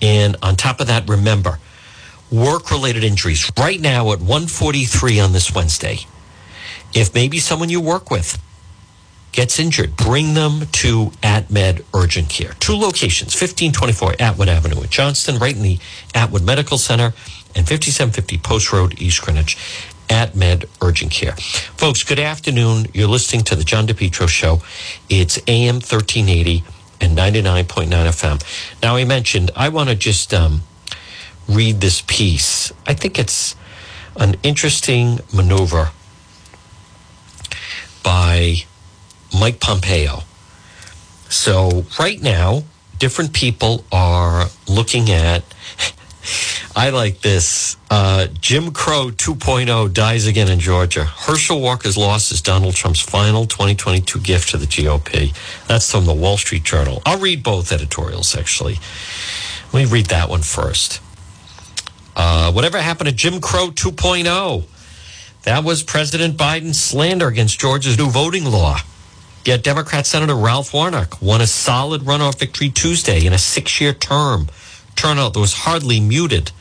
And 0.02 0.36
on 0.42 0.56
top 0.56 0.80
of 0.80 0.86
that, 0.88 1.08
remember, 1.08 1.58
work 2.32 2.70
related 2.70 3.04
injuries 3.04 3.50
right 3.58 3.80
now 3.80 4.10
at 4.12 4.18
143 4.18 5.20
on 5.20 5.32
this 5.32 5.54
Wednesday. 5.54 6.00
If 6.94 7.14
maybe 7.14 7.38
someone 7.38 7.68
you 7.68 7.80
work 7.80 8.10
with 8.10 8.40
gets 9.32 9.58
injured, 9.58 9.96
bring 9.96 10.34
them 10.34 10.66
to 10.72 11.06
AtMed 11.22 11.84
Urgent 11.94 12.28
Care. 12.28 12.52
Two 12.60 12.74
locations, 12.74 13.34
1524 13.34 14.16
Atwood 14.18 14.48
Avenue 14.48 14.80
in 14.80 14.88
Johnston, 14.88 15.38
right 15.38 15.54
in 15.54 15.62
the 15.62 15.78
Atwood 16.14 16.44
Medical 16.44 16.78
Center, 16.78 17.12
and 17.54 17.66
5750 17.68 18.38
Post 18.38 18.72
Road, 18.72 19.00
East 19.00 19.22
Greenwich. 19.22 19.56
AtMed 20.08 20.64
Urgent 20.82 21.12
Care. 21.12 21.36
Folks, 21.36 22.02
good 22.02 22.18
afternoon. 22.18 22.86
You're 22.92 23.06
listening 23.06 23.44
to 23.44 23.54
the 23.54 23.62
John 23.62 23.86
DePetro 23.86 24.28
Show. 24.28 24.60
It's 25.08 25.38
AM 25.46 25.76
1380 25.76 26.64
and 27.00 27.16
99.9 27.16 27.88
FM. 27.88 28.82
Now, 28.82 28.96
I 28.96 29.04
mentioned, 29.04 29.52
I 29.54 29.68
want 29.68 29.88
to 29.88 29.94
just 29.94 30.34
um, 30.34 30.62
read 31.48 31.80
this 31.80 32.02
piece. 32.08 32.72
I 32.88 32.94
think 32.94 33.20
it's 33.20 33.54
an 34.16 34.34
interesting 34.42 35.20
maneuver 35.32 35.90
by 38.02 38.64
Mike 39.38 39.60
Pompeo. 39.60 40.20
So, 41.28 41.84
right 41.98 42.20
now, 42.20 42.64
different 42.98 43.32
people 43.32 43.84
are 43.92 44.46
looking 44.68 45.10
at. 45.10 45.42
I 46.76 46.90
like 46.90 47.20
this. 47.20 47.76
Uh, 47.90 48.28
Jim 48.40 48.72
Crow 48.72 49.10
2.0 49.10 49.92
dies 49.92 50.26
again 50.26 50.48
in 50.48 50.60
Georgia. 50.60 51.04
Herschel 51.04 51.60
Walker's 51.60 51.96
loss 51.96 52.30
is 52.30 52.40
Donald 52.40 52.74
Trump's 52.74 53.00
final 53.00 53.46
2022 53.46 54.20
gift 54.20 54.50
to 54.50 54.56
the 54.56 54.66
GOP. 54.66 55.34
That's 55.66 55.90
from 55.90 56.06
the 56.06 56.14
Wall 56.14 56.36
Street 56.36 56.62
Journal. 56.62 57.02
I'll 57.04 57.18
read 57.18 57.42
both 57.42 57.72
editorials, 57.72 58.36
actually. 58.36 58.78
Let 59.72 59.84
me 59.84 59.90
read 59.90 60.06
that 60.06 60.28
one 60.28 60.42
first. 60.42 61.00
Uh, 62.14 62.52
whatever 62.52 62.78
happened 62.78 63.08
to 63.08 63.14
Jim 63.14 63.40
Crow 63.40 63.70
2.0? 63.70 64.64
That 65.42 65.64
was 65.64 65.82
President 65.82 66.36
Biden's 66.36 66.80
slander 66.80 67.28
against 67.28 67.58
Georgia's 67.58 67.96
new 67.96 68.10
voting 68.10 68.44
law. 68.44 68.78
Yet 69.44 69.62
Democrat 69.62 70.06
Senator 70.06 70.34
Raphael 70.34 70.80
Warnock 70.80 71.22
won 71.22 71.40
a 71.40 71.46
solid 71.46 72.02
runoff 72.02 72.38
victory 72.38 72.68
Tuesday 72.68 73.24
in 73.24 73.32
a 73.32 73.38
six 73.38 73.80
year 73.80 73.94
term. 73.94 74.48
Turnout 74.96 75.32
that 75.32 75.40
was 75.40 75.54
hardly 75.54 75.98
muted. 75.98 76.52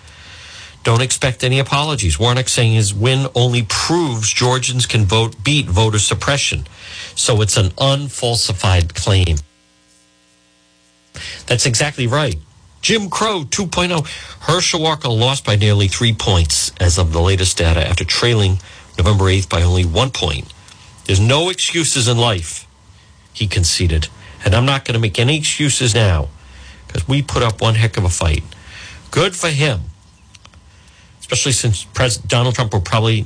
Don't 0.83 1.01
expect 1.01 1.43
any 1.43 1.59
apologies. 1.59 2.17
Warnock 2.17 2.47
saying 2.47 2.73
his 2.73 2.93
win 2.93 3.27
only 3.35 3.63
proves 3.63 4.31
Georgians 4.31 4.85
can 4.85 5.03
vote 5.03 5.43
beat 5.43 5.65
voter 5.65 5.99
suppression. 5.99 6.67
So 7.15 7.41
it's 7.41 7.57
an 7.57 7.73
unfalsified 7.77 8.95
claim. 8.95 9.37
That's 11.47 11.65
exactly 11.65 12.07
right. 12.07 12.37
Jim 12.81 13.09
Crow 13.09 13.43
2.0. 13.43 14.07
Herschel 14.39 14.81
Walker 14.81 15.09
lost 15.09 15.45
by 15.45 15.57
nearly 15.57 15.89
three 15.89 16.13
points 16.13 16.71
as 16.79 16.97
of 16.97 17.11
the 17.11 17.19
latest 17.19 17.57
data 17.57 17.85
after 17.85 18.05
trailing 18.05 18.59
November 18.97 19.25
8th 19.25 19.49
by 19.49 19.63
only 19.63 19.83
one 19.83 20.11
point. 20.11 20.53
There's 21.03 21.19
no 21.19 21.49
excuses 21.49 22.07
in 22.07 22.17
life 22.17 22.68
he 23.33 23.47
conceded. 23.47 24.07
And 24.45 24.55
I'm 24.55 24.65
not 24.65 24.85
going 24.85 24.93
to 24.93 24.99
make 24.99 25.19
any 25.19 25.37
excuses 25.37 25.93
now 25.93 26.29
because 26.87 27.07
we 27.07 27.21
put 27.21 27.43
up 27.43 27.61
one 27.61 27.75
heck 27.75 27.97
of 27.97 28.03
a 28.03 28.09
fight. 28.09 28.43
Good 29.11 29.35
for 29.35 29.49
him, 29.49 29.81
especially 31.19 31.51
since 31.51 31.83
President 31.83 32.29
Donald 32.29 32.55
Trump 32.55 32.73
will 32.73 32.81
probably 32.81 33.25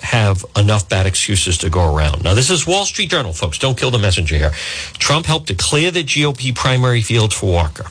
have 0.00 0.44
enough 0.56 0.88
bad 0.88 1.06
excuses 1.06 1.58
to 1.58 1.70
go 1.70 1.94
around. 1.94 2.22
Now, 2.22 2.34
this 2.34 2.50
is 2.50 2.66
Wall 2.66 2.84
Street 2.84 3.10
Journal, 3.10 3.32
folks. 3.32 3.58
Don't 3.58 3.76
kill 3.76 3.90
the 3.90 3.98
messenger 3.98 4.36
here. 4.36 4.50
Trump 4.94 5.26
helped 5.26 5.48
to 5.48 5.54
clear 5.54 5.90
the 5.90 6.04
GOP 6.04 6.54
primary 6.54 7.02
field 7.02 7.34
for 7.34 7.52
Walker. 7.52 7.86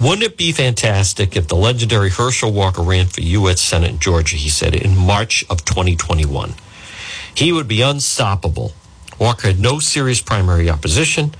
Wouldn't 0.00 0.22
it 0.22 0.36
be 0.36 0.52
fantastic 0.52 1.36
if 1.36 1.48
the 1.48 1.56
legendary 1.56 2.10
Herschel 2.10 2.52
Walker 2.52 2.82
ran 2.82 3.06
for 3.06 3.22
U.S. 3.22 3.60
Senate 3.60 3.90
in 3.90 3.98
Georgia, 3.98 4.36
he 4.36 4.50
said, 4.50 4.74
in 4.74 4.94
March 4.94 5.44
of 5.48 5.64
2021? 5.64 6.54
He 7.34 7.50
would 7.50 7.66
be 7.66 7.80
unstoppable 7.80 8.72
Walker 9.18 9.48
had 9.48 9.58
no 9.58 9.78
serious 9.78 10.20
primary 10.20 10.68
opposition, 10.68 11.34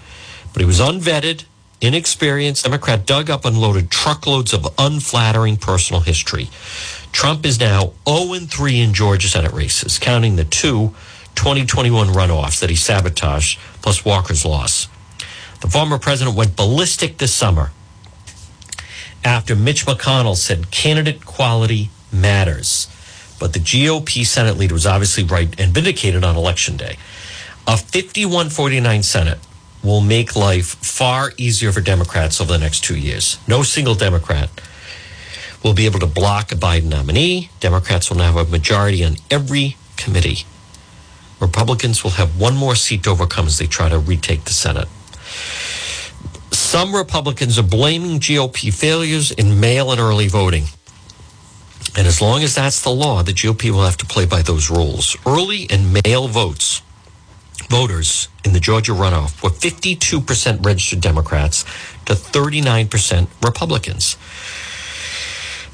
but 0.53 0.61
he 0.61 0.67
was 0.67 0.81
unvetted, 0.81 1.45
inexperienced. 1.81 2.65
Democrat 2.65 3.07
dug 3.07 3.29
up 3.29 3.45
and 3.45 3.59
loaded 3.59 3.91
truckloads 3.91 4.53
of 4.53 4.67
unflattering 4.79 5.57
personal 5.57 6.01
history. 6.01 6.49
Trump 7.13 7.45
is 7.45 7.61
now 7.61 7.93
0 8.09 8.47
3 8.47 8.81
in 8.81 8.95
Georgia 8.95 9.29
Senate 9.29 9.53
races, 9.53 9.99
counting 9.99 10.37
the 10.37 10.45
two 10.45 10.95
2021 11.35 12.09
runoffs 12.09 12.61
that 12.61 12.71
he 12.71 12.77
sabotaged, 12.77 13.59
plus 13.83 14.05
Walker's 14.05 14.45
loss. 14.45 14.89
The 15.61 15.69
former 15.69 15.99
president 15.99 16.37
went 16.37 16.57
ballistic 16.57 17.19
this 17.19 17.35
summer 17.35 17.73
after 19.25 19.57
Mitch 19.57 19.87
McConnell 19.87 20.37
said 20.37 20.71
candidate 20.71 21.25
quality 21.27 21.91
matters. 22.13 22.89
But 23.39 23.53
the 23.53 23.59
GOP 23.59 24.25
Senate 24.25 24.57
leader 24.57 24.75
was 24.75 24.87
obviously 24.87 25.25
right 25.25 25.49
and 25.61 25.73
vindicated 25.73 26.25
on 26.25 26.37
election 26.37 26.77
day. 26.77 26.97
A 27.69 27.77
51 27.77 28.51
49 28.51 29.03
Senate 29.03 29.41
will 29.83 30.01
make 30.01 30.37
life 30.37 30.77
far 30.77 31.33
easier 31.37 31.73
for 31.73 31.81
Democrats 31.81 32.41
over 32.41 32.53
the 32.53 32.59
next 32.59 32.85
two 32.85 32.97
years. 32.97 33.39
No 33.49 33.65
single 33.65 33.97
Democrat 33.97 34.49
will 35.65 35.75
be 35.75 35.85
able 35.85 35.99
to 35.99 36.07
block 36.07 36.53
a 36.53 36.55
Biden 36.55 36.85
nominee. 36.85 37.51
Democrats 37.59 38.09
will 38.09 38.19
now 38.19 38.33
have 38.33 38.49
a 38.49 38.51
majority 38.51 39.05
on 39.05 39.17
every 39.33 39.77
committee. 39.97 40.45
Republicans 41.41 42.05
will 42.05 42.13
have 42.13 42.41
one 42.41 42.55
more 42.55 42.77
seat 42.77 43.03
to 43.03 43.11
overcome 43.11 43.47
as 43.47 43.59
they 43.59 43.67
try 43.67 43.89
to 43.89 43.99
retake 43.99 44.45
the 44.45 44.53
Senate. 44.53 44.89
Some 46.53 46.95
Republicans 46.95 47.59
are 47.59 47.65
blaming 47.65 48.21
GOP 48.21 48.73
failures 48.73 49.33
in 49.33 49.59
mail 49.59 49.91
and 49.91 50.01
early 50.01 50.29
voting. 50.29 50.67
And 51.97 52.07
as 52.07 52.23
long 52.23 52.45
as 52.45 52.55
that's 52.55 52.81
the 52.81 52.91
law, 52.91 53.25
the 53.25 53.33
GOP 53.33 53.73
will 53.73 53.85
have 53.85 53.97
to 53.97 54.07
play 54.07 54.25
by 54.25 54.43
those 54.43 54.71
rules. 54.71 55.17
Early 55.27 55.67
and 55.69 55.93
mail 56.05 56.29
votes 56.29 56.83
voters 57.69 58.29
in 58.45 58.53
the 58.53 58.61
Georgia 58.61 58.93
runoff 58.93 59.43
were 59.43 59.51
52% 59.51 60.65
registered 60.65 61.01
Democrats 61.01 61.65
to 62.07 62.15
39% 62.15 63.29
Republicans. 63.43 64.17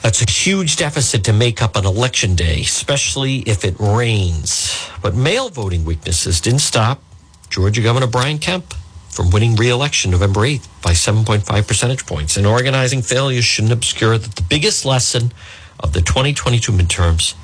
That's 0.03 0.21
a 0.21 0.29
huge 0.29 0.77
deficit 0.77 1.23
to 1.25 1.33
make 1.33 1.63
up 1.63 1.77
on 1.77 1.87
election 1.87 2.35
day, 2.35 2.61
especially 2.63 3.39
if 3.41 3.65
it 3.65 3.77
rains. 3.79 4.89
But 5.01 5.15
mail 5.15 5.49
voting 5.49 5.85
weaknesses 5.85 6.41
didn't 6.41 6.61
stop 6.61 7.01
Georgia 7.51 7.83
Governor 7.83 8.09
Brian 8.09 8.39
Kemp 8.39 8.75
from 9.09 9.31
winning 9.31 9.55
re-election 9.55 10.11
November 10.11 10.41
8th 10.41 10.67
by 10.83 10.93
7.5 10.93 11.69
percentage 11.69 12.07
points. 12.07 12.37
And 12.37 12.47
organizing 12.47 13.03
failures 13.03 13.45
shouldn't 13.45 13.73
obscure 13.73 14.19
that 14.19 14.35
the 14.35 14.43
biggest 14.43 14.85
lesson 14.85 15.33
of 15.79 15.93
the 15.93 16.01
2022 16.01 16.73
midterms 16.73 17.35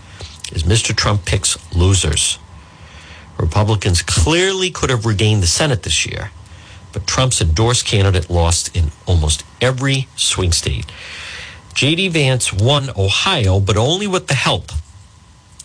is 0.52 0.62
Mr. 0.64 0.96
Trump 0.96 1.24
picks 1.26 1.58
losers. 1.74 2.38
Republicans 3.38 4.02
clearly 4.02 4.70
could 4.70 4.90
have 4.90 5.06
regained 5.06 5.42
the 5.42 5.46
Senate 5.46 5.82
this 5.82 6.06
year, 6.06 6.30
but 6.92 7.06
Trump's 7.06 7.40
endorsed 7.40 7.86
candidate 7.86 8.28
lost 8.28 8.74
in 8.76 8.90
almost 9.06 9.44
every 9.60 10.08
swing 10.16 10.52
state. 10.52 10.86
J.D. 11.74 12.08
Vance 12.08 12.52
won 12.52 12.90
Ohio, 12.96 13.60
but 13.60 13.76
only 13.76 14.06
with 14.06 14.26
the 14.26 14.34
help 14.34 14.72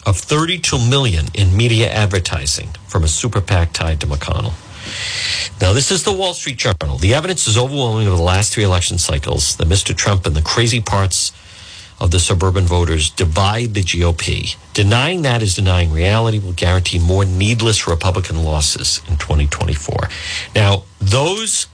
of 0.05 0.17
32 0.17 0.77
million 0.77 1.27
in 1.33 1.55
media 1.55 1.89
advertising 1.91 2.69
from 2.87 3.03
a 3.03 3.07
super 3.07 3.41
PAC 3.41 3.73
tied 3.73 3.99
to 4.01 4.07
McConnell. 4.07 4.53
Now, 5.61 5.73
this 5.73 5.91
is 5.91 6.03
the 6.03 6.11
Wall 6.11 6.33
Street 6.33 6.57
Journal. 6.57 6.97
The 6.97 7.13
evidence 7.13 7.47
is 7.47 7.57
overwhelming 7.57 8.07
over 8.07 8.17
the 8.17 8.21
last 8.21 8.53
three 8.53 8.63
election 8.63 8.97
cycles 8.97 9.55
that 9.57 9.67
Mr. 9.67 9.95
Trump 9.95 10.25
and 10.25 10.35
the 10.35 10.41
crazy 10.41 10.81
parts 10.81 11.31
of 11.99 12.11
the 12.11 12.19
suburban 12.19 12.65
voters 12.65 13.09
divide 13.09 13.73
the 13.73 13.81
GOP. 13.81 14.55
Denying 14.73 15.21
that 15.21 15.41
is 15.41 15.55
denying 15.55 15.91
reality 15.91 16.39
will 16.39 16.53
guarantee 16.53 16.99
more 16.99 17.25
needless 17.25 17.87
Republican 17.87 18.43
losses 18.43 19.01
in 19.07 19.17
2024. 19.17 20.09
Now, 20.55 20.83
those 20.99 21.67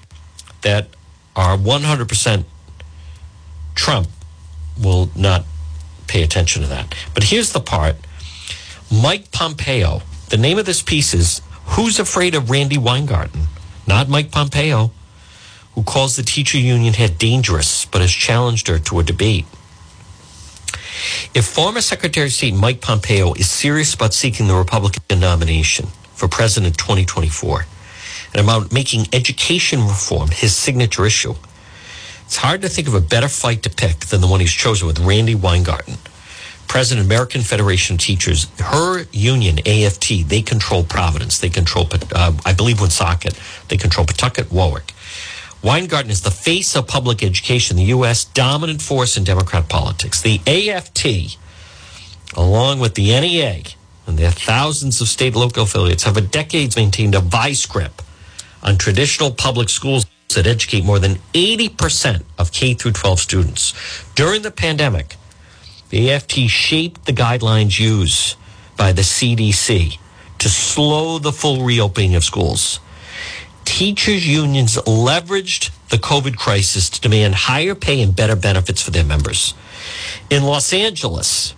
that 0.62 0.88
are 1.36 1.58
100% 1.58 2.44
Trump 3.76 4.08
will 4.82 5.10
not 5.16 5.46
pay 6.08 6.24
attention 6.24 6.62
to 6.64 6.68
that. 6.68 6.94
But 7.14 7.24
here's 7.24 7.54
the 7.54 7.60
part 7.60 7.96
Mike 8.92 9.32
Pompeo, 9.32 10.02
the 10.30 10.38
name 10.38 10.58
of 10.58 10.66
this 10.66 10.82
piece 10.82 11.14
is 11.14 11.42
Who's 11.66 12.00
Afraid 12.00 12.36
of 12.36 12.50
Randi 12.50 12.78
Weingarten? 12.78 13.48
Not 13.88 14.10
Mike 14.10 14.32
Pompeo, 14.32 14.92
who 15.76 15.84
calls 15.84 16.16
the 16.16 16.24
teacher 16.24 16.58
union 16.58 16.94
head 16.94 17.18
dangerous 17.18 17.86
but 17.86 18.02
has 18.02 18.12
challenged 18.12 18.68
her 18.68 18.80
to 18.80 19.00
a 19.00 19.04
debate. 19.04 19.46
If 21.34 21.46
former 21.46 21.82
Secretary 21.82 22.28
of 22.28 22.34
State 22.34 22.56
Mike 22.56 22.82
Pompeo 22.82 23.34
is 23.34 23.50
serious 23.50 23.94
about 23.94 24.14
seeking 24.14 24.48
the 24.48 24.56
Republican 24.56 25.20
nomination 25.20 25.88
for 26.14 26.28
president 26.28 26.78
2024 26.78 27.66
and 28.34 28.42
about 28.44 28.72
making 28.72 29.08
education 29.14 29.82
reform 29.82 30.30
his 30.30 30.56
signature 30.56 31.06
issue, 31.06 31.36
it's 32.26 32.38
hard 32.38 32.62
to 32.62 32.70
think 32.70 32.88
of 32.88 32.94
a 32.94 33.02
better 33.02 33.28
fight 33.28 33.64
to 33.64 33.70
pick 33.70 34.02
than 34.02 34.22
the 34.22 34.28
one 34.28 34.40
he's 34.40 34.52
chosen 34.52 34.86
with 34.88 35.00
Randi 35.00 35.34
Weingarten, 35.34 35.96
president 36.68 37.06
American 37.06 37.42
Federation 37.42 37.96
of 37.96 38.02
Teachers. 38.02 38.48
Her 38.60 39.06
union, 39.12 39.58
AFT, 39.66 40.28
they 40.28 40.44
control 40.44 40.84
Providence. 40.84 41.40
They 41.40 41.50
control, 41.50 41.88
uh, 42.14 42.34
I 42.46 42.54
believe, 42.54 42.80
Woonsocket. 42.82 43.34
They 43.70 43.78
control 43.78 44.06
Pawtucket, 44.06 44.52
Warwick. 44.52 44.94
Weingarten 45.62 46.10
is 46.10 46.22
the 46.22 46.32
face 46.32 46.76
of 46.78 46.88
public 46.88 47.22
education, 47.22 47.76
the 47.76 47.84
U.S. 47.96 48.24
dominant 48.24 48.82
force 48.82 49.18
in 49.18 49.26
Democrat 49.26 49.68
politics. 49.68 50.22
The 50.22 50.40
AFT, 50.48 51.38
along 52.38 52.80
with 52.80 52.96
the 52.96 53.20
NEA 53.20 53.64
and 54.08 54.18
their 54.18 54.32
thousands 54.32 55.02
of 55.02 55.10
state 55.10 55.36
local 55.36 55.64
affiliates, 55.64 56.04
have 56.04 56.16
for 56.16 56.22
decades 56.22 56.78
maintained 56.78 57.14
a 57.14 57.20
vice 57.20 57.66
grip 57.66 58.02
on 58.64 58.78
traditional 58.78 59.32
public 59.32 59.68
schools 59.68 60.06
that 60.34 60.48
educate 60.48 60.86
more 60.86 61.00
than 61.00 61.16
80% 61.34 62.24
of 62.38 62.54
K 62.54 62.74
through 62.74 62.94
12 62.94 63.20
students. 63.20 63.74
During 64.16 64.44
the 64.44 64.52
pandemic, 64.52 65.18
the 65.90 66.12
AFT 66.12 66.48
shaped 66.48 67.06
the 67.06 67.12
guidelines 67.12 67.80
used 67.80 68.38
by 68.78 68.94
the 68.94 69.02
CDC 69.02 69.98
to 70.38 70.50
slow 70.50 71.20
the 71.20 71.34
full 71.34 71.66
reopening 71.66 72.16
of 72.16 72.24
schools. 72.24 72.80
Teachers 73.70 74.28
unions 74.28 74.76
leveraged 74.78 75.70
the 75.90 75.98
COVID 75.98 76.36
crisis 76.36 76.90
to 76.90 77.00
demand 77.00 77.36
higher 77.36 77.76
pay 77.76 78.02
and 78.02 78.14
better 78.14 78.36
benefits 78.36 78.82
for 78.82 78.90
their 78.90 79.06
members. 79.06 79.54
In 80.30 80.44
Los 80.44 80.74
Angeles, 80.74 81.54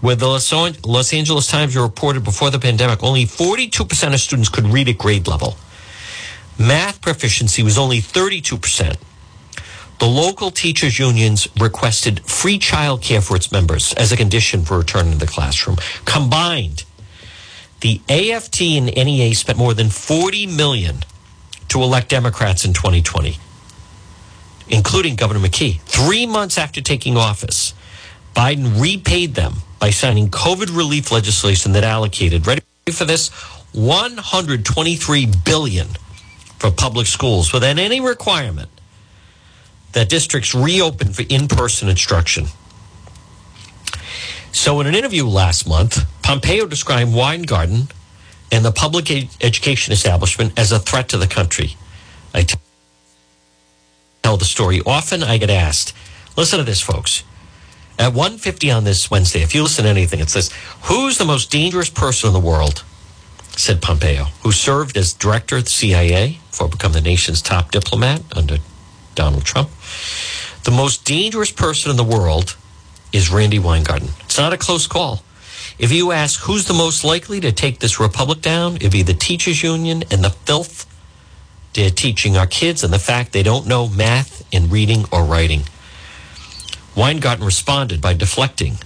where 0.00 0.16
the 0.16 0.26
Los 0.26 1.12
Angeles 1.12 1.46
Times 1.46 1.76
reported 1.76 2.24
before 2.24 2.50
the 2.50 2.58
pandemic, 2.58 3.04
only 3.04 3.24
42% 3.24 4.14
of 4.14 4.18
students 4.18 4.48
could 4.48 4.64
read 4.64 4.88
at 4.88 4.96
grade 4.98 5.28
level. 5.28 5.56
Math 6.58 7.00
proficiency 7.02 7.62
was 7.62 7.78
only 7.78 7.98
32%. 7.98 8.96
The 10.00 10.06
local 10.06 10.50
teachers 10.50 10.98
unions 10.98 11.46
requested 11.60 12.20
free 12.24 12.58
child 12.58 13.02
care 13.02 13.20
for 13.20 13.36
its 13.36 13.52
members 13.52 13.92
as 13.92 14.10
a 14.10 14.16
condition 14.16 14.64
for 14.64 14.78
returning 14.78 15.12
to 15.12 15.18
the 15.18 15.26
classroom. 15.26 15.76
Combined, 16.04 16.84
the 17.80 18.00
AFT 18.08 18.62
and 18.62 18.86
NEA 18.86 19.34
spent 19.34 19.58
more 19.58 19.74
than 19.74 19.90
40 19.90 20.46
million 20.46 21.04
to 21.68 21.82
elect 21.82 22.08
Democrats 22.08 22.64
in 22.64 22.72
2020, 22.72 23.36
including 24.68 25.16
Governor 25.16 25.40
McKee. 25.40 25.80
Three 25.80 26.26
months 26.26 26.58
after 26.58 26.80
taking 26.80 27.16
office, 27.16 27.74
Biden 28.34 28.80
repaid 28.80 29.34
them 29.34 29.54
by 29.78 29.90
signing 29.90 30.28
COVID 30.28 30.76
relief 30.76 31.12
legislation 31.12 31.72
that 31.72 31.84
allocated, 31.84 32.46
ready 32.46 32.62
for 32.92 33.04
this, 33.04 33.28
123 33.72 35.28
billion 35.44 35.88
for 36.58 36.70
public 36.70 37.06
schools 37.06 37.52
without 37.52 37.78
any 37.78 38.00
requirement 38.00 38.68
that 39.92 40.08
districts 40.08 40.54
reopen 40.54 41.12
for 41.12 41.22
in 41.28 41.48
person 41.48 41.88
instruction. 41.88 42.46
So, 44.52 44.80
in 44.80 44.86
an 44.86 44.94
interview 44.94 45.24
last 45.26 45.68
month, 45.68 46.04
Pompeo 46.22 46.66
described 46.66 47.12
Weingarten 47.12 47.88
and 48.50 48.64
the 48.64 48.72
public 48.72 49.10
ed- 49.10 49.28
education 49.40 49.92
establishment 49.92 50.58
as 50.58 50.72
a 50.72 50.78
threat 50.78 51.08
to 51.10 51.18
the 51.18 51.26
country. 51.26 51.76
I 52.34 52.42
t- 52.42 52.58
tell 54.22 54.36
the 54.36 54.44
story. 54.44 54.80
Often 54.86 55.22
I 55.22 55.38
get 55.38 55.50
asked, 55.50 55.94
listen 56.36 56.58
to 56.58 56.64
this, 56.64 56.80
folks. 56.80 57.24
At 57.98 58.12
1.50 58.12 58.76
on 58.76 58.84
this 58.84 59.10
Wednesday, 59.10 59.42
if 59.42 59.54
you 59.54 59.62
listen 59.62 59.84
to 59.84 59.90
anything, 59.90 60.20
it 60.20 60.30
says, 60.30 60.52
who's 60.82 61.18
the 61.18 61.24
most 61.24 61.50
dangerous 61.50 61.90
person 61.90 62.28
in 62.28 62.32
the 62.32 62.40
world? 62.40 62.84
said 63.56 63.82
Pompeo, 63.82 64.24
who 64.42 64.52
served 64.52 64.96
as 64.96 65.12
director 65.12 65.56
of 65.56 65.64
the 65.64 65.70
CIA 65.70 66.38
before 66.50 66.68
becoming 66.68 66.94
the 66.94 67.00
nation's 67.00 67.42
top 67.42 67.72
diplomat 67.72 68.22
under 68.36 68.58
Donald 69.16 69.44
Trump. 69.44 69.68
The 70.62 70.70
most 70.70 71.04
dangerous 71.04 71.50
person 71.50 71.90
in 71.90 71.96
the 71.96 72.04
world 72.04 72.56
is 73.12 73.32
Randi 73.32 73.58
Weingarten. 73.58 74.10
It's 74.20 74.38
not 74.38 74.52
a 74.52 74.56
close 74.56 74.86
call. 74.86 75.24
If 75.78 75.92
you 75.92 76.10
ask 76.12 76.40
who's 76.40 76.66
the 76.66 76.74
most 76.74 77.04
likely 77.04 77.40
to 77.40 77.52
take 77.52 77.78
this 77.78 78.00
republic 78.00 78.40
down, 78.40 78.76
it'd 78.76 78.92
be 78.92 79.02
the 79.02 79.14
teachers 79.14 79.62
union 79.62 80.02
and 80.10 80.24
the 80.24 80.30
filth 80.30 80.86
they're 81.74 81.90
teaching 81.90 82.36
our 82.36 82.46
kids 82.46 82.82
and 82.82 82.92
the 82.92 82.98
fact 82.98 83.32
they 83.32 83.42
don't 83.42 83.66
know 83.66 83.88
math 83.88 84.44
and 84.52 84.72
reading 84.72 85.04
or 85.12 85.24
writing. 85.24 85.62
Weingarten 86.96 87.44
responded 87.44 88.00
by 88.00 88.14
deflecting 88.14 88.78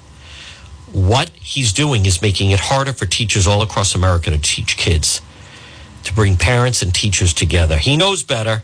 what 0.93 1.31
he's 1.31 1.73
doing 1.73 2.05
is 2.05 2.21
making 2.21 2.51
it 2.51 2.61
harder 2.61 2.93
for 2.93 3.07
teachers 3.07 3.47
all 3.47 3.63
across 3.63 3.95
America 3.95 4.31
to 4.31 4.39
teach 4.39 4.77
kids, 4.77 5.23
to 6.05 6.13
bring 6.13 6.37
parents 6.37 6.83
and 6.83 6.95
teachers 6.95 7.33
together. 7.33 7.79
He 7.79 7.97
knows 7.97 8.23
better, 8.23 8.63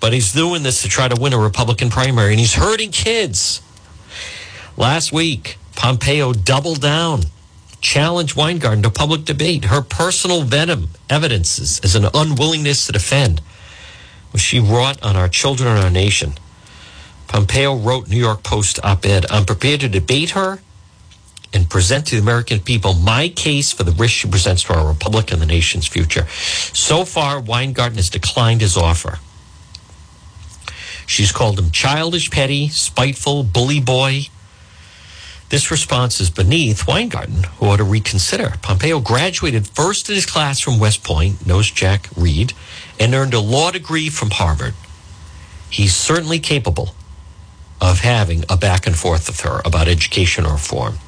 but 0.00 0.14
he's 0.14 0.32
doing 0.32 0.62
this 0.62 0.80
to 0.82 0.88
try 0.88 1.08
to 1.08 1.20
win 1.20 1.34
a 1.34 1.38
Republican 1.38 1.90
primary, 1.90 2.30
and 2.30 2.40
he's 2.40 2.54
hurting 2.54 2.90
kids. 2.90 3.60
Last 4.78 5.12
week, 5.12 5.58
Pompeo 5.76 6.32
doubled 6.32 6.80
down, 6.80 7.22
challenged 7.80 8.34
Weingarten 8.34 8.82
to 8.82 8.90
public 8.90 9.24
debate. 9.24 9.66
Her 9.66 9.82
personal 9.82 10.42
venom 10.42 10.88
evidences 11.08 11.78
as 11.84 11.94
an 11.94 12.06
unwillingness 12.12 12.86
to 12.86 12.92
defend 12.92 13.40
what 14.30 14.40
she 14.40 14.58
wrought 14.58 15.00
on 15.02 15.14
our 15.14 15.28
children 15.28 15.68
and 15.68 15.84
our 15.84 15.90
nation. 15.90 16.32
Pompeo 17.28 17.76
wrote 17.76 18.08
New 18.08 18.18
York 18.18 18.42
Post 18.42 18.80
op-ed, 18.82 19.26
I'm 19.30 19.44
prepared 19.44 19.80
to 19.80 19.88
debate 19.88 20.30
her 20.30 20.60
and 21.52 21.70
present 21.70 22.06
to 22.06 22.16
the 22.16 22.20
American 22.20 22.60
people 22.60 22.94
my 22.94 23.28
case 23.28 23.72
for 23.72 23.84
the 23.84 23.92
risk 23.92 24.14
she 24.14 24.28
presents 24.28 24.64
to 24.64 24.74
our 24.74 24.86
republic 24.86 25.32
and 25.32 25.40
the 25.40 25.46
nation's 25.46 25.86
future. 25.86 26.26
So 26.28 27.04
far, 27.04 27.40
Weingarten 27.40 27.96
has 27.96 28.10
declined 28.10 28.60
his 28.60 28.76
offer. 28.76 29.18
She's 31.06 31.32
called 31.32 31.58
him 31.58 31.70
childish, 31.70 32.30
petty, 32.30 32.68
spiteful, 32.68 33.44
bully 33.44 33.80
boy. 33.80 34.28
This 35.48 35.70
response 35.70 36.20
is 36.20 36.28
beneath 36.30 36.88
Weingarten, 36.88 37.44
who 37.58 37.66
ought 37.66 37.76
to 37.76 37.84
reconsider. 37.84 38.54
Pompeo 38.62 38.98
graduated 39.00 39.66
first 39.68 40.08
in 40.08 40.16
his 40.16 40.26
class 40.26 40.58
from 40.58 40.80
West 40.80 41.04
Point, 41.04 41.46
knows 41.46 41.70
Jack 41.70 42.08
Reed, 42.16 42.52
and 42.98 43.14
earned 43.14 43.32
a 43.34 43.40
law 43.40 43.70
degree 43.70 44.08
from 44.08 44.30
Harvard. 44.30 44.74
He's 45.70 45.94
certainly 45.94 46.40
capable 46.40 46.94
of 47.80 48.00
having 48.00 48.44
a 48.48 48.56
back 48.56 48.86
and 48.86 48.96
forth 48.96 49.28
with 49.28 49.40
her 49.42 49.60
about 49.64 49.88
education 49.88 50.44
reform. 50.44 50.98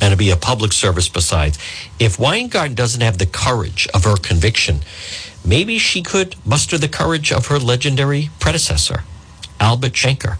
and 0.00 0.10
to 0.10 0.16
be 0.16 0.30
a 0.30 0.36
public 0.36 0.72
service 0.72 1.08
besides. 1.08 1.56
If 2.00 2.18
Weingarten 2.18 2.74
doesn't 2.74 3.02
have 3.02 3.18
the 3.18 3.26
courage 3.26 3.86
of 3.94 4.02
her 4.02 4.16
conviction, 4.16 4.80
maybe 5.44 5.78
she 5.78 6.02
could 6.02 6.34
muster 6.44 6.76
the 6.76 6.88
courage 6.88 7.30
of 7.30 7.46
her 7.46 7.58
legendary 7.60 8.30
predecessor, 8.40 9.04
Albert 9.60 9.92
Shanker. 9.92 10.38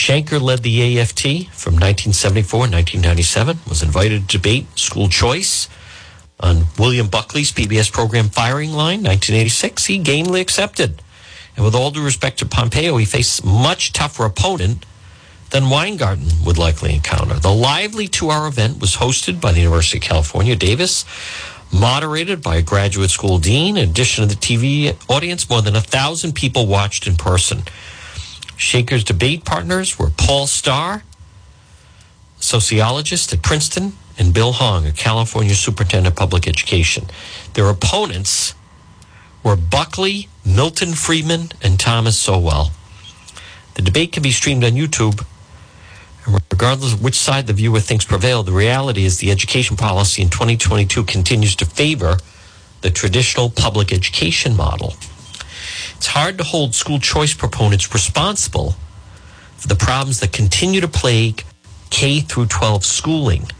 Shanker 0.00 0.40
led 0.40 0.62
the 0.62 0.98
AFT 0.98 1.52
from 1.52 1.74
1974 1.74 2.60
1997, 2.60 3.58
was 3.68 3.82
invited 3.82 4.30
to 4.30 4.38
debate 4.38 4.66
school 4.78 5.10
choice 5.10 5.68
on 6.40 6.64
William 6.78 7.06
Buckley's 7.06 7.52
PBS 7.52 7.92
program 7.92 8.30
Firing 8.30 8.70
Line 8.70 9.02
1986. 9.02 9.84
He 9.84 9.98
gamely 9.98 10.40
accepted. 10.40 11.02
And 11.54 11.66
with 11.66 11.74
all 11.74 11.90
due 11.90 12.02
respect 12.02 12.38
to 12.38 12.46
Pompeo, 12.46 12.96
he 12.96 13.04
faced 13.04 13.44
much 13.44 13.92
tougher 13.92 14.24
opponent 14.24 14.86
than 15.50 15.68
Weingarten 15.68 16.28
would 16.46 16.56
likely 16.56 16.94
encounter. 16.94 17.34
The 17.34 17.52
lively 17.52 18.08
two 18.08 18.30
hour 18.30 18.48
event 18.48 18.80
was 18.80 18.96
hosted 18.96 19.38
by 19.38 19.52
the 19.52 19.58
University 19.58 19.98
of 19.98 20.04
California, 20.04 20.56
Davis, 20.56 21.04
moderated 21.70 22.42
by 22.42 22.56
a 22.56 22.62
graduate 22.62 23.10
school 23.10 23.38
dean. 23.38 23.76
In 23.76 23.90
addition 23.90 24.26
to 24.26 24.34
the 24.34 24.40
TV 24.40 24.96
audience, 25.10 25.50
more 25.50 25.60
than 25.60 25.76
a 25.76 25.82
thousand 25.82 26.34
people 26.34 26.66
watched 26.66 27.06
in 27.06 27.16
person. 27.16 27.64
Shanker's 28.60 29.04
debate 29.04 29.46
partners 29.46 29.98
were 29.98 30.10
Paul 30.10 30.46
Starr, 30.46 31.02
sociologist 32.38 33.32
at 33.32 33.40
Princeton, 33.40 33.94
and 34.18 34.34
Bill 34.34 34.52
Honig, 34.52 34.90
a 34.90 34.92
California 34.92 35.54
superintendent 35.54 36.12
of 36.12 36.16
public 36.18 36.46
education. 36.46 37.06
Their 37.54 37.70
opponents 37.70 38.54
were 39.42 39.56
Buckley, 39.56 40.28
Milton 40.44 40.92
Friedman, 40.92 41.52
and 41.62 41.80
Thomas 41.80 42.18
Sowell. 42.18 42.70
The 43.74 43.82
debate 43.82 44.12
can 44.12 44.22
be 44.22 44.30
streamed 44.30 44.62
on 44.62 44.72
YouTube. 44.72 45.24
And 46.26 46.38
regardless 46.52 46.92
of 46.92 47.02
which 47.02 47.18
side 47.18 47.46
the 47.46 47.54
viewer 47.54 47.80
thinks 47.80 48.04
prevailed, 48.04 48.44
the 48.44 48.52
reality 48.52 49.06
is 49.06 49.18
the 49.18 49.30
education 49.30 49.78
policy 49.78 50.20
in 50.20 50.28
2022 50.28 51.04
continues 51.04 51.56
to 51.56 51.64
favor 51.64 52.18
the 52.82 52.90
traditional 52.90 53.48
public 53.48 53.90
education 53.90 54.54
model. 54.54 54.94
It's 56.00 56.06
hard 56.06 56.38
to 56.38 56.44
hold 56.44 56.74
school 56.74 56.98
choice 56.98 57.34
proponents 57.34 57.92
responsible 57.92 58.74
for 59.58 59.68
the 59.68 59.74
problems 59.74 60.20
that 60.20 60.32
continue 60.32 60.80
to 60.80 60.88
plague 60.88 61.44
K 61.90 62.20
through 62.20 62.46
12 62.46 62.86
schooling. 62.86 63.50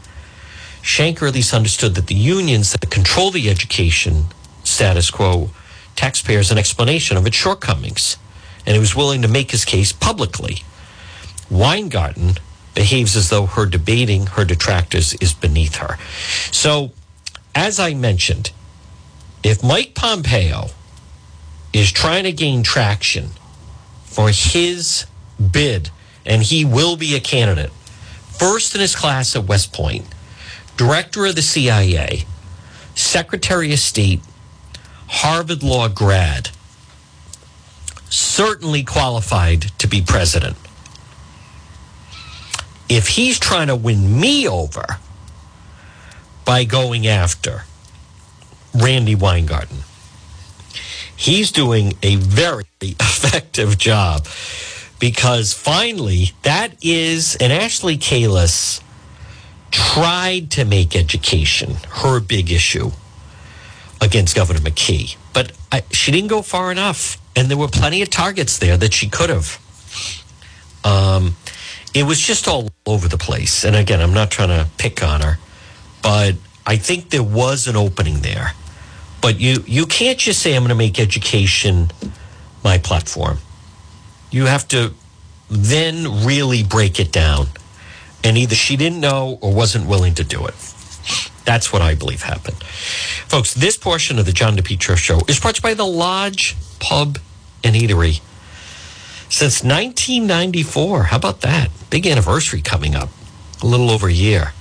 Shanker 0.81 1.27
at 1.27 1.35
least 1.35 1.53
understood 1.53 1.93
that 1.93 2.07
the 2.07 2.15
unions 2.15 2.71
that 2.71 2.89
control 2.89 3.29
the 3.29 3.47
education 3.47 4.25
status 4.63 5.11
quo 5.11 5.51
taxpayers 5.95 6.49
an 6.49 6.57
explanation 6.57 7.15
of 7.15 7.27
its 7.27 7.35
shortcomings, 7.35 8.17
and 8.65 8.73
he 8.73 8.79
was 8.79 8.95
willing 8.95 9.21
to 9.21 9.27
make 9.27 9.51
his 9.51 9.63
case 9.63 9.91
publicly. 9.91 10.63
Weingarten 11.51 12.37
behaves 12.73 13.15
as 13.15 13.29
though 13.29 13.45
her 13.45 13.67
debating 13.67 14.25
her 14.25 14.45
detractors 14.45 15.13
is 15.21 15.35
beneath 15.35 15.75
her. 15.75 15.99
So, 16.51 16.91
as 17.53 17.79
I 17.79 17.93
mentioned, 17.93 18.49
if 19.43 19.63
Mike 19.63 19.93
Pompeo 19.93 20.71
is 21.73 21.91
trying 21.91 22.23
to 22.23 22.31
gain 22.31 22.63
traction 22.63 23.29
for 24.03 24.29
his 24.29 25.05
bid, 25.51 25.89
and 26.25 26.43
he 26.43 26.65
will 26.65 26.97
be 26.97 27.15
a 27.15 27.19
candidate, 27.19 27.71
first 28.37 28.75
in 28.75 28.81
his 28.81 28.95
class 28.95 29.35
at 29.35 29.45
West 29.45 29.71
Point, 29.73 30.05
director 30.75 31.25
of 31.25 31.35
the 31.35 31.41
CIA, 31.41 32.25
secretary 32.95 33.71
of 33.71 33.79
state, 33.79 34.21
Harvard 35.07 35.63
Law 35.63 35.87
grad, 35.87 36.49
certainly 38.09 38.83
qualified 38.83 39.61
to 39.77 39.87
be 39.87 40.01
president. 40.01 40.57
If 42.89 43.07
he's 43.07 43.39
trying 43.39 43.67
to 43.67 43.75
win 43.75 44.19
me 44.19 44.47
over 44.47 44.97
by 46.43 46.65
going 46.65 47.07
after 47.07 47.63
Randi 48.73 49.15
Weingarten, 49.15 49.83
he's 51.21 51.51
doing 51.51 51.93
a 52.01 52.15
very 52.15 52.65
effective 52.81 53.77
job 53.77 54.27
because 54.99 55.53
finally 55.53 56.31
that 56.41 56.73
is, 56.83 57.35
and 57.35 57.53
Ashley 57.53 57.97
Kalus 57.97 58.81
tried 59.69 60.51
to 60.51 60.65
make 60.65 60.95
education 60.95 61.75
her 61.89 62.19
big 62.19 62.51
issue 62.51 62.91
against 64.01 64.35
Governor 64.35 64.59
McKee, 64.59 65.15
but 65.31 65.51
I, 65.71 65.83
she 65.91 66.11
didn't 66.11 66.29
go 66.29 66.41
far 66.41 66.71
enough. 66.71 67.17
And 67.33 67.49
there 67.49 67.57
were 67.57 67.69
plenty 67.69 68.01
of 68.01 68.09
targets 68.09 68.57
there 68.57 68.75
that 68.75 68.93
she 68.93 69.07
could 69.07 69.29
have. 69.29 69.57
Um, 70.83 71.37
it 71.93 72.03
was 72.03 72.19
just 72.19 72.47
all 72.47 72.67
over 72.85 73.07
the 73.07 73.17
place. 73.17 73.63
And 73.63 73.75
again, 73.75 74.01
I'm 74.01 74.13
not 74.13 74.31
trying 74.31 74.49
to 74.49 74.67
pick 74.77 75.01
on 75.01 75.21
her, 75.21 75.37
but 76.01 76.35
I 76.65 76.75
think 76.75 77.09
there 77.09 77.23
was 77.23 77.67
an 77.67 77.77
opening 77.77 78.21
there. 78.21 78.51
But 79.21 79.39
you, 79.39 79.63
you 79.67 79.85
can't 79.85 80.17
just 80.17 80.41
say, 80.41 80.55
I'm 80.55 80.63
going 80.63 80.69
to 80.69 80.75
make 80.75 80.99
education 80.99 81.91
my 82.63 82.77
platform. 82.77 83.37
You 84.31 84.45
have 84.45 84.67
to 84.69 84.93
then 85.49 86.25
really 86.25 86.63
break 86.63 86.99
it 86.99 87.11
down. 87.11 87.47
And 88.23 88.37
either 88.37 88.55
she 88.55 88.77
didn't 88.77 88.99
know 88.99 89.37
or 89.41 89.53
wasn't 89.53 89.87
willing 89.87 90.15
to 90.15 90.23
do 90.23 90.45
it. 90.45 90.55
That's 91.43 91.73
what 91.73 91.81
I 91.81 91.95
believe 91.95 92.21
happened. 92.21 92.63
Folks, 92.63 93.53
this 93.53 93.77
portion 93.77 94.19
of 94.19 94.25
the 94.25 94.31
John 94.31 94.55
DePetro 94.55 94.95
show 94.95 95.19
is 95.27 95.39
brought 95.39 95.55
to 95.55 95.59
you 95.59 95.63
by 95.63 95.73
the 95.73 95.85
Lodge 95.85 96.55
Pub 96.79 97.17
and 97.63 97.75
Eatery. 97.75 98.21
Since 99.29 99.63
1994, 99.63 101.03
how 101.03 101.17
about 101.17 101.41
that? 101.41 101.69
Big 101.89 102.05
anniversary 102.05 102.61
coming 102.61 102.95
up. 102.95 103.09
A 103.63 103.65
little 103.65 103.89
over 103.89 104.07
a 104.07 104.13
year. 104.13 104.53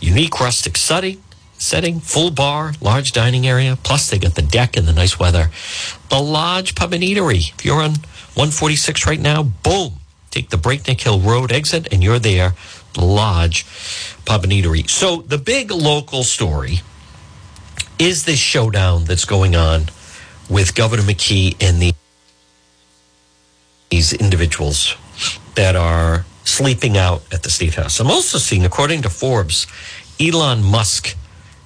Unique 0.00 0.40
rustic 0.40 0.76
setting, 0.76 1.21
setting, 1.62 2.00
full 2.00 2.30
bar, 2.30 2.72
large 2.80 3.12
dining 3.12 3.46
area. 3.46 3.78
Plus, 3.82 4.10
they 4.10 4.18
got 4.18 4.34
the 4.34 4.42
deck 4.42 4.76
and 4.76 4.86
the 4.86 4.92
nice 4.92 5.18
weather. 5.18 5.50
The 6.10 6.20
Lodge 6.20 6.74
Pub 6.74 6.92
and 6.92 7.02
Eatery. 7.02 7.54
If 7.54 7.64
you're 7.64 7.80
on 7.80 7.92
146 8.34 9.06
right 9.06 9.20
now, 9.20 9.44
boom, 9.44 9.94
take 10.30 10.50
the 10.50 10.56
Breakneck 10.56 11.00
Hill 11.00 11.20
Road 11.20 11.52
exit 11.52 11.92
and 11.92 12.02
you're 12.02 12.18
there. 12.18 12.54
The 12.94 13.04
Lodge 13.04 13.64
Pub 14.24 14.42
and 14.42 14.52
Eatery. 14.52 14.90
So, 14.90 15.22
the 15.22 15.38
big 15.38 15.70
local 15.70 16.24
story 16.24 16.80
is 17.98 18.24
this 18.24 18.38
showdown 18.38 19.04
that's 19.04 19.24
going 19.24 19.54
on 19.54 19.86
with 20.50 20.74
Governor 20.74 21.02
McKee 21.02 21.56
and 21.62 21.80
the, 21.80 21.94
these 23.90 24.12
individuals 24.12 24.96
that 25.54 25.76
are 25.76 26.26
sleeping 26.44 26.98
out 26.98 27.22
at 27.32 27.44
the 27.44 27.50
State 27.50 27.76
House. 27.76 28.00
I'm 28.00 28.10
also 28.10 28.38
seeing, 28.38 28.64
according 28.64 29.02
to 29.02 29.10
Forbes, 29.10 29.68
Elon 30.20 30.62
Musk 30.62 31.16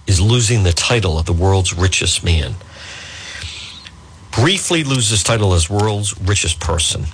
is 0.06 0.20
losing 0.20 0.62
the 0.62 0.72
title 0.72 1.18
of 1.18 1.26
the 1.26 1.32
world's 1.32 1.74
richest 1.74 2.24
man. 2.24 2.54
Briefly 4.30 4.84
loses 4.84 5.22
title 5.22 5.54
as 5.54 5.70
world's 5.70 6.18
richest 6.20 6.60
person 6.60 7.06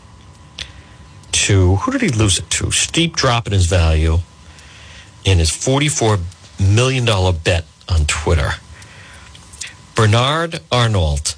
to 1.32 1.76
who 1.76 1.92
did 1.92 2.02
he 2.02 2.08
lose 2.08 2.38
it 2.38 2.48
to? 2.50 2.70
Steep 2.70 3.16
drop 3.16 3.46
in 3.46 3.52
his 3.52 3.66
value 3.66 4.18
in 5.24 5.38
his 5.38 5.50
$44 5.50 6.20
million 6.60 7.04
bet 7.44 7.64
on 7.88 8.04
Twitter. 8.06 8.52
Bernard 9.94 10.60
Arnault, 10.70 11.34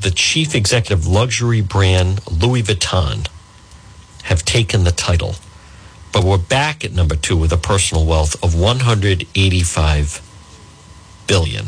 the 0.00 0.10
chief 0.10 0.54
executive 0.54 1.06
luxury 1.06 1.60
brand 1.60 2.20
Louis 2.30 2.62
Vuitton, 2.62 3.28
have 4.24 4.44
taken 4.44 4.84
the 4.84 4.92
title, 4.92 5.34
but 6.12 6.24
we're 6.24 6.38
back 6.38 6.84
at 6.84 6.92
number 6.92 7.16
two 7.16 7.36
with 7.36 7.52
a 7.52 7.56
personal 7.56 8.06
wealth 8.06 8.42
of 8.42 8.58
185 8.58 10.29
billion. 11.30 11.66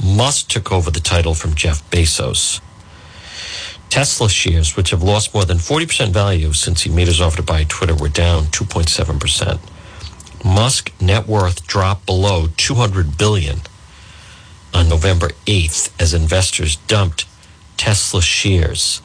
Musk 0.00 0.46
took 0.46 0.70
over 0.70 0.88
the 0.88 1.00
title 1.00 1.34
from 1.34 1.56
Jeff 1.56 1.82
Bezos. 1.90 2.60
Tesla 3.90 4.28
shares, 4.28 4.76
which 4.76 4.90
have 4.90 5.02
lost 5.02 5.34
more 5.34 5.44
than 5.44 5.58
40% 5.58 6.10
value 6.10 6.52
since 6.52 6.82
he 6.82 6.88
made 6.88 7.08
his 7.08 7.20
offer 7.20 7.38
to 7.38 7.42
buy 7.42 7.64
Twitter, 7.64 7.96
were 7.96 8.08
down 8.08 8.44
2.7%. 8.44 9.58
Musk 10.44 10.92
net 11.00 11.26
worth 11.26 11.66
dropped 11.66 12.06
below 12.06 12.46
200 12.56 13.18
billion 13.18 13.58
on 14.72 14.88
November 14.88 15.30
8th 15.46 15.90
as 16.00 16.14
investors 16.14 16.76
dumped 16.86 17.24
Tesla 17.76 18.22
shares 18.22 19.02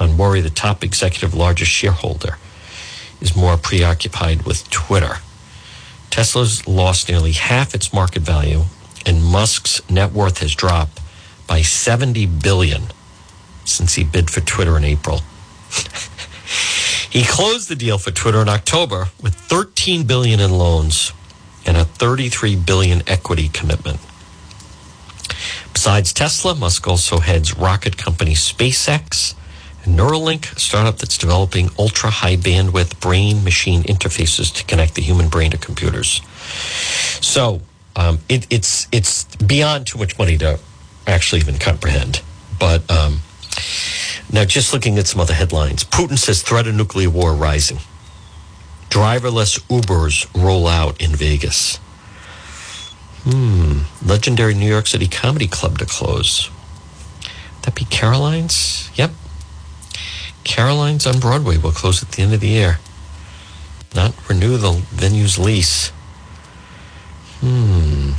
on 0.00 0.18
worry 0.18 0.40
the 0.40 0.50
top 0.50 0.82
executive 0.82 1.34
largest 1.34 1.70
shareholder 1.70 2.36
is 3.20 3.36
more 3.36 3.56
preoccupied 3.56 4.42
with 4.42 4.68
Twitter. 4.70 5.18
Tesla's 6.12 6.68
lost 6.68 7.08
nearly 7.08 7.32
half 7.32 7.74
its 7.74 7.90
market 7.90 8.20
value 8.20 8.64
and 9.06 9.24
Musk's 9.24 9.80
net 9.90 10.12
worth 10.12 10.40
has 10.40 10.54
dropped 10.54 11.00
by 11.46 11.62
70 11.62 12.26
billion 12.26 12.82
since 13.64 13.94
he 13.94 14.04
bid 14.04 14.28
for 14.28 14.42
Twitter 14.42 14.76
in 14.76 14.84
April. 14.84 15.22
he 17.10 17.24
closed 17.24 17.70
the 17.70 17.74
deal 17.74 17.96
for 17.96 18.10
Twitter 18.10 18.42
in 18.42 18.48
October 18.50 19.06
with 19.22 19.34
13 19.34 20.06
billion 20.06 20.38
in 20.38 20.52
loans 20.52 21.14
and 21.64 21.78
a 21.78 21.86
33 21.86 22.56
billion 22.56 23.02
equity 23.08 23.48
commitment. 23.48 23.98
Besides 25.72 26.12
Tesla, 26.12 26.54
Musk 26.54 26.86
also 26.86 27.20
heads 27.20 27.56
rocket 27.56 27.96
company 27.96 28.34
SpaceX 28.34 29.34
Neuralink, 29.84 30.56
a 30.56 30.60
startup 30.60 30.98
that's 30.98 31.18
developing 31.18 31.70
ultra 31.78 32.10
high 32.10 32.36
bandwidth 32.36 33.00
brain 33.00 33.42
machine 33.42 33.82
interfaces 33.82 34.54
to 34.54 34.64
connect 34.64 34.94
the 34.94 35.02
human 35.02 35.28
brain 35.28 35.50
to 35.50 35.58
computers. 35.58 36.20
So 37.20 37.60
um, 37.96 38.20
it, 38.28 38.46
it's 38.50 38.86
it's 38.92 39.24
beyond 39.36 39.86
too 39.88 39.98
much 39.98 40.18
money 40.18 40.38
to 40.38 40.60
actually 41.06 41.40
even 41.40 41.58
comprehend. 41.58 42.22
But 42.58 42.88
um, 42.90 43.20
now, 44.32 44.44
just 44.44 44.72
looking 44.72 44.98
at 44.98 45.06
some 45.06 45.20
other 45.20 45.34
headlines, 45.34 45.84
Putin 45.84 46.16
says 46.16 46.42
threat 46.42 46.66
of 46.66 46.74
nuclear 46.74 47.10
war 47.10 47.34
rising. 47.34 47.78
Driverless 48.88 49.58
Ubers 49.68 50.26
roll 50.34 50.66
out 50.66 51.00
in 51.00 51.10
Vegas. 51.10 51.78
Hmm. 53.24 53.80
Legendary 54.04 54.54
New 54.54 54.68
York 54.68 54.86
City 54.86 55.06
Comedy 55.06 55.48
Club 55.48 55.78
to 55.78 55.86
close. 55.86 56.50
That 57.62 57.74
be 57.74 57.84
Caroline's? 57.84 58.90
Yep. 58.94 59.12
Caroline's 60.44 61.06
on 61.06 61.20
Broadway 61.20 61.56
will 61.56 61.72
close 61.72 62.02
at 62.02 62.12
the 62.12 62.22
end 62.22 62.34
of 62.34 62.40
the 62.40 62.48
year. 62.48 62.78
Not 63.94 64.14
renew 64.28 64.56
the 64.56 64.72
venue's 64.90 65.38
lease. 65.38 65.90
Hmm. 67.40 68.12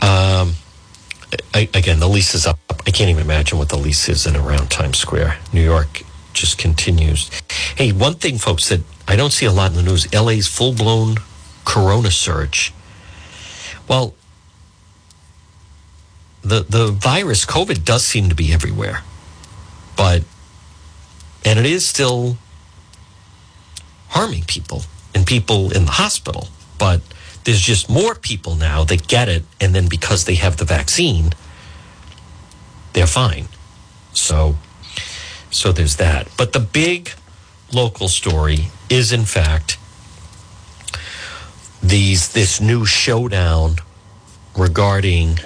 Um, 0.00 0.54
I, 1.54 1.68
again, 1.74 2.00
the 2.00 2.08
lease 2.08 2.34
is 2.34 2.46
up. 2.46 2.58
I 2.86 2.90
can't 2.90 3.10
even 3.10 3.22
imagine 3.22 3.58
what 3.58 3.68
the 3.68 3.76
lease 3.76 4.08
is 4.08 4.26
in 4.26 4.36
around 4.36 4.70
Times 4.70 4.98
Square. 4.98 5.38
New 5.52 5.62
York 5.62 6.02
just 6.32 6.58
continues. 6.58 7.30
Hey, 7.76 7.92
one 7.92 8.14
thing, 8.14 8.38
folks, 8.38 8.68
that 8.68 8.80
I 9.06 9.16
don't 9.16 9.32
see 9.32 9.46
a 9.46 9.52
lot 9.52 9.70
in 9.70 9.76
the 9.76 9.82
news 9.82 10.12
LA's 10.12 10.46
full 10.46 10.72
blown 10.72 11.16
corona 11.64 12.10
surge. 12.10 12.72
Well, 13.88 14.14
the, 16.42 16.64
the 16.68 16.88
virus, 16.88 17.46
COVID, 17.46 17.84
does 17.84 18.04
seem 18.04 18.28
to 18.28 18.34
be 18.34 18.52
everywhere. 18.52 19.02
But, 19.96 20.24
and 21.44 21.58
it 21.58 21.66
is 21.66 21.86
still 21.86 22.36
harming 24.08 24.44
people 24.44 24.82
and 25.14 25.26
people 25.26 25.72
in 25.72 25.84
the 25.84 25.92
hospital. 25.92 26.48
But 26.78 27.00
there's 27.44 27.60
just 27.60 27.88
more 27.88 28.14
people 28.14 28.56
now 28.56 28.84
that 28.84 29.06
get 29.06 29.28
it. 29.28 29.44
And 29.60 29.74
then 29.74 29.88
because 29.88 30.24
they 30.24 30.34
have 30.36 30.56
the 30.56 30.64
vaccine, 30.64 31.32
they're 32.92 33.06
fine. 33.06 33.48
So, 34.12 34.56
so 35.50 35.72
there's 35.72 35.96
that. 35.96 36.28
But 36.36 36.52
the 36.52 36.60
big 36.60 37.10
local 37.72 38.08
story 38.08 38.66
is, 38.90 39.12
in 39.12 39.24
fact, 39.24 39.78
these 41.82 42.32
this 42.32 42.60
new 42.60 42.86
showdown 42.86 43.76
regarding 44.56 45.38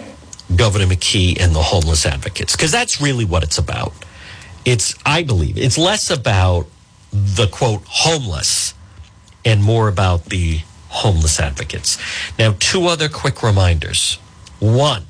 Governor 0.54 0.86
McKee 0.86 1.40
and 1.40 1.54
the 1.54 1.62
homeless 1.62 2.06
advocates, 2.06 2.54
because 2.54 2.70
that's 2.70 3.00
really 3.00 3.24
what 3.24 3.42
it's 3.42 3.58
about. 3.58 3.92
It's, 4.64 4.94
I 5.04 5.22
believe, 5.22 5.58
it's 5.58 5.78
less 5.78 6.10
about 6.10 6.66
the 7.12 7.46
quote 7.48 7.82
homeless 7.86 8.74
and 9.44 9.62
more 9.62 9.88
about 9.88 10.26
the 10.26 10.60
homeless 10.88 11.40
advocates. 11.40 11.98
Now, 12.38 12.54
two 12.58 12.86
other 12.86 13.08
quick 13.08 13.42
reminders. 13.42 14.18
One, 14.58 15.06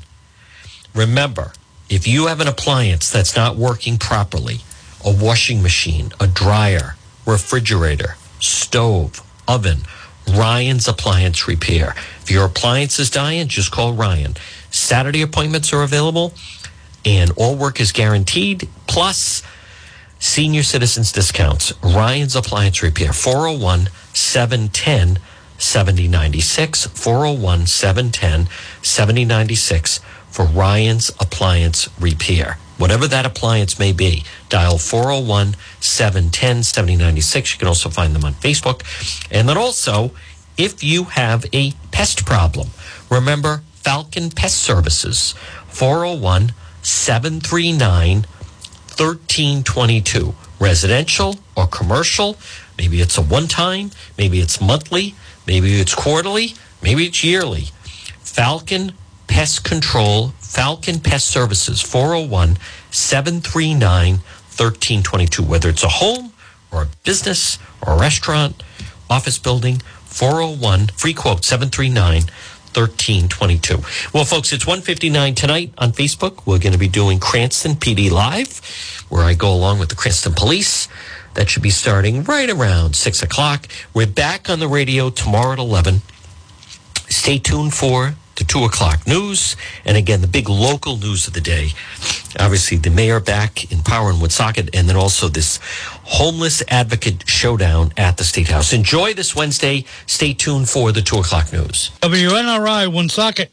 remember, 0.94 1.52
if 1.88 2.06
you 2.06 2.26
have 2.26 2.40
an 2.40 2.48
appliance 2.48 3.10
that's 3.10 3.36
not 3.36 3.56
working 3.56 3.98
properly, 3.98 4.60
a 5.04 5.12
washing 5.12 5.62
machine, 5.62 6.12
a 6.18 6.26
dryer, 6.26 6.96
refrigerator, 7.24 8.16
stove, 8.40 9.22
oven, 9.46 9.82
Ryan's 10.28 10.88
Appliance 10.88 11.46
Repair. 11.46 11.94
If 12.22 12.30
your 12.30 12.44
appliance 12.44 12.98
is 12.98 13.10
dying, 13.10 13.48
just 13.48 13.70
call 13.70 13.92
Ryan. 13.92 14.34
Saturday 14.70 15.22
appointments 15.22 15.72
are 15.72 15.82
available 15.82 16.32
and 17.04 17.30
all 17.36 17.54
work 17.54 17.80
is 17.80 17.92
guaranteed. 17.92 18.68
Plus, 18.86 19.42
senior 20.18 20.62
citizens 20.62 21.12
discounts. 21.12 21.72
Ryan's 21.82 22.34
Appliance 22.34 22.82
Repair, 22.82 23.12
401 23.12 23.88
710 24.12 25.22
7096. 25.58 26.86
401 26.86 27.66
710 27.66 28.48
7096 28.82 30.00
for 30.28 30.44
Ryan's 30.44 31.10
Appliance 31.20 31.88
Repair. 32.00 32.58
Whatever 32.78 33.08
that 33.08 33.24
appliance 33.24 33.78
may 33.78 33.92
be, 33.92 34.24
dial 34.48 34.78
401 34.78 35.56
710 35.80 36.62
7096. 36.62 37.52
You 37.54 37.58
can 37.58 37.68
also 37.68 37.88
find 37.88 38.14
them 38.14 38.24
on 38.24 38.34
Facebook. 38.34 38.82
And 39.30 39.48
then 39.48 39.56
also, 39.56 40.10
if 40.58 40.84
you 40.84 41.04
have 41.04 41.46
a 41.54 41.72
pest 41.90 42.26
problem, 42.26 42.68
remember 43.10 43.62
Falcon 43.74 44.30
Pest 44.30 44.58
Services, 44.58 45.34
401 45.68 46.52
739 46.82 48.26
1322. 48.96 50.34
Residential 50.58 51.36
or 51.54 51.66
commercial, 51.66 52.36
maybe 52.78 53.00
it's 53.00 53.18
a 53.18 53.22
one 53.22 53.46
time, 53.46 53.90
maybe 54.16 54.40
it's 54.40 54.58
monthly, 54.60 55.14
maybe 55.46 55.78
it's 55.80 55.94
quarterly, 55.94 56.54
maybe 56.82 57.04
it's 57.04 57.22
yearly. 57.22 57.66
Falcon 58.20 58.92
Pest 59.26 59.64
Control, 59.64 60.28
Falcon 60.40 61.00
Pest 61.00 61.28
Services, 61.28 61.82
401 61.82 62.58
739 62.90 64.12
1322. 64.12 65.42
Whether 65.42 65.68
it's 65.68 65.84
a 65.84 65.88
home 65.88 66.32
or 66.72 66.82
a 66.82 66.88
business 67.04 67.58
or 67.86 67.94
a 67.94 68.00
restaurant, 68.00 68.62
office 69.10 69.38
building, 69.38 69.78
401 70.04 70.88
free 70.88 71.14
quote 71.14 71.44
739 71.44 72.22
1322. 72.74 73.78
Well, 74.12 74.24
folks, 74.24 74.52
it's 74.52 74.66
159 74.66 75.34
tonight 75.34 75.72
on 75.78 75.92
Facebook. 75.92 76.46
We're 76.46 76.58
going 76.58 76.72
to 76.72 76.78
be 76.78 76.88
doing 76.88 77.18
Cranston 77.18 77.72
PD 77.72 78.10
Live, 78.10 78.60
where 79.08 79.24
I 79.24 79.34
go 79.34 79.52
along 79.52 79.78
with 79.78 79.88
the 79.88 79.94
Cranston 79.94 80.34
Police. 80.34 80.88
That 81.34 81.48
should 81.48 81.62
be 81.62 81.70
starting 81.70 82.22
right 82.24 82.48
around 82.48 82.96
6 82.96 83.22
o'clock. 83.22 83.68
We're 83.92 84.06
back 84.06 84.48
on 84.50 84.58
the 84.58 84.68
radio 84.68 85.10
tomorrow 85.10 85.52
at 85.52 85.58
11. 85.58 86.02
Stay 87.08 87.38
tuned 87.38 87.74
for 87.74 88.14
the 88.36 88.44
2 88.44 88.64
o'clock 88.64 89.06
news. 89.06 89.56
And 89.84 89.96
again, 89.96 90.20
the 90.20 90.26
big 90.26 90.48
local 90.48 90.96
news 90.96 91.26
of 91.26 91.34
the 91.34 91.40
day. 91.40 91.70
Obviously, 92.38 92.76
the 92.76 92.90
mayor 92.90 93.20
back 93.20 93.70
in 93.72 93.82
power 93.82 94.10
in 94.10 94.20
Woonsocket, 94.20 94.70
and 94.74 94.88
then 94.88 94.96
also 94.96 95.28
this 95.28 95.58
homeless 96.04 96.62
advocate 96.68 97.28
showdown 97.28 97.92
at 97.96 98.16
the 98.16 98.24
State 98.24 98.48
House. 98.48 98.72
Enjoy 98.72 99.14
this 99.14 99.34
Wednesday. 99.34 99.84
Stay 100.06 100.32
tuned 100.32 100.68
for 100.68 100.92
the 100.92 101.02
2 101.02 101.18
o'clock 101.18 101.52
news. 101.52 101.90
WNRI 102.02 102.92
Woonsocket. 102.92 103.52